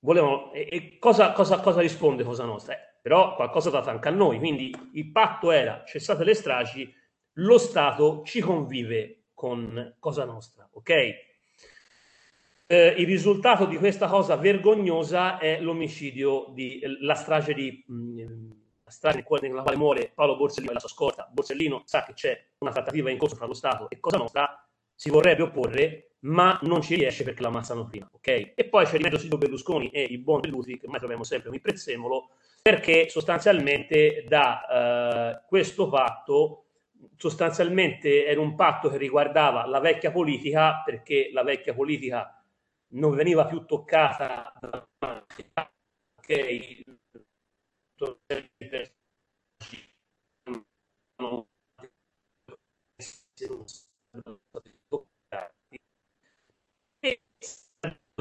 volevano, 0.00 0.52
e, 0.52 0.68
e 0.70 0.98
cosa, 0.98 1.32
cosa, 1.32 1.60
cosa, 1.60 1.80
risponde 1.80 2.24
Cosa 2.24 2.44
Nostra? 2.44 2.74
Eh, 2.74 2.98
però 3.00 3.34
qualcosa 3.34 3.70
data 3.70 3.90
anche 3.90 4.08
a 4.08 4.12
noi, 4.12 4.38
quindi 4.38 4.74
il 4.94 5.10
patto 5.10 5.50
era 5.50 5.84
cessate 5.86 6.24
le 6.24 6.34
stragi, 6.34 6.92
lo 7.34 7.58
Stato 7.58 8.22
ci 8.24 8.40
convive 8.40 9.24
con 9.34 9.96
Cosa 9.98 10.24
Nostra, 10.24 10.68
ok? 10.72 10.90
Eh, 12.66 12.94
il 12.98 13.06
risultato 13.06 13.64
di 13.64 13.76
questa 13.78 14.06
cosa 14.06 14.38
è 15.38 15.60
l'omicidio 15.60 16.46
di 16.50 16.80
la 17.00 17.14
strage 17.14 17.52
di 17.52 17.82
mh, 17.84 18.22
mm, 18.22 18.50
strage 18.86 19.24
nella 19.40 19.62
quale 19.62 19.76
muore 19.76 20.12
Paolo 20.14 20.36
Borsellino 20.36 20.70
e 20.70 20.74
la 20.74 20.80
sua 20.80 20.88
scorta. 20.88 21.28
Borsellino 21.32 21.82
sa 21.84 22.04
che 22.04 22.12
c'è 22.12 22.48
una 22.58 22.70
trattativa 22.70 23.10
in 23.10 23.18
corso 23.18 23.34
fra 23.34 23.46
lo 23.46 23.54
Stato 23.54 23.88
e 23.90 23.98
Cosa 23.98 24.18
Nostra, 24.18 24.68
si 24.94 25.10
vorrebbe 25.10 25.42
opporre 25.42 26.09
ma 26.20 26.58
non 26.62 26.82
ci 26.82 26.94
riesce 26.96 27.24
perché 27.24 27.42
la 27.42 27.48
ammazzano 27.48 27.86
prima, 27.86 28.08
ok? 28.12 28.52
E 28.54 28.64
poi 28.68 28.84
c'è 28.84 28.96
di 28.96 29.02
mezzo 29.02 29.18
Silvio 29.18 29.38
Berlusconi 29.38 29.88
e 29.90 30.02
il 30.02 30.18
buon 30.18 30.40
Belluti, 30.40 30.76
che 30.76 30.84
ormai 30.84 30.98
troviamo 30.98 31.24
sempre 31.24 31.50
un 31.50 31.60
prezzemolo, 31.60 32.30
perché 32.60 33.08
sostanzialmente 33.08 34.24
da 34.28 35.38
eh, 35.38 35.42
questo 35.46 35.88
patto, 35.88 36.64
sostanzialmente 37.16 38.26
era 38.26 38.40
un 38.40 38.54
patto 38.54 38.90
che 38.90 38.98
riguardava 38.98 39.66
la 39.66 39.80
vecchia 39.80 40.10
politica, 40.10 40.82
perché 40.84 41.30
la 41.32 41.42
vecchia 41.42 41.74
politica 41.74 42.34
non 42.92 43.14
veniva 43.14 43.46
più 43.46 43.64
toccata 43.64 44.52
da 44.60 44.86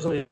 ok? 0.05 0.27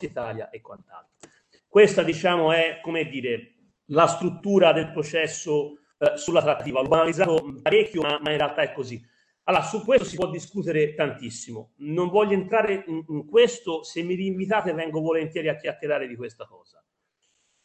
Italia 0.00 0.50
e 0.50 0.60
quant'altro. 0.60 1.28
Questa, 1.66 2.02
diciamo, 2.02 2.52
è 2.52 2.80
come 2.82 3.08
dire 3.08 3.54
la 3.86 4.06
struttura 4.06 4.72
del 4.72 4.90
processo 4.90 5.78
eh, 5.98 6.16
sulla 6.16 6.42
trattativa. 6.42 6.80
L'ho 6.80 6.94
analizzato 6.94 7.58
parecchio, 7.62 8.02
ma, 8.02 8.18
ma, 8.20 8.30
in 8.30 8.38
realtà 8.38 8.62
è 8.62 8.72
così. 8.72 9.04
Allora, 9.44 9.64
su 9.64 9.82
questo 9.84 10.04
si 10.04 10.16
può 10.16 10.30
discutere 10.30 10.94
tantissimo. 10.94 11.72
Non 11.78 12.08
voglio 12.08 12.34
entrare 12.34 12.84
in, 12.86 13.04
in 13.08 13.26
questo, 13.26 13.82
se 13.82 14.02
mi 14.02 14.14
rinvitate 14.14 14.72
vengo 14.72 15.00
volentieri 15.00 15.48
a 15.48 15.56
chiacchierare 15.56 16.06
di 16.06 16.16
questa 16.16 16.46
cosa. 16.46 16.82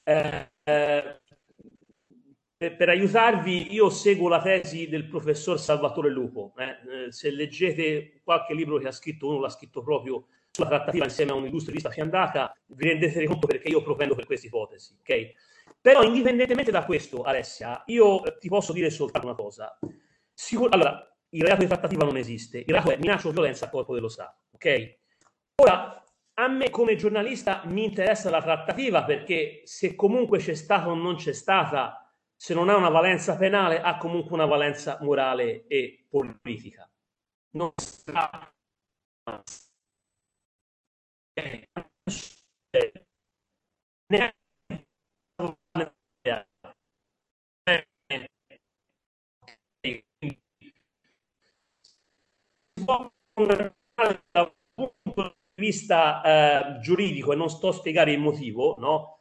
Eh, 0.04 0.52
eh, 0.64 1.22
per, 2.64 2.76
per, 2.78 2.90
aiutarvi, 2.90 3.74
io 3.74 3.90
seguo 3.90 4.30
la 4.30 4.42
tesi 4.42 4.88
del 4.88 5.06
professor 5.06 5.60
Salvatore 5.60 6.10
Lupo. 6.10 6.54
Eh. 6.58 7.08
Eh, 7.08 7.12
se 7.12 7.30
leggete 7.30 8.22
qualche 8.24 8.54
libro 8.54 8.78
che 8.78 8.88
ha 8.88 8.92
scritto, 8.92 9.28
uno 9.28 9.42
l'ha 9.42 9.50
scritto 9.50 9.84
proprio 9.84 10.28
sulla 10.50 10.70
trattativa 10.70 11.04
insieme 11.04 11.32
a 11.32 11.36
un 11.36 11.46
illustrista 11.46 11.90
fiandata, 11.90 12.56
vi 12.68 12.88
rendete 12.88 13.26
conto 13.26 13.48
perché 13.48 13.68
io 13.68 13.82
propendo 13.82 14.16
per 14.16 14.26
questa 14.26 14.48
ipotesi. 14.48 14.96
Okay? 15.00 15.34
Però, 15.82 16.04
indipendentemente 16.04 16.72
da 16.72 16.86
questo, 16.86 17.24
Alessia, 17.24 17.84
io 17.88 18.22
ti 18.40 18.48
posso 18.48 18.72
dire 18.72 18.90
soltanto 18.90 19.28
una 19.28 19.36
cosa. 19.36 19.78
Sicur- 20.34 20.74
allora, 20.74 21.06
il 21.30 21.44
reato 21.44 21.62
di 21.62 21.68
trattativa 21.68 22.06
non 22.06 22.16
esiste, 22.16 22.60
il 22.60 22.66
reato 22.68 22.92
è 22.92 22.98
minaccia 22.98 23.28
o 23.28 23.32
violenza 23.32 23.66
al 23.66 23.72
corpo 23.72 23.94
dello 23.94 24.08
Stato. 24.08 24.44
Ok? 24.52 24.98
Ora, 25.62 26.02
a 26.36 26.48
me 26.48 26.70
come 26.70 26.96
giornalista 26.96 27.64
mi 27.66 27.84
interessa 27.84 28.30
la 28.30 28.42
trattativa 28.42 29.04
perché 29.04 29.62
se 29.66 29.96
comunque 29.96 30.38
c'è 30.38 30.54
stata 30.54 30.88
o 30.88 30.96
non 30.96 31.16
c'è 31.16 31.34
stata, 31.34 32.03
se 32.44 32.54
non 32.54 32.68
ha 32.68 32.76
una 32.76 32.90
valenza 32.90 33.38
penale, 33.38 33.80
ha 33.80 33.96
comunque 33.96 34.34
una 34.34 34.44
valenza 34.44 34.98
morale 35.00 35.66
e 35.68 36.04
politica. 36.10 36.92
Non 37.52 37.72
sta 37.78 38.54
dal 54.34 54.54
punto 54.74 55.38
di 55.56 55.64
vista 55.64 56.22
eh, 56.22 56.80
giuridico 56.82 57.32
e 57.32 57.38
non 57.38 57.50
sto 57.50 57.70
a 57.70 57.72
spiegare 57.72 58.12
il 58.12 58.20
motivo, 58.20 58.76
no? 58.80 59.20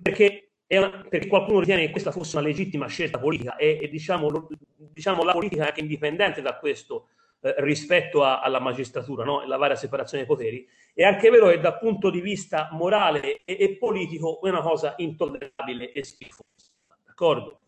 Perché 0.00 0.53
una, 0.78 1.04
perché 1.08 1.26
qualcuno 1.26 1.60
ritiene 1.60 1.86
che 1.86 1.90
questa 1.90 2.10
fosse 2.10 2.36
una 2.36 2.46
legittima 2.46 2.86
scelta 2.86 3.18
politica 3.18 3.56
e, 3.56 3.78
e 3.82 3.88
diciamo, 3.88 4.48
diciamo, 4.76 5.22
la 5.22 5.32
politica 5.32 5.64
è 5.64 5.68
anche 5.68 5.80
indipendente 5.80 6.42
da 6.42 6.58
questo 6.58 7.08
eh, 7.40 7.54
rispetto 7.58 8.24
a, 8.24 8.40
alla 8.40 8.58
magistratura, 8.58 9.22
no? 9.22 9.44
la 9.46 9.58
varia 9.58 9.76
separazione 9.76 10.24
dei 10.24 10.34
poteri. 10.34 10.66
È 10.94 11.02
anche 11.02 11.28
vero 11.28 11.48
che 11.48 11.60
dal 11.60 11.78
punto 11.78 12.08
di 12.08 12.22
vista 12.22 12.68
morale 12.72 13.42
e, 13.44 13.56
e 13.60 13.76
politico 13.76 14.40
è 14.40 14.48
una 14.48 14.62
cosa 14.62 14.94
intollerabile 14.96 15.92
e 15.92 16.04
schifosa, 16.04 16.72
d'accordo? 17.04 17.60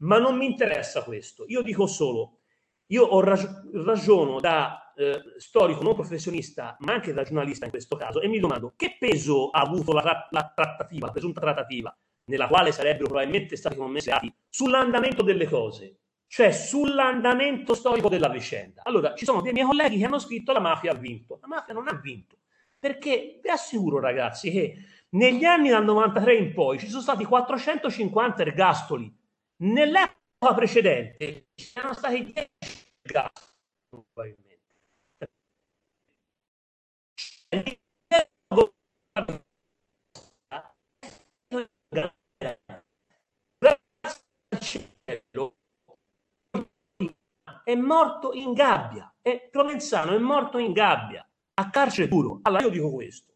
Ma 0.00 0.18
non 0.18 0.36
mi 0.36 0.44
interessa 0.44 1.02
questo. 1.02 1.44
Io 1.48 1.62
dico 1.62 1.86
solo, 1.86 2.40
io 2.88 3.04
ho 3.04 3.20
rag- 3.20 3.70
ragiono 3.84 4.38
da 4.38 4.92
eh, 4.94 5.22
storico 5.38 5.82
non 5.82 5.94
professionista, 5.94 6.76
ma 6.80 6.92
anche 6.92 7.14
da 7.14 7.22
giornalista 7.22 7.64
in 7.64 7.70
questo 7.70 7.96
caso, 7.96 8.20
e 8.20 8.28
mi 8.28 8.38
domando 8.38 8.74
che 8.76 8.96
peso 8.98 9.48
ha 9.48 9.60
avuto 9.60 9.92
la, 9.92 10.28
la 10.30 10.52
trattativa, 10.54 11.06
la 11.06 11.12
presunta 11.12 11.40
trattativa 11.40 11.96
nella 12.30 12.46
quale 12.46 12.70
sarebbero 12.72 13.08
probabilmente 13.08 13.56
stati 13.56 13.76
commessi 13.76 14.10
sull'andamento 14.48 15.22
delle 15.22 15.46
cose, 15.46 15.98
cioè 16.28 16.52
sull'andamento 16.52 17.74
storico 17.74 18.08
della 18.08 18.28
vicenda. 18.28 18.82
Allora, 18.84 19.14
ci 19.14 19.24
sono 19.24 19.42
dei 19.42 19.52
miei 19.52 19.66
colleghi 19.66 19.98
che 19.98 20.04
hanno 20.04 20.20
scritto 20.20 20.52
la 20.52 20.60
mafia 20.60 20.92
ha 20.92 20.94
vinto. 20.94 21.38
La 21.40 21.48
mafia 21.48 21.74
non 21.74 21.88
ha 21.88 21.94
vinto, 21.94 22.38
perché 22.78 23.40
vi 23.42 23.48
assicuro 23.48 23.98
ragazzi 23.98 24.50
che 24.50 24.76
negli 25.10 25.44
anni 25.44 25.70
dal 25.70 25.84
93 25.84 26.36
in 26.36 26.54
poi 26.54 26.78
ci 26.78 26.88
sono 26.88 27.02
stati 27.02 27.24
450 27.24 28.42
ergastoli. 28.42 29.12
Nell'epoca 29.62 30.54
precedente 30.54 31.48
erano 31.74 31.94
stati 31.94 32.22
10 32.22 32.48
ergastoli, 33.02 33.46
probabilmente. 33.88 34.48
È 47.70 47.74
morto 47.76 48.32
in 48.32 48.52
gabbia. 48.52 49.14
E 49.22 49.48
Provenzano 49.50 50.14
è 50.14 50.18
morto 50.18 50.58
in 50.58 50.72
gabbia, 50.72 51.26
a 51.54 51.70
carcere 51.70 52.08
duro. 52.08 52.40
Allora 52.42 52.64
io 52.64 52.70
dico 52.70 52.90
questo. 52.92 53.34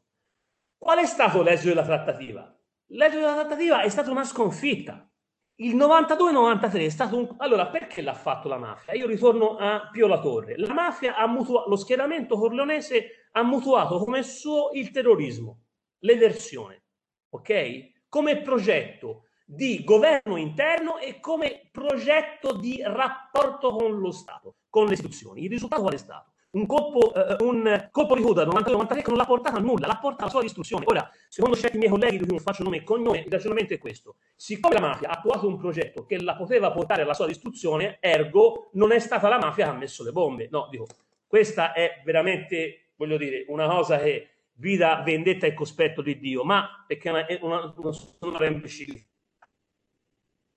Qual 0.77 0.99
è 0.99 1.07
stato 1.07 1.43
l'esito 1.43 1.69
della 1.69 1.85
trattativa? 1.85 2.55
L'esito 2.89 3.21
della 3.21 3.35
trattativa 3.35 3.83
è 3.83 3.89
stata 3.89 4.11
una 4.11 4.25
sconfitta. 4.25 5.09
Il 5.57 5.77
92-93 5.77 6.85
è 6.85 6.89
stato 6.89 7.17
un... 7.17 7.35
Allora, 7.39 7.69
perché 7.69 8.03
l'ha 8.03 8.15
fatto 8.15 8.49
la 8.49 8.59
mafia? 8.59 8.93
Io 8.95 9.07
ritorno 9.07 9.57
a 9.57 9.89
Pio 9.91 10.09
La 10.09 10.19
Torre. 10.19 10.59
La 10.59 10.73
mafia 10.73 11.15
ha 11.15 11.29
mutuato, 11.29 11.69
lo 11.69 11.77
schieramento 11.77 12.37
corleonese 12.37 13.29
ha 13.33 13.43
mutuato 13.43 13.99
come 13.99 14.25
suo 14.25 14.71
il 14.73 14.91
terrorismo, 14.91 15.61
l'eversione, 16.01 16.87
ok? 17.31 18.09
Come 18.09 18.43
progetto 18.43 19.27
di 19.45 19.85
governo 19.85 20.37
interno 20.37 20.99
e 20.99 21.21
come 21.21 21.69
progetto 21.71 22.55
di 22.55 22.81
rapporto 22.83 23.75
con 23.75 23.99
lo 23.99 24.11
Stato, 24.11 24.57
con 24.71 24.87
le 24.87 24.95
istituzioni. 24.95 25.45
Il 25.45 25.51
risultato 25.51 25.83
qual 25.83 25.95
è 25.95 25.99
stato? 25.99 26.33
Un 26.55 26.67
colpo, 26.67 27.13
eh, 27.13 27.43
un 27.43 27.89
colpo 27.91 28.15
di 28.15 28.23
coda 28.23 28.45
92-93 28.45 29.03
che 29.03 29.09
non 29.09 29.17
l'ha 29.17 29.25
portato 29.27 29.57
a 29.57 29.61
nulla, 29.61 29.89
l'ha 29.89 29.99
portato 29.99 30.23
alla 30.23 30.31
sua 30.31 30.43
distruzione. 30.43 30.85
Ora, 30.87 31.11
secondo 31.29 31.57
certi 31.57 31.79
miei 31.79 31.91
colleghi, 31.91 32.19
di 32.19 32.25
cui 32.25 32.35
non 32.35 32.39
faccio 32.39 32.63
nome 32.63 32.79
e 32.79 32.85
cognome, 32.85 33.19
il 33.19 33.31
ragionamento 33.31 33.75
è 33.75 33.79
questo. 33.79 34.17
Siccome 34.37 34.75
la 34.75 34.81
mafia 34.81 35.09
ha 35.09 35.19
attuato 35.19 35.49
un 35.49 35.59
progetto 35.59 36.07
che 36.07 36.23
la 36.23 36.37
poteva 36.37 36.71
portare 36.71 37.03
alla 37.03 37.15
sua 37.15 37.27
distruzione, 37.27 37.99
ergo 38.01 38.71
non 38.75 38.93
è 38.93 39.01
stata 39.01 39.29
la 39.29 39.39
mafia 39.39 39.65
che 39.65 39.71
ha 39.71 39.75
messo 39.75 40.05
le 40.05 40.13
bombe. 40.13 40.47
No, 40.49 40.69
dico, 40.71 40.87
questa 41.27 41.73
è 41.73 42.01
veramente, 42.05 42.91
voglio 42.95 43.17
dire, 43.17 43.47
una 43.49 43.67
cosa 43.67 43.99
che 43.99 44.29
vita 44.53 45.03
vendetta 45.03 45.49
e 45.49 45.55
cospetto 45.55 46.03
di 46.03 46.21
Dio, 46.21 46.45
ma 46.45 46.85
perché 46.87 47.27
è 47.27 47.39
una, 47.43 47.75
una, 47.75 47.75
una, 47.77 47.97
una 48.21 48.47
imbecillità 48.47 49.03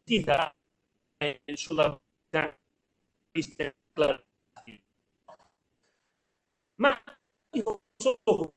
partita 0.07 0.55
sulla 1.53 1.99
ma 6.79 7.03
io 7.51 7.81
solo 7.97 8.53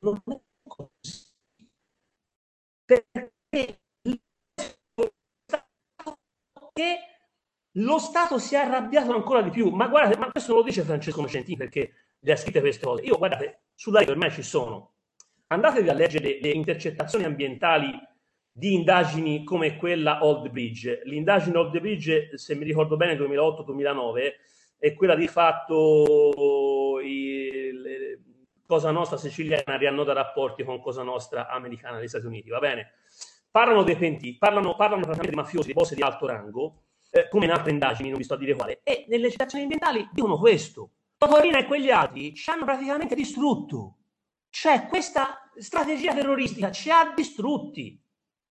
non 0.00 0.20
è 0.26 0.40
così. 0.66 1.28
Perché 2.84 3.80
lo 7.74 7.98
Stato 7.98 8.38
si 8.38 8.54
è 8.56 8.58
arrabbiato 8.58 9.14
ancora 9.14 9.42
di 9.42 9.50
più. 9.50 9.70
Ma 9.70 9.86
guardate 9.86 10.18
ma 10.18 10.30
questo 10.30 10.54
lo 10.54 10.62
dice 10.62 10.82
Francesco 10.82 11.20
Nocentini 11.20 11.56
perché 11.56 11.92
le 12.18 12.32
ha 12.32 12.36
scritte 12.36 12.60
queste 12.60 12.84
cose 12.84 13.04
io 13.04 13.16
guardate 13.16 13.66
sulla 13.74 14.00
rete 14.00 14.10
ormai 14.10 14.32
ci 14.32 14.42
sono. 14.42 14.94
Andatevi 15.48 15.88
a 15.88 15.92
leggere 15.92 16.24
le, 16.24 16.40
le 16.40 16.50
intercettazioni 16.50 17.24
ambientali 17.24 17.90
di 18.52 18.74
indagini 18.74 19.44
come 19.44 19.76
quella 19.76 20.24
Old 20.24 20.50
Bridge. 20.50 21.02
L'indagine 21.04 21.56
Old 21.56 21.78
Bridge, 21.78 22.36
se 22.36 22.54
mi 22.54 22.64
ricordo 22.64 22.96
bene, 22.96 23.16
2008-2009, 23.16 24.32
è 24.78 24.94
quella 24.94 25.14
di 25.14 25.28
fatto 25.28 27.00
il, 27.02 28.18
Cosa 28.66 28.90
Nostra 28.90 29.16
siciliana 29.16 29.76
riannoda 29.76 30.12
rapporti 30.12 30.62
con 30.62 30.80
Cosa 30.80 31.02
Nostra 31.02 31.48
americana 31.48 31.98
degli 31.98 32.08
Stati 32.08 32.26
Uniti, 32.26 32.50
va 32.50 32.60
bene? 32.60 32.92
Parlano 33.50 33.82
dei 33.82 33.96
pentiti, 33.96 34.38
parlano, 34.38 34.76
parlano 34.76 35.02
praticamente 35.02 35.30
di 35.30 35.42
mafiosi, 35.42 35.66
di 35.66 35.72
boss 35.72 35.94
di 35.94 36.02
alto 36.02 36.26
rango, 36.26 36.82
eh, 37.10 37.28
come 37.28 37.46
in 37.46 37.50
altre 37.50 37.72
indagini, 37.72 38.10
non 38.10 38.18
vi 38.18 38.24
sto 38.24 38.34
a 38.34 38.36
dire 38.38 38.54
quale, 38.54 38.80
e 38.84 39.06
nelle 39.08 39.30
citazioni 39.30 39.64
ambientali 39.64 40.08
dicono 40.12 40.38
questo. 40.38 40.90
Totorina 41.16 41.58
e 41.58 41.66
quegli 41.66 41.90
altri 41.90 42.32
ci 42.32 42.48
hanno 42.48 42.64
praticamente 42.64 43.14
distrutto. 43.14 43.96
Cioè, 44.48 44.86
questa 44.86 45.50
strategia 45.56 46.14
terroristica 46.14 46.70
ci 46.70 46.90
ha 46.90 47.12
distrutti. 47.14 48.00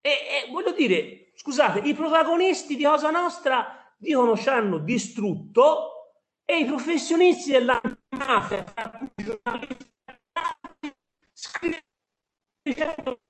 E, 0.05 0.11
e 0.11 0.50
voglio 0.50 0.72
dire, 0.72 1.30
scusate, 1.36 1.78
i 1.88 1.94
protagonisti 1.94 2.74
di 2.74 2.82
Cosa 2.82 3.11
Nostra 3.11 3.94
dicono 3.96 4.36
ci 4.36 4.48
hanno 4.48 4.78
distrutto 4.78 6.16
e 6.44 6.59
i 6.59 6.64
professionisti 6.64 7.53
della 7.53 7.80
mafia, 8.16 8.64
scrivono 11.32 13.20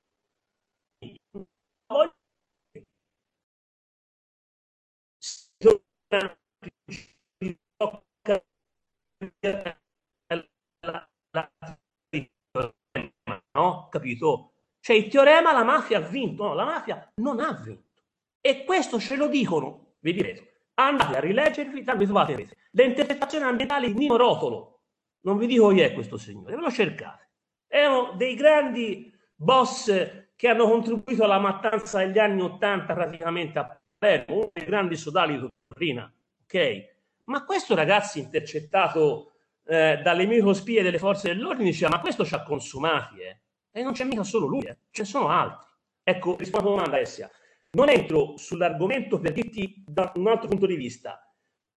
no? 13.55 13.89
Capito? 13.91 14.52
Cioè 14.83 14.97
il 14.97 15.07
teorema 15.07 15.53
la 15.53 15.63
mafia 15.63 15.99
ha 15.99 16.01
vinto, 16.01 16.43
no, 16.43 16.55
la 16.55 16.65
mafia 16.65 17.13
non 17.17 17.39
ha 17.39 17.53
vinto. 17.65 18.03
E 18.41 18.65
questo 18.65 18.99
ce 18.99 19.15
lo 19.15 19.29
dicono, 19.29 19.95
vi 20.01 20.11
ripeto, 20.11 20.43
andate 20.75 21.19
a 21.19 21.21
rileggervi, 21.21 21.85
le 21.85 22.85
intercettazioni 22.85 23.45
ambientali 23.45 23.93
di 23.93 23.99
Nino 23.99 24.17
Rotolo. 24.17 24.81
Non 25.21 25.39
vi 25.39 25.47
dico 25.47 25.69
chi 25.69 25.83
è 25.83 25.93
questo 25.93 26.17
signore, 26.17 26.57
ve 26.57 26.63
lo 26.63 26.71
cercate. 26.73 27.31
Uno 27.69 28.15
dei 28.17 28.35
grandi 28.35 29.17
boss 29.37 29.87
che 30.35 30.49
hanno 30.49 30.69
contribuito 30.69 31.23
alla 31.23 31.39
mattanza 31.39 31.99
degli 31.99 32.19
anni 32.19 32.43
Ottanta 32.43 32.93
praticamente 32.93 33.61
a 33.61 33.81
Palermo, 33.97 34.35
uno 34.35 34.51
dei 34.53 34.65
grandi 34.65 34.97
sodali 34.97 35.39
di 35.39 35.49
Torrina, 35.69 36.13
ok? 36.43 36.91
Ma 37.27 37.45
questo 37.45 37.77
ragazzi 37.77 38.19
intercettato 38.19 39.31
eh, 39.65 40.01
dalle 40.03 40.27
microspie 40.27 40.83
delle 40.83 40.99
forze 40.99 41.29
dell'ordine 41.29 41.71
diceva 41.71 41.95
ma 41.95 42.01
questo 42.01 42.25
ci 42.25 42.35
ha 42.35 42.43
consumati 42.43 43.21
eh. 43.21 43.42
E 43.73 43.83
non 43.83 43.93
c'è 43.93 44.05
mica 44.05 44.23
solo 44.23 44.47
lui, 44.47 44.63
eh. 44.63 44.79
ce 44.91 45.03
ne 45.03 45.09
sono 45.09 45.29
altri. 45.29 45.67
Ecco, 46.05 46.37
rispondo 46.37 46.69
alla 46.69 46.77
domanda 46.77 47.01
Essia. 47.01 47.31
Non 47.73 47.89
entro 47.89 48.37
sull'argomento 48.37 49.19
per 49.19 49.33
dirti 49.33 49.83
da 49.87 50.13
un 50.17 50.29
altro 50.29 50.49
punto 50.49 50.67
di 50.67 50.77
vista. 50.77 51.35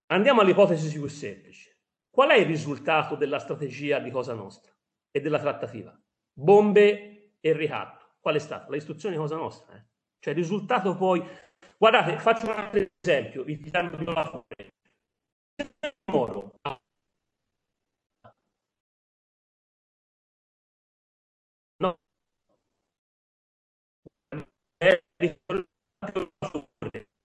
Andiamo 0.08 0.42
all'ipotesi 0.42 0.92
più 0.92 1.08
semplice. 1.08 1.78
Qual 2.10 2.30
è 2.30 2.36
il 2.36 2.46
risultato 2.46 3.16
della 3.16 3.40
strategia 3.40 4.00
di 4.00 4.12
Cosa 4.12 4.34
Nostra 4.34 4.74
e 5.10 5.22
della 5.22 5.40
trattativa? 5.40 5.98
Bombe 6.34 7.38
e 7.40 7.54
ricatto. 7.54 8.18
Qual 8.20 8.36
è 8.36 8.40
stata? 8.40 8.70
La 8.70 8.76
istruzione 8.76 9.16
di 9.16 9.22
Cosa 9.22 9.38
Nostra. 9.38 9.76
Eh? 9.76 9.86
Cioè 10.20 10.34
il 10.34 10.40
risultato 10.40 10.96
poi... 10.96 11.24
Guardate, 11.78 12.18
faccio 12.20 12.46
un 12.46 12.58
altro 12.58 12.86
esempio, 13.02 13.44
vi 13.44 13.70
la 13.72 14.26
fuori. 14.26 14.74
Moro 16.12 16.54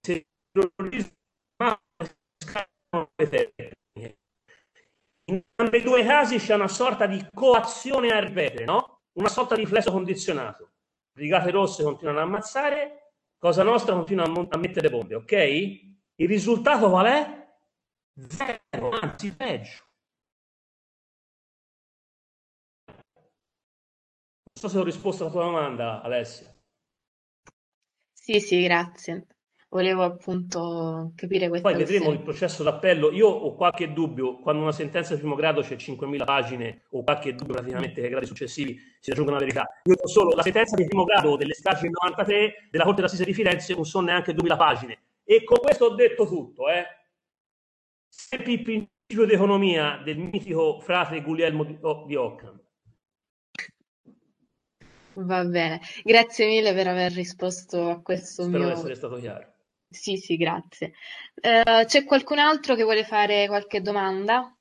se 0.05 0.27
in 5.31 5.37
entrambi 5.37 5.83
due 5.83 6.05
casi 6.05 6.39
c'è 6.39 6.55
una 6.55 6.69
sorta 6.69 7.07
di 7.07 7.25
coazione 7.33 8.11
a 8.11 8.19
ripetere, 8.19 8.65
no? 8.65 9.03
Una 9.13 9.29
sorta 9.29 9.55
di 9.55 9.67
flesso 9.67 9.93
condizionato. 9.93 10.73
Brigate 11.13 11.51
rosse 11.51 11.83
continuano 11.83 12.19
ad 12.19 12.27
ammazzare, 12.27 13.01
Cosa 13.41 13.63
Nostra 13.63 13.95
continua 13.95 14.27
a, 14.27 14.47
a 14.51 14.59
mettere 14.59 14.91
bombe, 14.91 15.15
ok? 15.15 15.33
Il 15.33 16.29
risultato 16.29 16.91
qual 16.91 17.07
è? 17.07 17.49
Zero, 18.13 18.91
anzi 18.91 19.35
peggio. 19.35 19.83
Non 22.87 22.97
so 24.53 24.69
se 24.69 24.79
ho 24.79 24.85
risposto 24.85 25.23
alla 25.23 25.33
tua 25.33 25.45
domanda, 25.45 26.03
Alessia. 26.03 26.55
Sì, 28.31 28.39
sì, 28.39 28.63
grazie. 28.63 29.27
Volevo 29.71 30.05
appunto 30.05 31.11
capire 31.17 31.49
questa 31.49 31.69
Poi 31.69 31.77
vedremo 31.77 32.13
il 32.13 32.23
processo 32.23 32.63
d'appello. 32.63 33.11
Io 33.11 33.27
ho 33.27 33.57
qualche 33.57 33.93
dubbio, 33.93 34.39
quando 34.39 34.63
una 34.63 34.71
sentenza 34.71 35.15
di 35.15 35.19
primo 35.19 35.35
grado 35.35 35.63
c'è 35.63 35.75
5.000 35.75 36.25
pagine, 36.25 36.83
ho 36.91 37.03
qualche 37.03 37.35
dubbio 37.35 37.55
praticamente 37.55 37.95
che 37.95 38.03
ai 38.03 38.11
gradi 38.11 38.27
successivi 38.27 38.79
si 39.01 39.11
raggiunga 39.11 39.33
la 39.33 39.39
verità. 39.39 39.67
Io 39.83 39.97
ho 40.01 40.07
solo 40.07 40.31
la 40.31 40.43
sentenza 40.43 40.77
di 40.77 40.87
primo 40.87 41.03
grado 41.03 41.35
delle 41.35 41.55
stragi 41.55 41.83
del 41.83 41.91
93 41.91 42.69
della 42.71 42.85
Corte 42.85 43.01
d'Assise 43.01 43.25
di 43.25 43.35
Firenze, 43.35 43.75
non 43.75 43.85
sono 43.85 44.07
neanche 44.07 44.33
2.000 44.33 44.57
pagine. 44.57 44.99
E 45.25 45.43
con 45.43 45.59
questo 45.59 45.87
ho 45.87 45.95
detto 45.97 46.25
tutto, 46.25 46.69
eh. 46.69 46.85
Sempre 48.09 48.53
il 48.53 48.63
principio 48.63 49.27
di 49.27 49.33
economia 49.33 50.01
del 50.05 50.19
mitico 50.19 50.79
frate 50.79 51.21
Guglielmo 51.21 51.65
di, 51.65 51.77
di 52.07 52.15
Occam 52.15 52.60
Va 55.15 55.45
bene, 55.45 55.81
grazie 56.05 56.47
mille 56.47 56.73
per 56.73 56.87
aver 56.87 57.13
risposto 57.13 57.91
a 57.91 58.01
questo 58.01 58.45
Spero 58.45 58.59
mio... 58.59 58.67
di 58.69 58.73
essere 58.73 58.95
stato 58.95 59.17
chiaro. 59.17 59.53
Sì, 59.89 60.17
sì, 60.17 60.37
grazie. 60.37 60.93
Uh, 61.35 61.85
c'è 61.85 62.05
qualcun 62.05 62.39
altro 62.39 62.77
che 62.77 62.85
vuole 62.85 63.05
fare 63.05 63.49
qualche 63.49 63.81
domanda? 63.81 64.57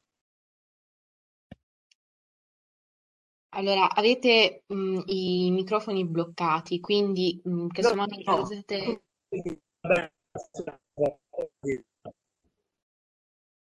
Allora, 3.49 3.91
avete 3.91 4.63
mh, 4.65 5.01
i 5.05 5.51
microfoni 5.51 6.05
bloccati, 6.05 6.79
quindi 6.79 7.39
mh, 7.43 7.67
che 7.67 7.81
no, 7.81 7.87
somando 7.87 8.15
no. 8.23 8.41
usate... 8.41 9.03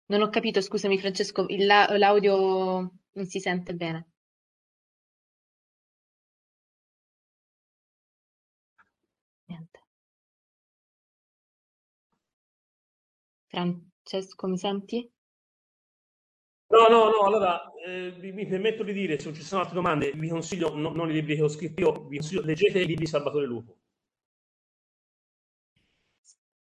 Non 0.09 0.23
ho 0.23 0.29
capito, 0.29 0.61
scusami 0.61 0.99
Francesco, 0.99 1.47
il, 1.49 1.67
l'audio 1.67 2.93
non 3.13 3.27
si 3.27 3.41
sente 3.41 3.75
bene. 3.75 4.11
Francesco, 13.57 14.47
mi 14.49 14.59
senti? 14.59 15.11
No, 16.69 16.89
no, 16.89 17.09
no, 17.09 17.21
allora 17.21 17.73
eh, 17.87 18.13
mi, 18.19 18.47
permetto 18.47 18.83
di 18.83 18.93
dire, 18.93 19.19
se 19.19 19.27
non 19.27 19.35
ci 19.35 19.43
sono 19.43 19.61
altre 19.63 19.77
domande, 19.77 20.13
vi 20.15 20.29
consiglio, 20.29 20.75
no, 20.75 20.91
non 20.91 21.09
i 21.09 21.13
libri 21.13 21.37
che 21.37 21.43
ho 21.43 21.49
scritto 21.49 21.81
io, 21.81 21.93
vi 22.07 22.19
consiglio, 22.19 22.43
leggete 22.43 22.81
i 22.81 22.87
libri 22.87 23.05
di 23.05 23.11
Salvatore 23.11 23.47
Lupo. 23.47 23.77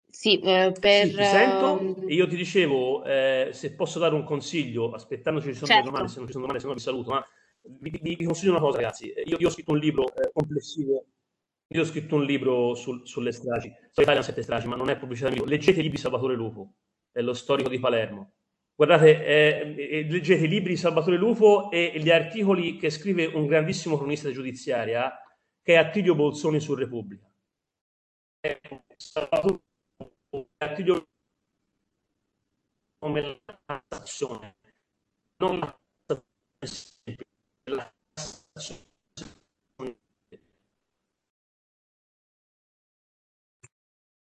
Sì, 0.09 0.39
eh, 0.41 0.73
per... 0.79 1.07
Sì, 1.07 1.15
ti 1.15 1.25
sento 1.25 1.79
ehm, 1.79 2.09
e 2.09 2.15
io 2.15 2.27
ti 2.27 2.37
dicevo, 2.37 3.05
eh, 3.05 3.51
se 3.53 3.75
posso 3.75 3.99
dare 3.99 4.15
un 4.15 4.25
consiglio, 4.25 4.93
aspettando 4.93 5.41
se 5.41 5.49
ci 5.49 5.59
sono 5.59 5.73
certo. 5.73 5.91
domande, 5.91 6.09
se 6.09 6.19
non 6.19 6.27
ci 6.27 6.33
sono 6.33 6.47
domande, 6.47 6.63
se 6.63 6.69
no 6.69 6.75
vi 6.75 6.81
saluto, 6.81 7.11
ma 7.11 7.27
vi, 7.63 7.91
vi, 8.01 8.15
vi 8.15 8.25
consiglio 8.25 8.53
una 8.53 8.61
cosa 8.61 8.77
ragazzi, 8.79 9.13
io, 9.25 9.37
io 9.39 9.49
ho 9.49 9.51
scritto 9.51 9.73
un 9.73 9.79
libro 9.79 10.07
eh, 10.15 10.31
complessivo 10.33 11.05
io 11.69 11.81
ho 11.81 11.85
scritto 11.85 12.15
un 12.15 12.25
libro 12.25 12.75
sul, 12.75 13.07
sulle 13.07 13.33
stragi, 13.33 13.73
so 13.91 14.01
Italia 14.01 14.23
sette 14.23 14.43
stragi, 14.43 14.69
ma 14.69 14.77
non 14.77 14.91
è 14.91 14.97
pubblicità 14.97 15.31
mia. 15.31 15.45
Leggete 15.45 15.81
i 15.81 15.83
libri 15.83 15.97
di 15.97 16.03
Salvatore 16.03 16.35
Lupo, 16.35 16.75
è 17.11 17.21
lo 17.21 17.35
storico 17.35 17.69
di 17.69 17.81
Palermo. 17.81 18.35
Guardate, 18.75 19.25
eh, 19.25 20.07
leggete 20.09 20.45
i 20.45 20.49
libri 20.49 20.71
di 20.75 20.77
Salvatore 20.77 21.17
Lupo 21.17 21.71
e 21.71 21.95
gli 21.97 22.11
articoli 22.11 22.77
che 22.77 22.91
scrive 22.91 23.25
un 23.27 23.47
grandissimo 23.47 23.97
cronista 23.97 24.31
giudiziaria, 24.31 25.13
che 25.63 25.75
è 25.75 25.77
Attilio 25.77 26.15
Bolzoni 26.15 26.61
su 26.61 26.75
Repubblica. 26.75 27.29
È 28.39 28.61
Salvatore 28.97 29.63
Attilio 30.59 31.09
come 32.99 33.21
la 33.21 33.83
stazione, 33.89 34.57
non 35.39 35.59
la 35.59 35.79
stazione 38.55 38.86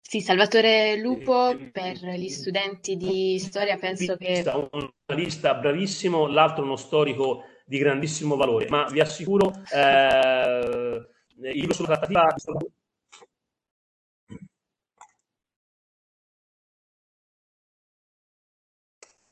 Sì, 0.08 0.22
Salvatore 0.22 0.98
Lupo 0.98 1.58
per 1.72 1.98
gli 1.98 2.30
studenti 2.30 2.96
di 2.96 3.40
storia 3.40 3.76
penso 3.76 4.16
che... 4.18 4.44
Un 4.46 4.92
giornalista 5.04 5.56
bravissimo, 5.56 6.28
l'altro 6.28 6.64
uno 6.64 6.76
storico 6.76 7.44
di 7.66 7.80
grandissimo 7.80 8.36
valore, 8.36 8.70
ma 8.70 8.86
vi 8.86 9.00
assicuro, 9.00 9.52
eh, 9.74 11.08
il 11.38 11.58
libro 11.58 11.74
sulla 11.74 11.88
trattativa 11.88 12.24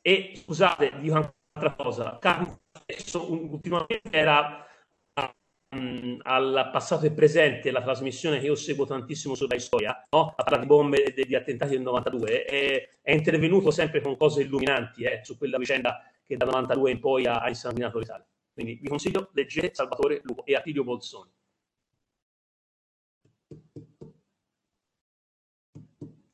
E 0.02 0.34
scusate, 0.44 0.92
dico 1.00 1.14
un'altra 1.14 1.76
cosa, 1.76 2.18
Carlo 2.20 2.62
ultimamente 3.30 4.02
era 4.12 4.68
mh, 5.74 6.20
al 6.24 6.70
passato 6.72 7.06
e 7.06 7.12
presente 7.12 7.72
la 7.72 7.82
trasmissione 7.82 8.40
che 8.40 8.46
io 8.46 8.56
seguo 8.56 8.86
tantissimo 8.86 9.36
sulla 9.36 9.58
storia, 9.60 10.04
no? 10.12 10.34
a 10.36 10.44
parlare 10.44 10.62
di 10.62 10.68
bombe 10.68 11.04
e 11.04 11.26
di 11.26 11.36
attentati 11.36 11.72
del 11.72 11.82
92, 11.82 12.46
e, 12.46 12.90
è 13.02 13.12
intervenuto 13.12 13.72
sempre 13.72 14.02
con 14.02 14.16
cose 14.18 14.42
illuminanti 14.44 15.04
eh, 15.04 15.22
su 15.24 15.38
quella 15.38 15.58
vicenda 15.58 16.02
che 16.26 16.38
dal 16.38 16.50
92 16.50 16.92
in 16.92 17.00
poi 17.00 17.26
ha, 17.26 17.42
ha 17.42 17.50
insanguinato 17.50 18.00
l'Italia. 18.00 18.26
Quindi 18.54 18.80
vi 18.82 18.88
consiglio, 18.88 19.30
leggete 19.34 19.74
Salvatore 19.74 20.22
Lupo 20.24 20.46
e 20.46 20.56
Attilio 20.56 20.84
Bolzoni. 20.84 21.32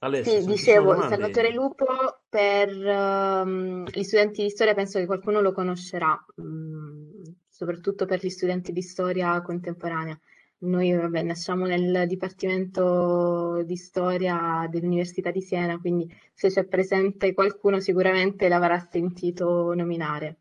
Alessio, 0.02 0.40
sì, 0.40 0.48
dicevo, 0.48 0.96
Salvatore 0.96 1.52
Lupo 1.52 1.86
per 2.30 2.70
um, 2.70 3.86
gli 3.86 4.04
studenti 4.04 4.44
di 4.44 4.50
storia 4.50 4.74
penso 4.74 4.98
che 4.98 5.06
qualcuno 5.06 5.42
lo 5.42 5.52
conoscerà. 5.52 6.18
Um, 6.36 7.36
soprattutto 7.60 8.06
per 8.06 8.24
gli 8.24 8.30
studenti 8.30 8.72
di 8.72 8.82
storia 8.82 9.42
contemporanea. 9.42 10.18
Noi 10.60 10.94
vabbè, 10.94 11.24
nasciamo 11.24 11.66
nel 11.66 12.08
Dipartimento 12.08 13.62
di 13.64 13.76
Storia 13.76 14.66
dell'Università 14.70 15.30
di 15.30 15.42
Siena, 15.42 15.78
quindi 15.78 16.10
se 16.34 16.50
c'è 16.50 16.66
presente 16.66 17.34
qualcuno 17.34 17.82
sicuramente 17.82 18.48
l'avrà 18.48 18.80
sentito 18.80 19.74
nominare. 19.74 20.40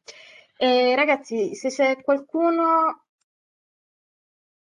E 0.57 0.95
ragazzi, 0.95 1.57
se 1.57 1.71
c'è 1.71 2.01
qualcuno, 2.03 3.07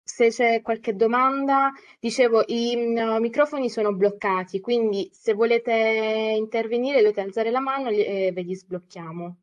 se 0.02 0.28
c'è 0.28 0.62
qualche 0.62 0.94
domanda, 0.94 1.72
dicevo, 2.00 2.42
i 2.46 2.74
microfoni 3.20 3.68
sono 3.68 3.94
bloccati, 3.94 4.60
quindi 4.60 5.10
se 5.12 5.34
volete 5.34 5.72
intervenire 6.38 7.00
dovete 7.00 7.20
alzare 7.20 7.50
la 7.50 7.60
mano 7.60 7.90
e 7.90 8.30
ve 8.32 8.42
li 8.42 8.54
sblocchiamo. 8.54 9.36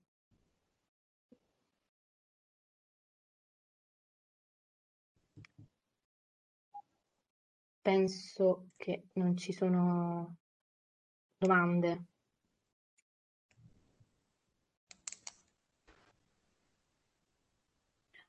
Penso 7.84 8.70
che 8.78 9.10
non 9.14 9.38
ci 9.38 9.52
sono 9.52 10.38
domande. 11.38 12.06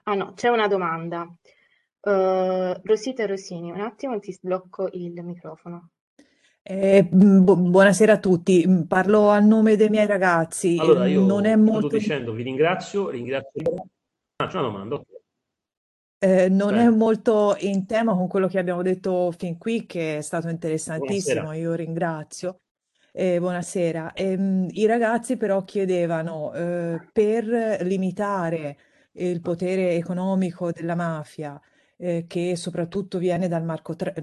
Ah 0.03 0.15
no, 0.15 0.35
c'è 0.35 0.49
una 0.49 0.67
domanda. 0.67 1.23
Uh, 2.01 2.79
Rosita 2.83 3.23
e 3.23 3.27
Rosini, 3.27 3.71
un 3.71 3.81
attimo 3.81 4.19
ti 4.19 4.33
sblocco 4.33 4.91
il 4.93 5.23
microfono. 5.23 5.93
Eh, 6.61 7.07
bu 7.11 7.57
buonasera 7.57 8.15
a 8.15 8.19
tutti, 8.19 8.67
mm, 8.67 8.83
parlo 8.83 9.29
a 9.29 9.39
nome 9.39 9.77
dei 9.77 9.89
miei 9.89 10.07
ragazzi. 10.07 10.77
Allora, 10.79 11.07
io 11.07 11.25
non 11.25 11.47
è 11.47 11.57
molto... 11.57 11.89
dicendo, 11.89 12.33
vi 12.33 12.43
ringrazio, 12.43 13.09
ringrazio... 13.09 13.63
Ah, 14.37 14.49
c'è 14.49 14.59
una 14.59 14.69
domanda, 14.69 14.95
ok. 14.97 15.14
Eh, 16.25 16.49
non 16.49 16.77
è 16.77 16.89
molto 16.89 17.55
in 17.59 17.85
tema 17.85 18.15
con 18.15 18.29
quello 18.29 18.49
che 18.49 18.59
abbiamo 18.59 18.81
detto 18.81 19.31
fin 19.37 19.59
qui, 19.59 19.85
che 19.85 20.17
è 20.17 20.21
stato 20.23 20.49
interessantissimo, 20.49 21.43
buonasera. 21.43 21.63
io 21.63 21.75
ringrazio. 21.75 22.61
Eh, 23.13 23.39
buonasera. 23.39 24.15
Eh, 24.15 24.67
I 24.71 24.87
ragazzi 24.87 25.37
però 25.37 25.65
chiedevano 25.65 26.51
eh, 26.55 27.09
per 27.13 27.45
limitare 27.83 28.79
il 29.13 29.43
potere 29.43 29.97
economico 29.97 30.73
della 30.73 30.95
mafia, 30.95 31.61
eh, 31.99 32.25
che 32.27 32.57
soprattutto 32.57 33.19
viene 33.19 33.47
dal, 33.47 33.63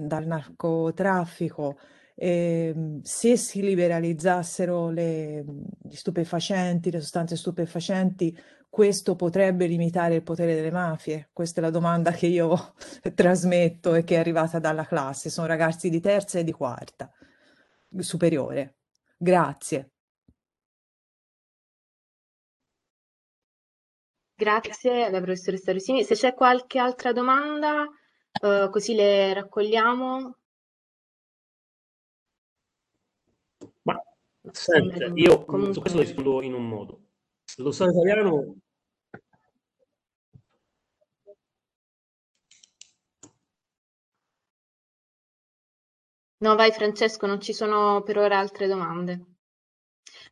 dal 0.00 0.26
narcotraffico, 0.26 1.78
eh, 2.16 2.98
se 3.02 3.36
si 3.36 3.62
liberalizzassero 3.62 4.90
le, 4.90 5.44
gli 5.80 5.94
stupefacenti, 5.94 6.90
le 6.90 6.98
sostanze 6.98 7.36
stupefacenti, 7.36 8.36
questo 8.72 9.16
potrebbe 9.16 9.66
limitare 9.66 10.14
il 10.14 10.22
potere 10.22 10.54
delle 10.54 10.70
mafie? 10.70 11.28
Questa 11.30 11.60
è 11.60 11.62
la 11.62 11.68
domanda 11.68 12.10
che 12.12 12.26
io 12.26 12.72
trasmetto 13.14 13.92
e 13.92 14.02
che 14.02 14.14
è 14.14 14.18
arrivata 14.18 14.58
dalla 14.58 14.86
classe. 14.86 15.28
Sono 15.28 15.46
ragazzi 15.46 15.90
di 15.90 16.00
terza 16.00 16.38
e 16.38 16.44
di 16.44 16.52
quarta 16.52 17.12
superiore. 17.98 18.78
Grazie. 19.18 19.90
Grazie 24.34 25.04
alla 25.04 25.20
professoressa 25.20 25.70
Rosini. 25.72 26.02
Se 26.02 26.14
c'è 26.14 26.32
qualche 26.32 26.78
altra 26.78 27.12
domanda, 27.12 27.82
uh, 27.82 28.70
così 28.70 28.94
le 28.94 29.34
raccogliamo. 29.34 30.38
Ma 33.82 34.02
senta, 34.50 35.10
io 35.12 35.44
Comunque... 35.44 35.74
su 35.74 35.80
questo 35.80 36.00
rispondo 36.00 36.40
in 36.40 36.54
un 36.54 36.66
modo. 36.66 37.00
Lo 37.56 37.70
Stato 37.70 37.90
italiano 37.90 38.61
No, 46.44 46.56
vai 46.56 46.72
Francesco, 46.72 47.26
non 47.26 47.40
ci 47.40 47.52
sono 47.54 48.02
per 48.02 48.18
ora 48.18 48.38
altre 48.38 48.66
domande. 48.66 49.24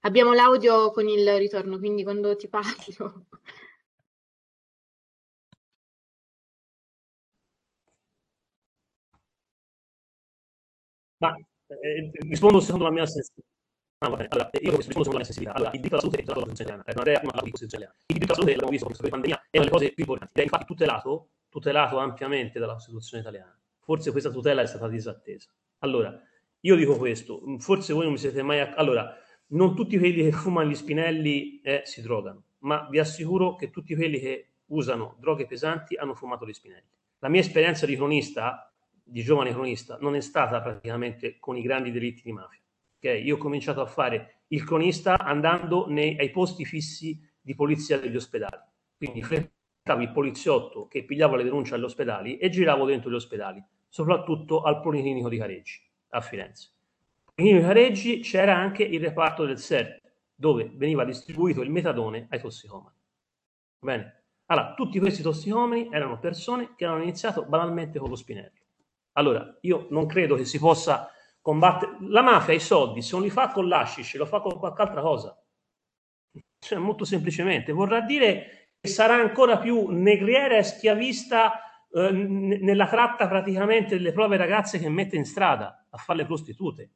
Abbiamo 0.00 0.32
l'audio 0.32 0.90
con 0.90 1.08
il 1.08 1.36
ritorno, 1.38 1.78
quindi 1.78 2.02
quando 2.02 2.36
ti 2.36 2.48
parlo. 2.48 3.26
Ma 11.18 11.34
eh, 11.66 12.10
rispondo 12.28 12.60
secondo 12.60 12.84
la 12.84 12.90
mia 12.90 13.06
sensibilità. 13.06 13.48
Ah, 13.98 14.08
vabbè, 14.08 14.26
allora, 14.30 14.50
io 14.60 14.76
rispondo 14.76 14.82
secondo 14.82 15.10
la 15.10 15.16
mia 15.16 15.24
sensibilità. 15.24 15.56
Allora, 15.56 15.72
il 15.72 15.80
diritto 15.80 15.94
alla 15.94 16.02
salute 16.02 16.22
è 16.22 16.26
la 16.26 16.34
Costituzione 16.34 16.82
italiana, 16.82 17.04
è 17.04 17.20
una, 17.20 17.20
una 17.22 17.40
Costituzione 17.40 17.68
italiana. 17.68 17.94
Il 18.06 18.14
diritto 18.14 18.32
alla 18.32 18.34
salute, 18.34 18.50
l'abbiamo 18.52 18.70
visto 18.72 18.86
questa 18.86 19.08
pandemia, 19.08 19.36
è 19.50 19.58
una 19.58 19.64
delle 19.66 19.70
cose 19.70 19.92
più 19.92 20.02
importanti. 20.04 20.40
È 20.40 20.42
infatti 20.42 20.64
tutelato, 20.64 21.28
tutelato 21.48 21.98
ampiamente 21.98 22.58
dalla 22.58 22.72
Costituzione 22.72 23.22
italiana. 23.22 23.58
Forse 23.80 24.10
questa 24.10 24.30
tutela 24.30 24.62
è 24.62 24.66
stata 24.66 24.88
disattesa. 24.88 25.50
Allora, 25.80 26.18
io 26.60 26.76
dico 26.76 26.96
questo, 26.96 27.42
forse 27.58 27.92
voi 27.92 28.04
non 28.04 28.12
mi 28.12 28.18
siete 28.18 28.42
mai... 28.42 28.60
Allora, 28.60 29.14
non 29.48 29.74
tutti 29.74 29.98
quelli 29.98 30.22
che 30.22 30.32
fumano 30.32 30.68
gli 30.68 30.74
spinelli 30.74 31.60
eh, 31.62 31.82
si 31.84 32.02
drogano, 32.02 32.44
ma 32.60 32.86
vi 32.88 32.98
assicuro 32.98 33.54
che 33.54 33.70
tutti 33.70 33.94
quelli 33.94 34.18
che 34.20 34.50
usano 34.66 35.16
droghe 35.18 35.46
pesanti 35.46 35.96
hanno 35.96 36.14
fumato 36.14 36.46
gli 36.46 36.52
spinelli. 36.52 36.86
La 37.18 37.28
mia 37.28 37.40
esperienza 37.40 37.86
di 37.86 37.96
cronista, 37.96 38.72
di 39.02 39.22
giovane 39.22 39.50
cronista, 39.50 39.98
non 40.00 40.14
è 40.14 40.20
stata 40.20 40.60
praticamente 40.60 41.38
con 41.38 41.56
i 41.56 41.62
grandi 41.62 41.90
delitti 41.90 42.22
di 42.24 42.32
mafia. 42.32 42.60
Okay? 42.98 43.24
Io 43.24 43.36
ho 43.36 43.38
cominciato 43.38 43.80
a 43.80 43.86
fare 43.86 44.42
il 44.48 44.64
cronista 44.64 45.18
andando 45.18 45.86
nei, 45.88 46.16
ai 46.18 46.30
posti 46.30 46.64
fissi 46.64 47.18
di 47.40 47.54
polizia 47.54 47.98
degli 47.98 48.16
ospedali. 48.16 48.62
Quindi 48.96 49.22
frequentavo 49.22 50.02
il 50.02 50.12
poliziotto 50.12 50.86
che 50.86 51.04
pigliava 51.04 51.36
le 51.36 51.44
denunce 51.44 51.74
agli 51.74 51.84
ospedali 51.84 52.36
e 52.36 52.50
giravo 52.50 52.84
dentro 52.84 53.10
gli 53.10 53.14
ospedali, 53.14 53.62
soprattutto 53.90 54.62
al 54.62 54.80
Policlinico 54.80 55.28
di 55.28 55.36
Careggi 55.36 55.82
a 56.10 56.20
Firenze. 56.22 56.70
In 57.34 57.60
Careggi 57.60 58.20
c'era 58.20 58.56
anche 58.56 58.84
il 58.84 59.00
reparto 59.00 59.44
del 59.44 59.58
SERT, 59.58 60.00
dove 60.34 60.70
veniva 60.74 61.04
distribuito 61.04 61.60
il 61.60 61.70
metadone 61.70 62.26
ai 62.30 62.40
tossicomani. 62.40 62.96
Bene. 63.78 64.22
Allora, 64.46 64.74
tutti 64.74 64.98
questi 64.98 65.22
tossicomani 65.22 65.88
erano 65.92 66.18
persone 66.18 66.74
che 66.76 66.84
hanno 66.84 67.02
iniziato 67.02 67.44
banalmente 67.44 67.98
con 67.98 68.08
lo 68.08 68.16
spinello. 68.16 68.58
Allora, 69.12 69.58
io 69.62 69.86
non 69.90 70.06
credo 70.06 70.36
che 70.36 70.44
si 70.44 70.58
possa 70.58 71.10
combattere... 71.40 71.96
La 72.00 72.22
mafia, 72.22 72.54
i 72.54 72.60
soldi, 72.60 73.02
se 73.02 73.12
non 73.12 73.22
li 73.22 73.30
fa 73.30 73.50
con 73.50 73.68
l'ashish, 73.68 74.16
lo 74.16 74.26
fa 74.26 74.40
con 74.40 74.58
qualche 74.58 74.82
altra 74.82 75.00
cosa. 75.00 75.40
Cioè, 76.58 76.78
molto 76.78 77.04
semplicemente. 77.04 77.72
Vorrà 77.72 78.00
dire 78.00 78.68
che 78.80 78.88
sarà 78.88 79.14
ancora 79.14 79.58
più 79.58 79.88
negriera 79.88 80.56
e 80.56 80.62
schiavista 80.62 81.69
eh, 81.92 82.10
nella 82.12 82.86
tratta 82.86 83.26
praticamente 83.26 83.96
delle 83.96 84.12
prove 84.12 84.36
ragazze 84.36 84.78
che 84.78 84.88
mette 84.88 85.16
in 85.16 85.24
strada 85.24 85.86
a 85.90 85.96
fare 85.96 86.20
le 86.20 86.26
prostitute. 86.26 86.90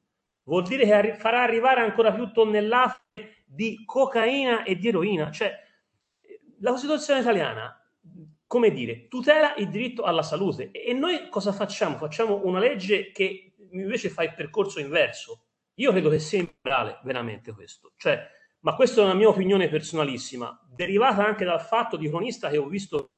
Vuol 0.44 0.62
dire 0.62 0.84
che 0.84 0.92
arri- 0.92 1.14
farà 1.14 1.42
arrivare 1.42 1.80
ancora 1.80 2.12
più 2.12 2.30
tonnellate 2.30 3.42
di 3.44 3.82
cocaina 3.84 4.62
e 4.62 4.76
di 4.76 4.88
eroina. 4.88 5.30
Cioè, 5.30 5.52
la 6.60 6.70
Costituzione 6.70 7.20
italiana, 7.20 7.76
come 8.46 8.70
dire, 8.70 9.08
tutela 9.08 9.54
il 9.56 9.68
diritto 9.68 10.02
alla 10.02 10.22
salute. 10.22 10.70
E 10.70 10.92
noi 10.92 11.28
cosa 11.28 11.52
facciamo? 11.52 11.96
Facciamo 11.96 12.42
una 12.44 12.58
legge 12.58 13.10
che 13.10 13.54
invece 13.72 14.10
fa 14.10 14.22
il 14.22 14.34
percorso 14.34 14.80
inverso. 14.80 15.46
Io 15.74 15.90
credo 15.90 16.08
che 16.08 16.20
sia 16.20 16.38
immorale 16.38 17.00
veramente 17.02 17.52
questo. 17.52 17.94
Cioè, 17.96 18.30
ma 18.60 18.74
questa 18.74 19.00
è 19.00 19.04
una 19.04 19.14
mia 19.14 19.28
opinione 19.28 19.68
personalissima, 19.68 20.58
derivata 20.68 21.26
anche 21.26 21.44
dal 21.44 21.60
fatto 21.60 21.96
di 21.96 22.08
cronista 22.08 22.48
che 22.48 22.58
ho 22.58 22.66
visto 22.66 23.13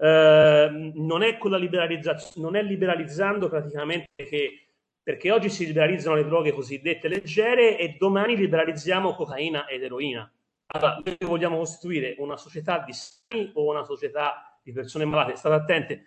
eh, 0.00 0.92
non 0.94 1.22
è 1.22 1.36
con 1.36 1.50
la 1.50 1.58
liberalizzazione, 1.58 2.46
non 2.46 2.56
è 2.56 2.62
liberalizzando 2.62 3.50
praticamente 3.50 4.08
che 4.16 4.64
perché 5.02 5.30
oggi 5.30 5.50
si 5.50 5.66
liberalizzano 5.66 6.14
le 6.14 6.24
droghe 6.24 6.52
cosiddette 6.52 7.08
leggere 7.08 7.78
e 7.78 7.96
domani 7.98 8.36
liberalizziamo 8.36 9.14
cocaina 9.14 9.66
ed 9.66 9.82
eroina. 9.82 10.30
Allora, 10.68 11.00
noi 11.04 11.16
vogliamo 11.20 11.58
costituire 11.58 12.14
una 12.18 12.36
società 12.36 12.78
di 12.78 12.92
sani 12.92 13.50
o 13.54 13.70
una 13.70 13.82
società 13.82 14.58
di 14.62 14.72
persone 14.72 15.04
malate? 15.04 15.36
State 15.36 15.54
attenti, 15.54 16.00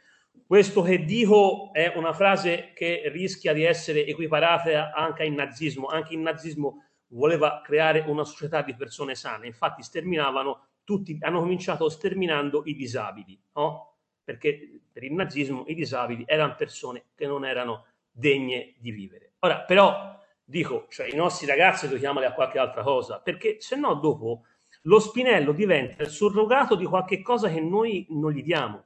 questo 0.48 0.82
che 0.82 1.04
dico 1.04 1.72
è 1.74 1.92
una 1.96 2.14
frase 2.14 2.72
che 2.74 3.04
rischia 3.08 3.54
di 3.54 3.64
essere 3.64 4.06
equiparata 4.06 4.94
anche 4.94 5.24
al 5.24 5.32
nazismo. 5.32 5.88
Anche 5.88 6.14
il 6.14 6.20
nazismo 6.20 6.86
voleva 7.08 7.62
creare 7.64 8.04
una 8.08 8.24
società 8.24 8.62
di 8.62 8.76
persone 8.76 9.16
sane, 9.16 9.48
infatti 9.48 9.84
sterminavano 9.84 10.68
tutti, 10.84 11.18
hanno 11.22 11.40
cominciato 11.40 11.90
sterminando 11.90 12.64
i 12.66 12.76
disabili, 12.76 13.40
no? 13.54 13.98
perché 14.24 14.82
per 14.92 15.04
il 15.04 15.14
nazismo 15.14 15.66
i 15.68 15.76
disabili 15.76 16.24
erano 16.26 16.56
persone 16.56 17.06
che 17.16 17.28
non 17.28 17.46
erano 17.46 17.86
degne 18.12 18.76
di 18.78 18.92
vivere. 18.92 19.34
Ora, 19.40 19.62
però, 19.62 20.18
dico, 20.44 20.88
cioè 20.90 21.08
i 21.08 21.16
nostri 21.16 21.46
ragazzi 21.46 21.90
lo 21.90 21.98
chiamali 21.98 22.26
a 22.26 22.34
qualche 22.34 22.60
altra 22.60 22.84
cosa, 22.84 23.20
perché 23.20 23.58
se 23.60 23.76
no 23.76 23.96
dopo 23.96 24.46
lo 24.84 25.00
spinello 25.00 25.52
diventa 25.52 26.04
il 26.04 26.10
surrogato 26.10 26.76
di 26.76 26.86
qualche 26.86 27.22
cosa 27.22 27.50
che 27.50 27.60
noi 27.60 28.06
non 28.10 28.32
gli 28.32 28.44
diamo. 28.44 28.86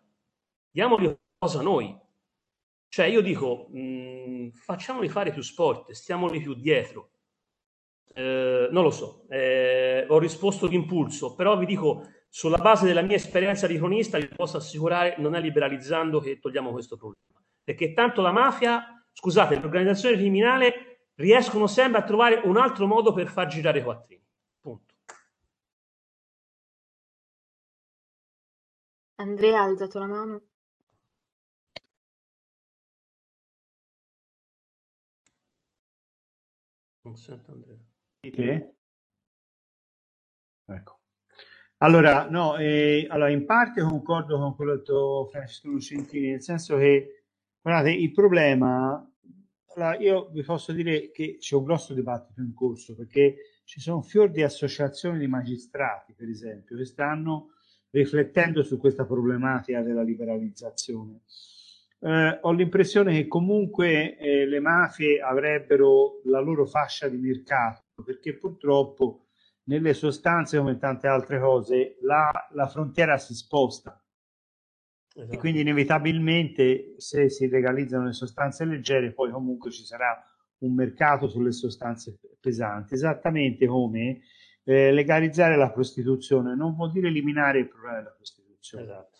Diamogli 0.72 1.16
cosa 1.38 1.62
noi. 1.62 1.96
Cioè 2.90 3.06
io 3.06 3.22
dico, 3.22 3.68
mh, 3.70 3.80
mm, 3.80 4.50
facciamoli 4.52 5.10
fare 5.10 5.32
più 5.32 5.42
sport, 5.42 5.92
stiamoli 5.92 6.40
più 6.40 6.54
dietro. 6.54 7.10
Eh, 8.18 8.68
non 8.72 8.84
lo 8.84 8.90
so, 8.90 9.26
eh, 9.30 10.06
ho 10.10 10.18
risposto 10.18 10.68
d'impulso, 10.68 11.36
però 11.36 11.58
vi 11.58 11.66
dico, 11.66 12.04
sulla 12.30 12.58
base 12.58 12.86
della 12.86 13.02
mia 13.02 13.16
esperienza 13.16 13.68
di 13.68 13.78
cronista, 13.78 14.18
vi 14.18 14.28
posso 14.28 14.58
assicurare, 14.58 15.16
non 15.20 15.36
è 15.36 15.40
liberalizzando 15.40 16.20
che 16.20 16.40
togliamo 16.40 16.72
questo 16.72 16.98
problema 16.98 17.28
perché 17.68 17.92
tanto 17.92 18.22
la 18.22 18.32
mafia, 18.32 19.06
scusate, 19.12 19.60
l'organizzazione 19.60 20.16
criminale 20.16 21.10
riescono 21.16 21.68
sempre 21.68 22.00
a 22.00 22.06
trovare 22.06 22.36
un 22.46 22.56
altro 22.56 22.88
modo 22.88 23.12
per 23.12 23.28
far 23.28 23.48
girare 23.48 23.80
i 23.80 23.84
quattrini. 23.84 24.24
Punto. 24.62 24.94
Andrea 29.16 29.60
ha 29.60 29.64
alzato 29.64 30.00
la 30.00 30.08
mano. 30.08 30.42
Non 37.02 37.18
sento 37.18 37.52
Andrea. 37.52 37.87
Dite? 38.20 38.76
Ecco. 40.66 41.00
Allora, 41.78 42.28
no, 42.30 42.58
eh, 42.58 43.06
allora, 43.10 43.30
in 43.30 43.46
parte 43.46 43.82
concordo 43.82 44.38
con 44.38 44.56
quello 44.56 44.74
che 44.74 44.78
detto 44.80 45.28
Francesco 45.32 45.70
Lucentini, 45.70 46.30
nel 46.32 46.42
senso 46.42 46.78
che, 46.78 47.24
guardate, 47.62 47.92
il 47.92 48.12
problema, 48.12 49.08
allora, 49.76 49.98
io 49.98 50.30
vi 50.32 50.44
posso 50.44 50.72
dire 50.74 51.12
che 51.12 51.38
c'è 51.40 51.56
un 51.56 51.64
grosso 51.64 51.94
dibattito 51.94 52.42
in 52.42 52.54
corso, 52.54 52.96
perché 52.96 53.62
ci 53.64 53.80
sono 53.80 54.02
fior 54.02 54.32
di 54.32 54.42
associazioni 54.44 55.20
di 55.20 55.28
magistrati, 55.28 56.14
per 56.14 56.30
esempio, 56.30 56.76
che 56.76 56.86
stanno 56.86 57.52
riflettendo 57.92 58.64
su 58.64 58.78
questa 58.78 59.06
problematica 59.06 59.82
della 59.82 60.04
liberalizzazione 60.04 61.22
eh, 62.00 62.40
ho 62.42 62.52
l'impressione 62.52 63.14
che 63.14 63.28
comunque 63.28 64.18
eh, 64.18 64.46
le 64.46 64.60
mafie 64.60 65.20
avrebbero 65.20 66.22
la 66.26 66.40
loro 66.40 66.66
fascia 66.66 67.08
di 67.08 67.18
mercato, 67.18 67.86
perché 68.04 68.36
purtroppo 68.36 69.28
nelle 69.64 69.94
sostanze, 69.94 70.58
come 70.58 70.78
tante 70.78 71.08
altre 71.08 71.40
cose, 71.40 71.98
la, 72.02 72.32
la 72.52 72.68
frontiera 72.68 73.18
si 73.18 73.34
sposta. 73.34 74.02
Esatto. 75.14 75.34
E 75.34 75.38
quindi 75.38 75.62
inevitabilmente 75.62 76.94
se 76.98 77.30
si 77.30 77.50
legalizzano 77.50 78.06
le 78.06 78.14
sostanze 78.14 78.66
leggere, 78.66 79.14
poi 79.14 79.32
comunque 79.32 79.72
ci 79.72 79.84
sarà 79.84 80.16
un 80.60 80.74
mercato 80.74 81.28
sulle 81.28 81.52
sostanze 81.52 82.20
pesanti, 82.40 82.94
esattamente 82.94 83.66
come 83.66 84.22
eh, 84.64 84.92
legalizzare 84.92 85.56
la 85.56 85.72
prostituzione 85.72 86.56
non 86.56 86.76
vuol 86.76 86.92
dire 86.92 87.08
eliminare 87.08 87.60
il 87.60 87.68
problema 87.68 87.98
della 87.98 88.12
prostituzione. 88.12 88.84
Esatto. 88.84 89.18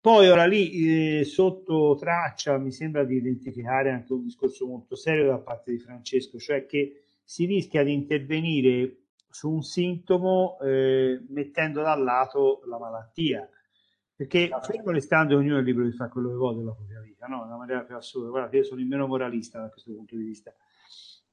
Poi 0.00 0.28
ora 0.28 0.46
lì 0.46 1.18
eh, 1.18 1.24
sotto 1.24 1.96
traccia 1.98 2.56
mi 2.58 2.70
sembra 2.70 3.04
di 3.04 3.16
identificare 3.16 3.90
anche 3.90 4.12
un 4.12 4.22
discorso 4.22 4.66
molto 4.66 4.94
serio 4.94 5.26
da 5.26 5.38
parte 5.38 5.72
di 5.72 5.78
Francesco, 5.78 6.38
cioè 6.38 6.66
che 6.66 7.07
si 7.28 7.44
rischia 7.44 7.84
di 7.84 7.92
intervenire 7.92 9.00
su 9.28 9.50
un 9.50 9.62
sintomo 9.62 10.58
eh, 10.60 11.22
mettendo 11.28 11.82
da 11.82 11.94
lato 11.94 12.62
la 12.64 12.78
malattia. 12.78 13.46
Perché 14.16 14.48
fermo 14.62 14.92
restando 14.92 15.36
ognuno 15.36 15.58
è 15.58 15.62
libero 15.62 15.84
di 15.84 15.92
fare 15.92 16.08
quello 16.10 16.30
che 16.30 16.36
vuole 16.36 16.56
della 16.56 16.72
propria 16.72 17.00
vita, 17.02 17.26
no? 17.26 17.44
Una 17.44 17.58
maniera 17.58 17.82
più 17.82 17.96
assurda. 17.96 18.30
Guarda, 18.30 18.56
io 18.56 18.64
sono 18.64 18.80
il 18.80 18.86
meno 18.86 19.06
moralista 19.06 19.60
da 19.60 19.68
questo 19.68 19.92
punto 19.92 20.16
di 20.16 20.22
vista. 20.22 20.54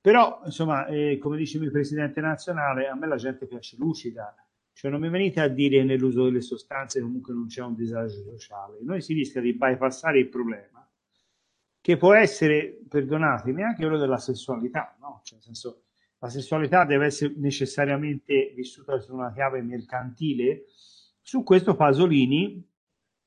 Però, 0.02 0.42
insomma, 0.44 0.86
eh, 0.88 1.18
come 1.18 1.38
dice 1.38 1.56
il 1.56 1.64
mio 1.64 1.72
presidente 1.72 2.20
nazionale, 2.20 2.90
a 2.90 2.96
me 2.96 3.08
la 3.08 3.16
gente 3.16 3.48
piace 3.48 3.78
lucida, 3.80 4.36
cioè 4.74 4.92
non 4.92 5.00
mi 5.00 5.10
venite 5.10 5.40
a 5.40 5.48
dire 5.48 5.86
nell'uso 5.86 6.26
delle 6.26 6.42
sostanze 6.42 7.00
comunque 7.00 7.34
non 7.34 7.48
c'è 7.48 7.62
un 7.62 7.74
disagio 7.74 8.22
sociale. 8.22 8.80
Noi 8.82 9.00
si 9.00 9.14
rischia 9.14 9.40
di 9.40 9.54
bypassare 9.54 10.20
il 10.20 10.28
problema, 10.28 10.86
che 11.80 11.98
può 11.98 12.14
essere, 12.14 12.80
perdonatemi, 12.90 13.62
anche 13.62 13.84
quello 13.84 14.00
della 14.00 14.18
sessualità, 14.18 14.98
no? 15.00 15.22
Cioè, 15.24 15.36
nel 15.36 15.44
senso, 15.44 15.85
la 16.26 16.32
sessualità 16.32 16.86
deve 16.86 17.06
essere 17.06 17.34
necessariamente 17.38 18.52
vissuta 18.56 19.00
su 19.00 19.14
una 19.14 19.32
chiave 19.32 19.62
mercantile. 19.62 20.64
Su 21.22 21.44
questo 21.44 21.76
Pasolini, 21.76 22.68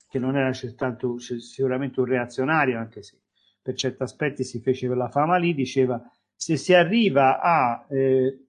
che 0.09 0.19
non 0.19 0.37
era 0.37 0.53
certamente, 0.53 1.21
sicuramente 1.39 2.01
un 2.01 2.07
reazionario, 2.07 2.77
anche 2.77 3.03
se 3.03 3.21
per 3.63 3.75
certi 3.75 4.03
aspetti 4.03 4.43
si 4.43 4.61
fece 4.61 4.89
la 4.89 5.09
fama 5.09 5.37
lì, 5.37 5.55
diceva 5.55 6.03
se 6.35 6.57
si 6.57 6.75
arriva 6.75 7.41
a 7.41 7.87
eh, 7.89 8.47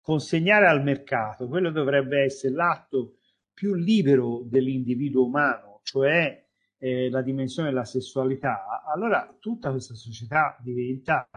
consegnare 0.00 0.66
al 0.66 0.82
mercato, 0.82 1.46
quello 1.46 1.70
dovrebbe 1.70 2.22
essere 2.22 2.54
l'atto 2.54 3.18
più 3.54 3.74
libero 3.74 4.42
dell'individuo 4.44 5.26
umano, 5.26 5.80
cioè 5.84 6.44
eh, 6.78 7.08
la 7.08 7.22
dimensione 7.22 7.68
della 7.68 7.84
sessualità, 7.84 8.82
allora 8.92 9.32
tutta 9.38 9.70
questa 9.70 9.94
società 9.94 10.56
diventa 10.60 11.28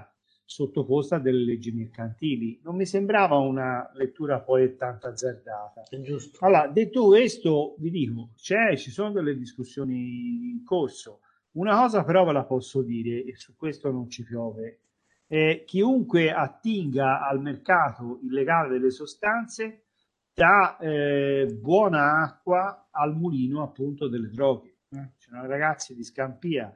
sottoposta 0.49 1.17
a 1.17 1.19
delle 1.19 1.45
leggi 1.45 1.71
mercantili. 1.71 2.59
Non 2.63 2.75
mi 2.75 2.87
sembrava 2.87 3.37
una 3.37 3.87
lettura 3.93 4.39
poi 4.39 4.75
tanto 4.75 5.05
azzardata. 5.05 5.83
Giusto. 6.01 6.43
Allora, 6.43 6.67
detto 6.67 7.05
questo, 7.05 7.75
vi 7.77 7.91
dico, 7.91 8.31
c'è, 8.35 8.75
ci 8.75 8.89
sono 8.89 9.11
delle 9.11 9.37
discussioni 9.37 10.49
in 10.49 10.63
corso. 10.65 11.19
Una 11.51 11.79
cosa 11.79 12.03
però 12.03 12.25
ve 12.25 12.31
la 12.33 12.45
posso 12.45 12.81
dire, 12.81 13.23
e 13.25 13.35
su 13.35 13.55
questo 13.55 13.91
non 13.91 14.09
ci 14.09 14.23
piove, 14.23 14.79
eh, 15.27 15.63
chiunque 15.67 16.31
attinga 16.31 17.27
al 17.27 17.39
mercato 17.39 18.19
illegale 18.23 18.69
delle 18.69 18.89
sostanze 18.89 19.83
dà 20.33 20.77
eh, 20.79 21.45
buona 21.61 22.23
acqua 22.23 22.87
al 22.89 23.15
mulino 23.15 23.61
appunto 23.61 24.07
delle 24.07 24.29
droghe. 24.29 24.77
Eh? 24.89 25.11
C'erano 25.19 25.47
ragazzi 25.47 25.93
di 25.93 26.03
Scampia, 26.03 26.73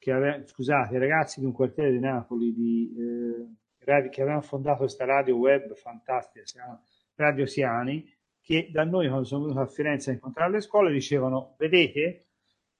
che 0.00 0.12
ave- 0.12 0.46
scusate, 0.46 0.98
ragazzi 0.98 1.40
di 1.40 1.46
un 1.46 1.52
quartiere 1.52 1.92
di 1.92 2.00
Napoli 2.00 2.54
di, 2.54 2.96
eh, 2.98 4.08
che 4.08 4.22
avevano 4.22 4.40
fondato 4.40 4.78
questa 4.78 5.04
radio 5.04 5.36
web 5.36 5.74
fantastica, 5.74 6.46
si 6.46 6.54
chiama 6.54 6.80
Radio 7.16 7.44
Siani, 7.44 8.10
che 8.40 8.70
da 8.72 8.82
noi 8.84 9.08
quando 9.08 9.26
sono 9.26 9.44
venuti 9.44 9.60
a 9.60 9.66
Firenze 9.66 10.10
a 10.10 10.14
incontrare 10.14 10.52
le 10.52 10.60
scuole 10.62 10.90
dicevano, 10.90 11.54
vedete, 11.58 12.28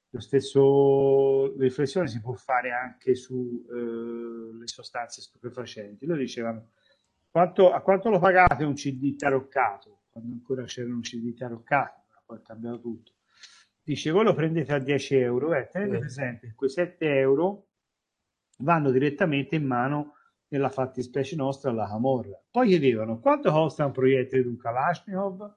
lo 0.09 0.21
stesso 0.21 1.55
riflessione 1.59 2.09
si 2.09 2.21
può 2.21 2.33
fare 2.33 2.73
anche 2.73 3.15
sulle 3.15 4.65
eh, 4.65 4.67
sostanze 4.67 5.21
stupefacenti. 5.21 6.07
Loro 6.07 6.21
dicevano 6.21 6.71
quanto, 7.31 7.71
a 7.71 7.83
quanto 7.83 8.09
lo 8.09 8.19
pagate 8.19 8.65
un 8.65 8.75
CD 8.75 9.15
taroccato, 9.15 10.05
quando 10.11 10.33
ancora 10.33 10.65
c'era 10.65 10.89
un 10.89 11.03
CD 11.03 11.35
taroccato, 11.35 12.05
poi 12.25 12.39
è 12.39 12.43
cambiato 12.43 12.81
tutto. 12.81 13.13
Dice 13.91 14.13
voi 14.13 14.23
lo 14.23 14.35
prendete 14.35 14.73
a 14.73 14.79
10 14.79 15.17
euro 15.17 15.53
e 15.53 15.63
eh, 15.63 15.69
tenete 15.69 15.99
presente 15.99 16.47
che 16.47 16.55
quei 16.55 16.71
7 16.71 17.19
euro 17.19 17.71
vanno 18.59 18.93
direttamente 18.93 19.57
in 19.57 19.67
mano 19.67 20.15
nella 20.47 20.69
fattispecie 20.69 21.35
nostra 21.35 21.71
alla 21.71 21.89
Camorra. 21.89 22.41
Poi 22.53 22.69
chiedevano 22.69 23.19
quanto 23.19 23.51
costa 23.51 23.85
un 23.85 23.91
proiettile 23.91 24.43
di 24.43 24.49
un 24.49 24.57
Kalashnikov? 24.57 25.55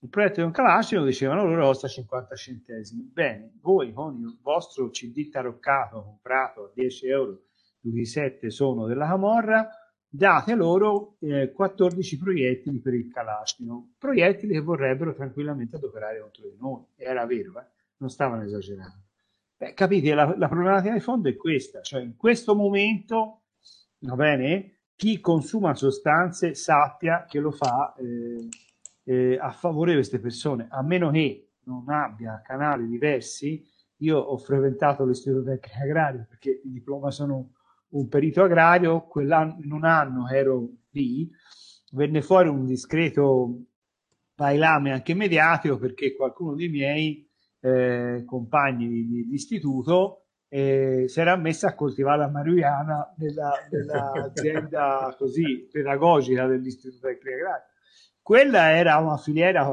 il 0.00 0.08
progetto 0.10 0.40
di 0.40 0.46
un 0.46 0.52
Kalashnikov 0.52 1.06
dicevano 1.06 1.46
loro 1.46 1.64
costa 1.64 1.88
50 1.88 2.34
centesimi. 2.34 3.02
Bene, 3.10 3.54
voi 3.62 3.90
con 3.94 4.20
il 4.20 4.38
vostro 4.42 4.90
CD 4.90 5.30
taroccato 5.30 6.02
comprato 6.02 6.64
a 6.64 6.70
10 6.74 7.06
euro, 7.06 7.44
di 7.80 8.04
7 8.04 8.50
sono 8.50 8.84
della 8.84 9.06
Camorra, 9.06 9.70
date 10.16 10.54
loro 10.54 11.16
eh, 11.20 11.50
14 11.52 12.18
proiettili 12.18 12.78
per 12.80 12.94
il 12.94 13.10
Kalashnikov, 13.10 13.94
proiettili 13.98 14.52
che 14.52 14.60
vorrebbero 14.60 15.12
tranquillamente 15.12 15.76
adoperare 15.76 16.20
contro 16.20 16.48
di 16.48 16.56
noi. 16.58 16.84
Era 16.96 17.26
vero, 17.26 17.60
eh? 17.60 17.66
non 17.96 18.10
stavano 18.10 18.42
esagerando. 18.42 19.02
Beh, 19.56 19.74
capite, 19.74 20.14
la, 20.14 20.34
la 20.36 20.48
problematica 20.48 20.94
di 20.94 21.00
fondo 21.00 21.28
è 21.28 21.36
questa, 21.36 21.80
cioè 21.80 22.02
in 22.02 22.16
questo 22.16 22.54
momento, 22.54 23.42
va 24.00 24.14
bene, 24.14 24.80
chi 24.94 25.20
consuma 25.20 25.74
sostanze 25.74 26.54
sappia 26.54 27.24
che 27.24 27.40
lo 27.40 27.50
fa... 27.50 27.94
Eh, 27.98 28.48
eh, 29.04 29.38
a 29.38 29.50
favore 29.50 29.90
di 29.90 29.96
queste 29.96 30.18
persone, 30.18 30.66
a 30.70 30.82
meno 30.82 31.10
che 31.10 31.50
non 31.64 31.88
abbia 31.88 32.42
canali 32.44 32.86
diversi. 32.86 33.64
Io 33.98 34.18
ho 34.18 34.36
frequentato 34.36 35.04
l'istituto 35.04 35.44
tecnico 35.44 35.82
agrario 35.82 36.26
perché 36.28 36.60
il 36.64 36.70
diploma 36.70 37.10
sono 37.10 37.52
un 37.94 38.08
perito 38.08 38.42
agrario, 38.42 39.06
quell'anno, 39.06 39.58
in 39.62 39.72
un 39.72 39.84
anno 39.84 40.28
ero 40.28 40.68
lì, 40.90 41.28
venne 41.92 42.22
fuori 42.22 42.48
un 42.48 42.66
discreto 42.66 43.64
bailame 44.34 44.92
anche 44.92 45.14
mediatico 45.14 45.78
perché 45.78 46.14
qualcuno 46.14 46.54
dei 46.54 46.68
miei 46.68 47.28
eh, 47.60 48.24
compagni 48.26 48.88
di, 48.88 49.06
di, 49.06 49.32
istituto 49.32 50.24
eh, 50.48 51.04
si 51.06 51.20
era 51.20 51.36
messo 51.36 51.66
a 51.66 51.74
coltivare 51.74 52.18
la 52.18 52.28
marijuana 52.28 53.14
nell'azienda 53.16 54.10
nella 54.34 55.14
così 55.16 55.68
pedagogica 55.70 56.46
dell'istituto 56.46 57.06
tecnico 57.06 57.36
agrario 57.36 57.64
quella 58.20 58.76
era 58.76 58.96
una 58.96 59.18
filiera 59.18 59.64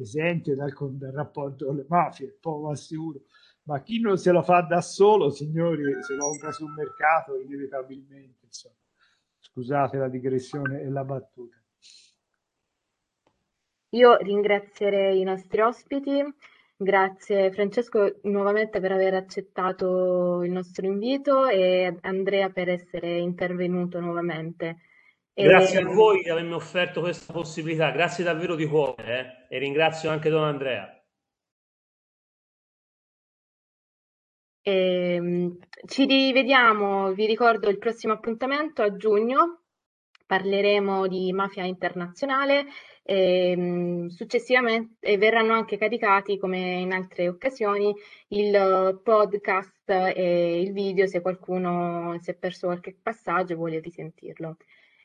esente 0.00 0.54
dal, 0.54 0.72
dal 0.92 1.12
rapporto 1.12 1.66
con 1.66 1.76
le 1.76 1.84
mafie, 1.88 2.36
poco 2.40 2.70
assicuro. 2.70 3.22
Ma 3.68 3.82
chi 3.82 4.00
non 4.00 4.16
se 4.16 4.32
lo 4.32 4.42
fa 4.42 4.62
da 4.62 4.80
solo, 4.80 5.28
signori, 5.28 5.82
se 6.02 6.14
lo 6.14 6.30
compra 6.30 6.52
sul 6.52 6.72
mercato, 6.72 7.38
inevitabilmente. 7.38 8.46
Insomma. 8.46 8.74
Scusate 9.38 9.98
la 9.98 10.08
digressione 10.08 10.80
e 10.80 10.88
la 10.88 11.04
battuta. 11.04 11.56
Io 13.90 14.16
ringrazierei 14.16 15.20
i 15.20 15.22
nostri 15.22 15.60
ospiti. 15.60 16.24
Grazie 16.80 17.50
Francesco 17.50 18.20
nuovamente 18.22 18.80
per 18.80 18.92
aver 18.92 19.14
accettato 19.14 20.42
il 20.44 20.50
nostro 20.50 20.86
invito 20.86 21.46
e 21.46 21.94
Andrea 22.02 22.48
per 22.48 22.70
essere 22.70 23.18
intervenuto 23.18 24.00
nuovamente. 24.00 24.78
Grazie 25.34 25.80
e... 25.80 25.82
a 25.82 25.86
voi 25.88 26.22
di 26.22 26.30
avermi 26.30 26.52
offerto 26.52 27.00
questa 27.00 27.32
possibilità, 27.32 27.90
grazie 27.90 28.24
davvero 28.24 28.54
di 28.54 28.66
cuore 28.66 29.46
eh? 29.48 29.56
e 29.56 29.58
ringrazio 29.58 30.08
anche 30.08 30.30
Don 30.30 30.44
Andrea. 30.44 30.97
E, 34.62 35.14
ehm, 35.14 35.58
ci 35.86 36.04
rivediamo, 36.04 37.12
vi 37.12 37.26
ricordo 37.26 37.68
il 37.68 37.78
prossimo 37.78 38.12
appuntamento 38.14 38.82
a 38.82 38.94
giugno, 38.96 39.62
parleremo 40.26 41.06
di 41.06 41.32
mafia 41.32 41.64
internazionale 41.64 42.66
e 43.02 43.52
ehm, 43.52 44.08
successivamente 44.08 45.16
verranno 45.16 45.54
anche 45.54 45.78
caricati, 45.78 46.38
come 46.38 46.58
in 46.80 46.92
altre 46.92 47.28
occasioni, 47.28 47.94
il 48.28 49.00
podcast 49.02 49.88
e 49.88 50.60
il 50.60 50.72
video 50.72 51.06
se 51.06 51.22
qualcuno 51.22 52.18
si 52.20 52.30
è 52.30 52.34
perso 52.34 52.66
qualche 52.66 52.94
passaggio 53.00 53.54
e 53.54 53.56
vuole 53.56 53.80
risentirlo. 53.80 54.56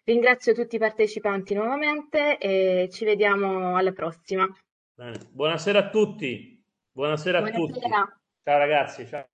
Ringrazio 0.06 0.54
tutti 0.54 0.76
i 0.76 0.80
partecipanti 0.80 1.54
nuovamente 1.54 2.38
e 2.38 2.90
ci 2.92 3.06
vediamo 3.06 3.78
alla 3.78 3.94
prossima. 3.94 4.46
Bene. 4.94 5.18
Buonasera 5.32 5.80
a 5.80 5.90
tutti. 5.90 6.62
Buonasera, 6.92 7.40
Buonasera. 7.40 7.64
a 7.64 7.68
tutti. 7.68 7.80
Ciao 8.44 8.58
ragazzi. 8.58 9.08
Ciao. 9.08 9.33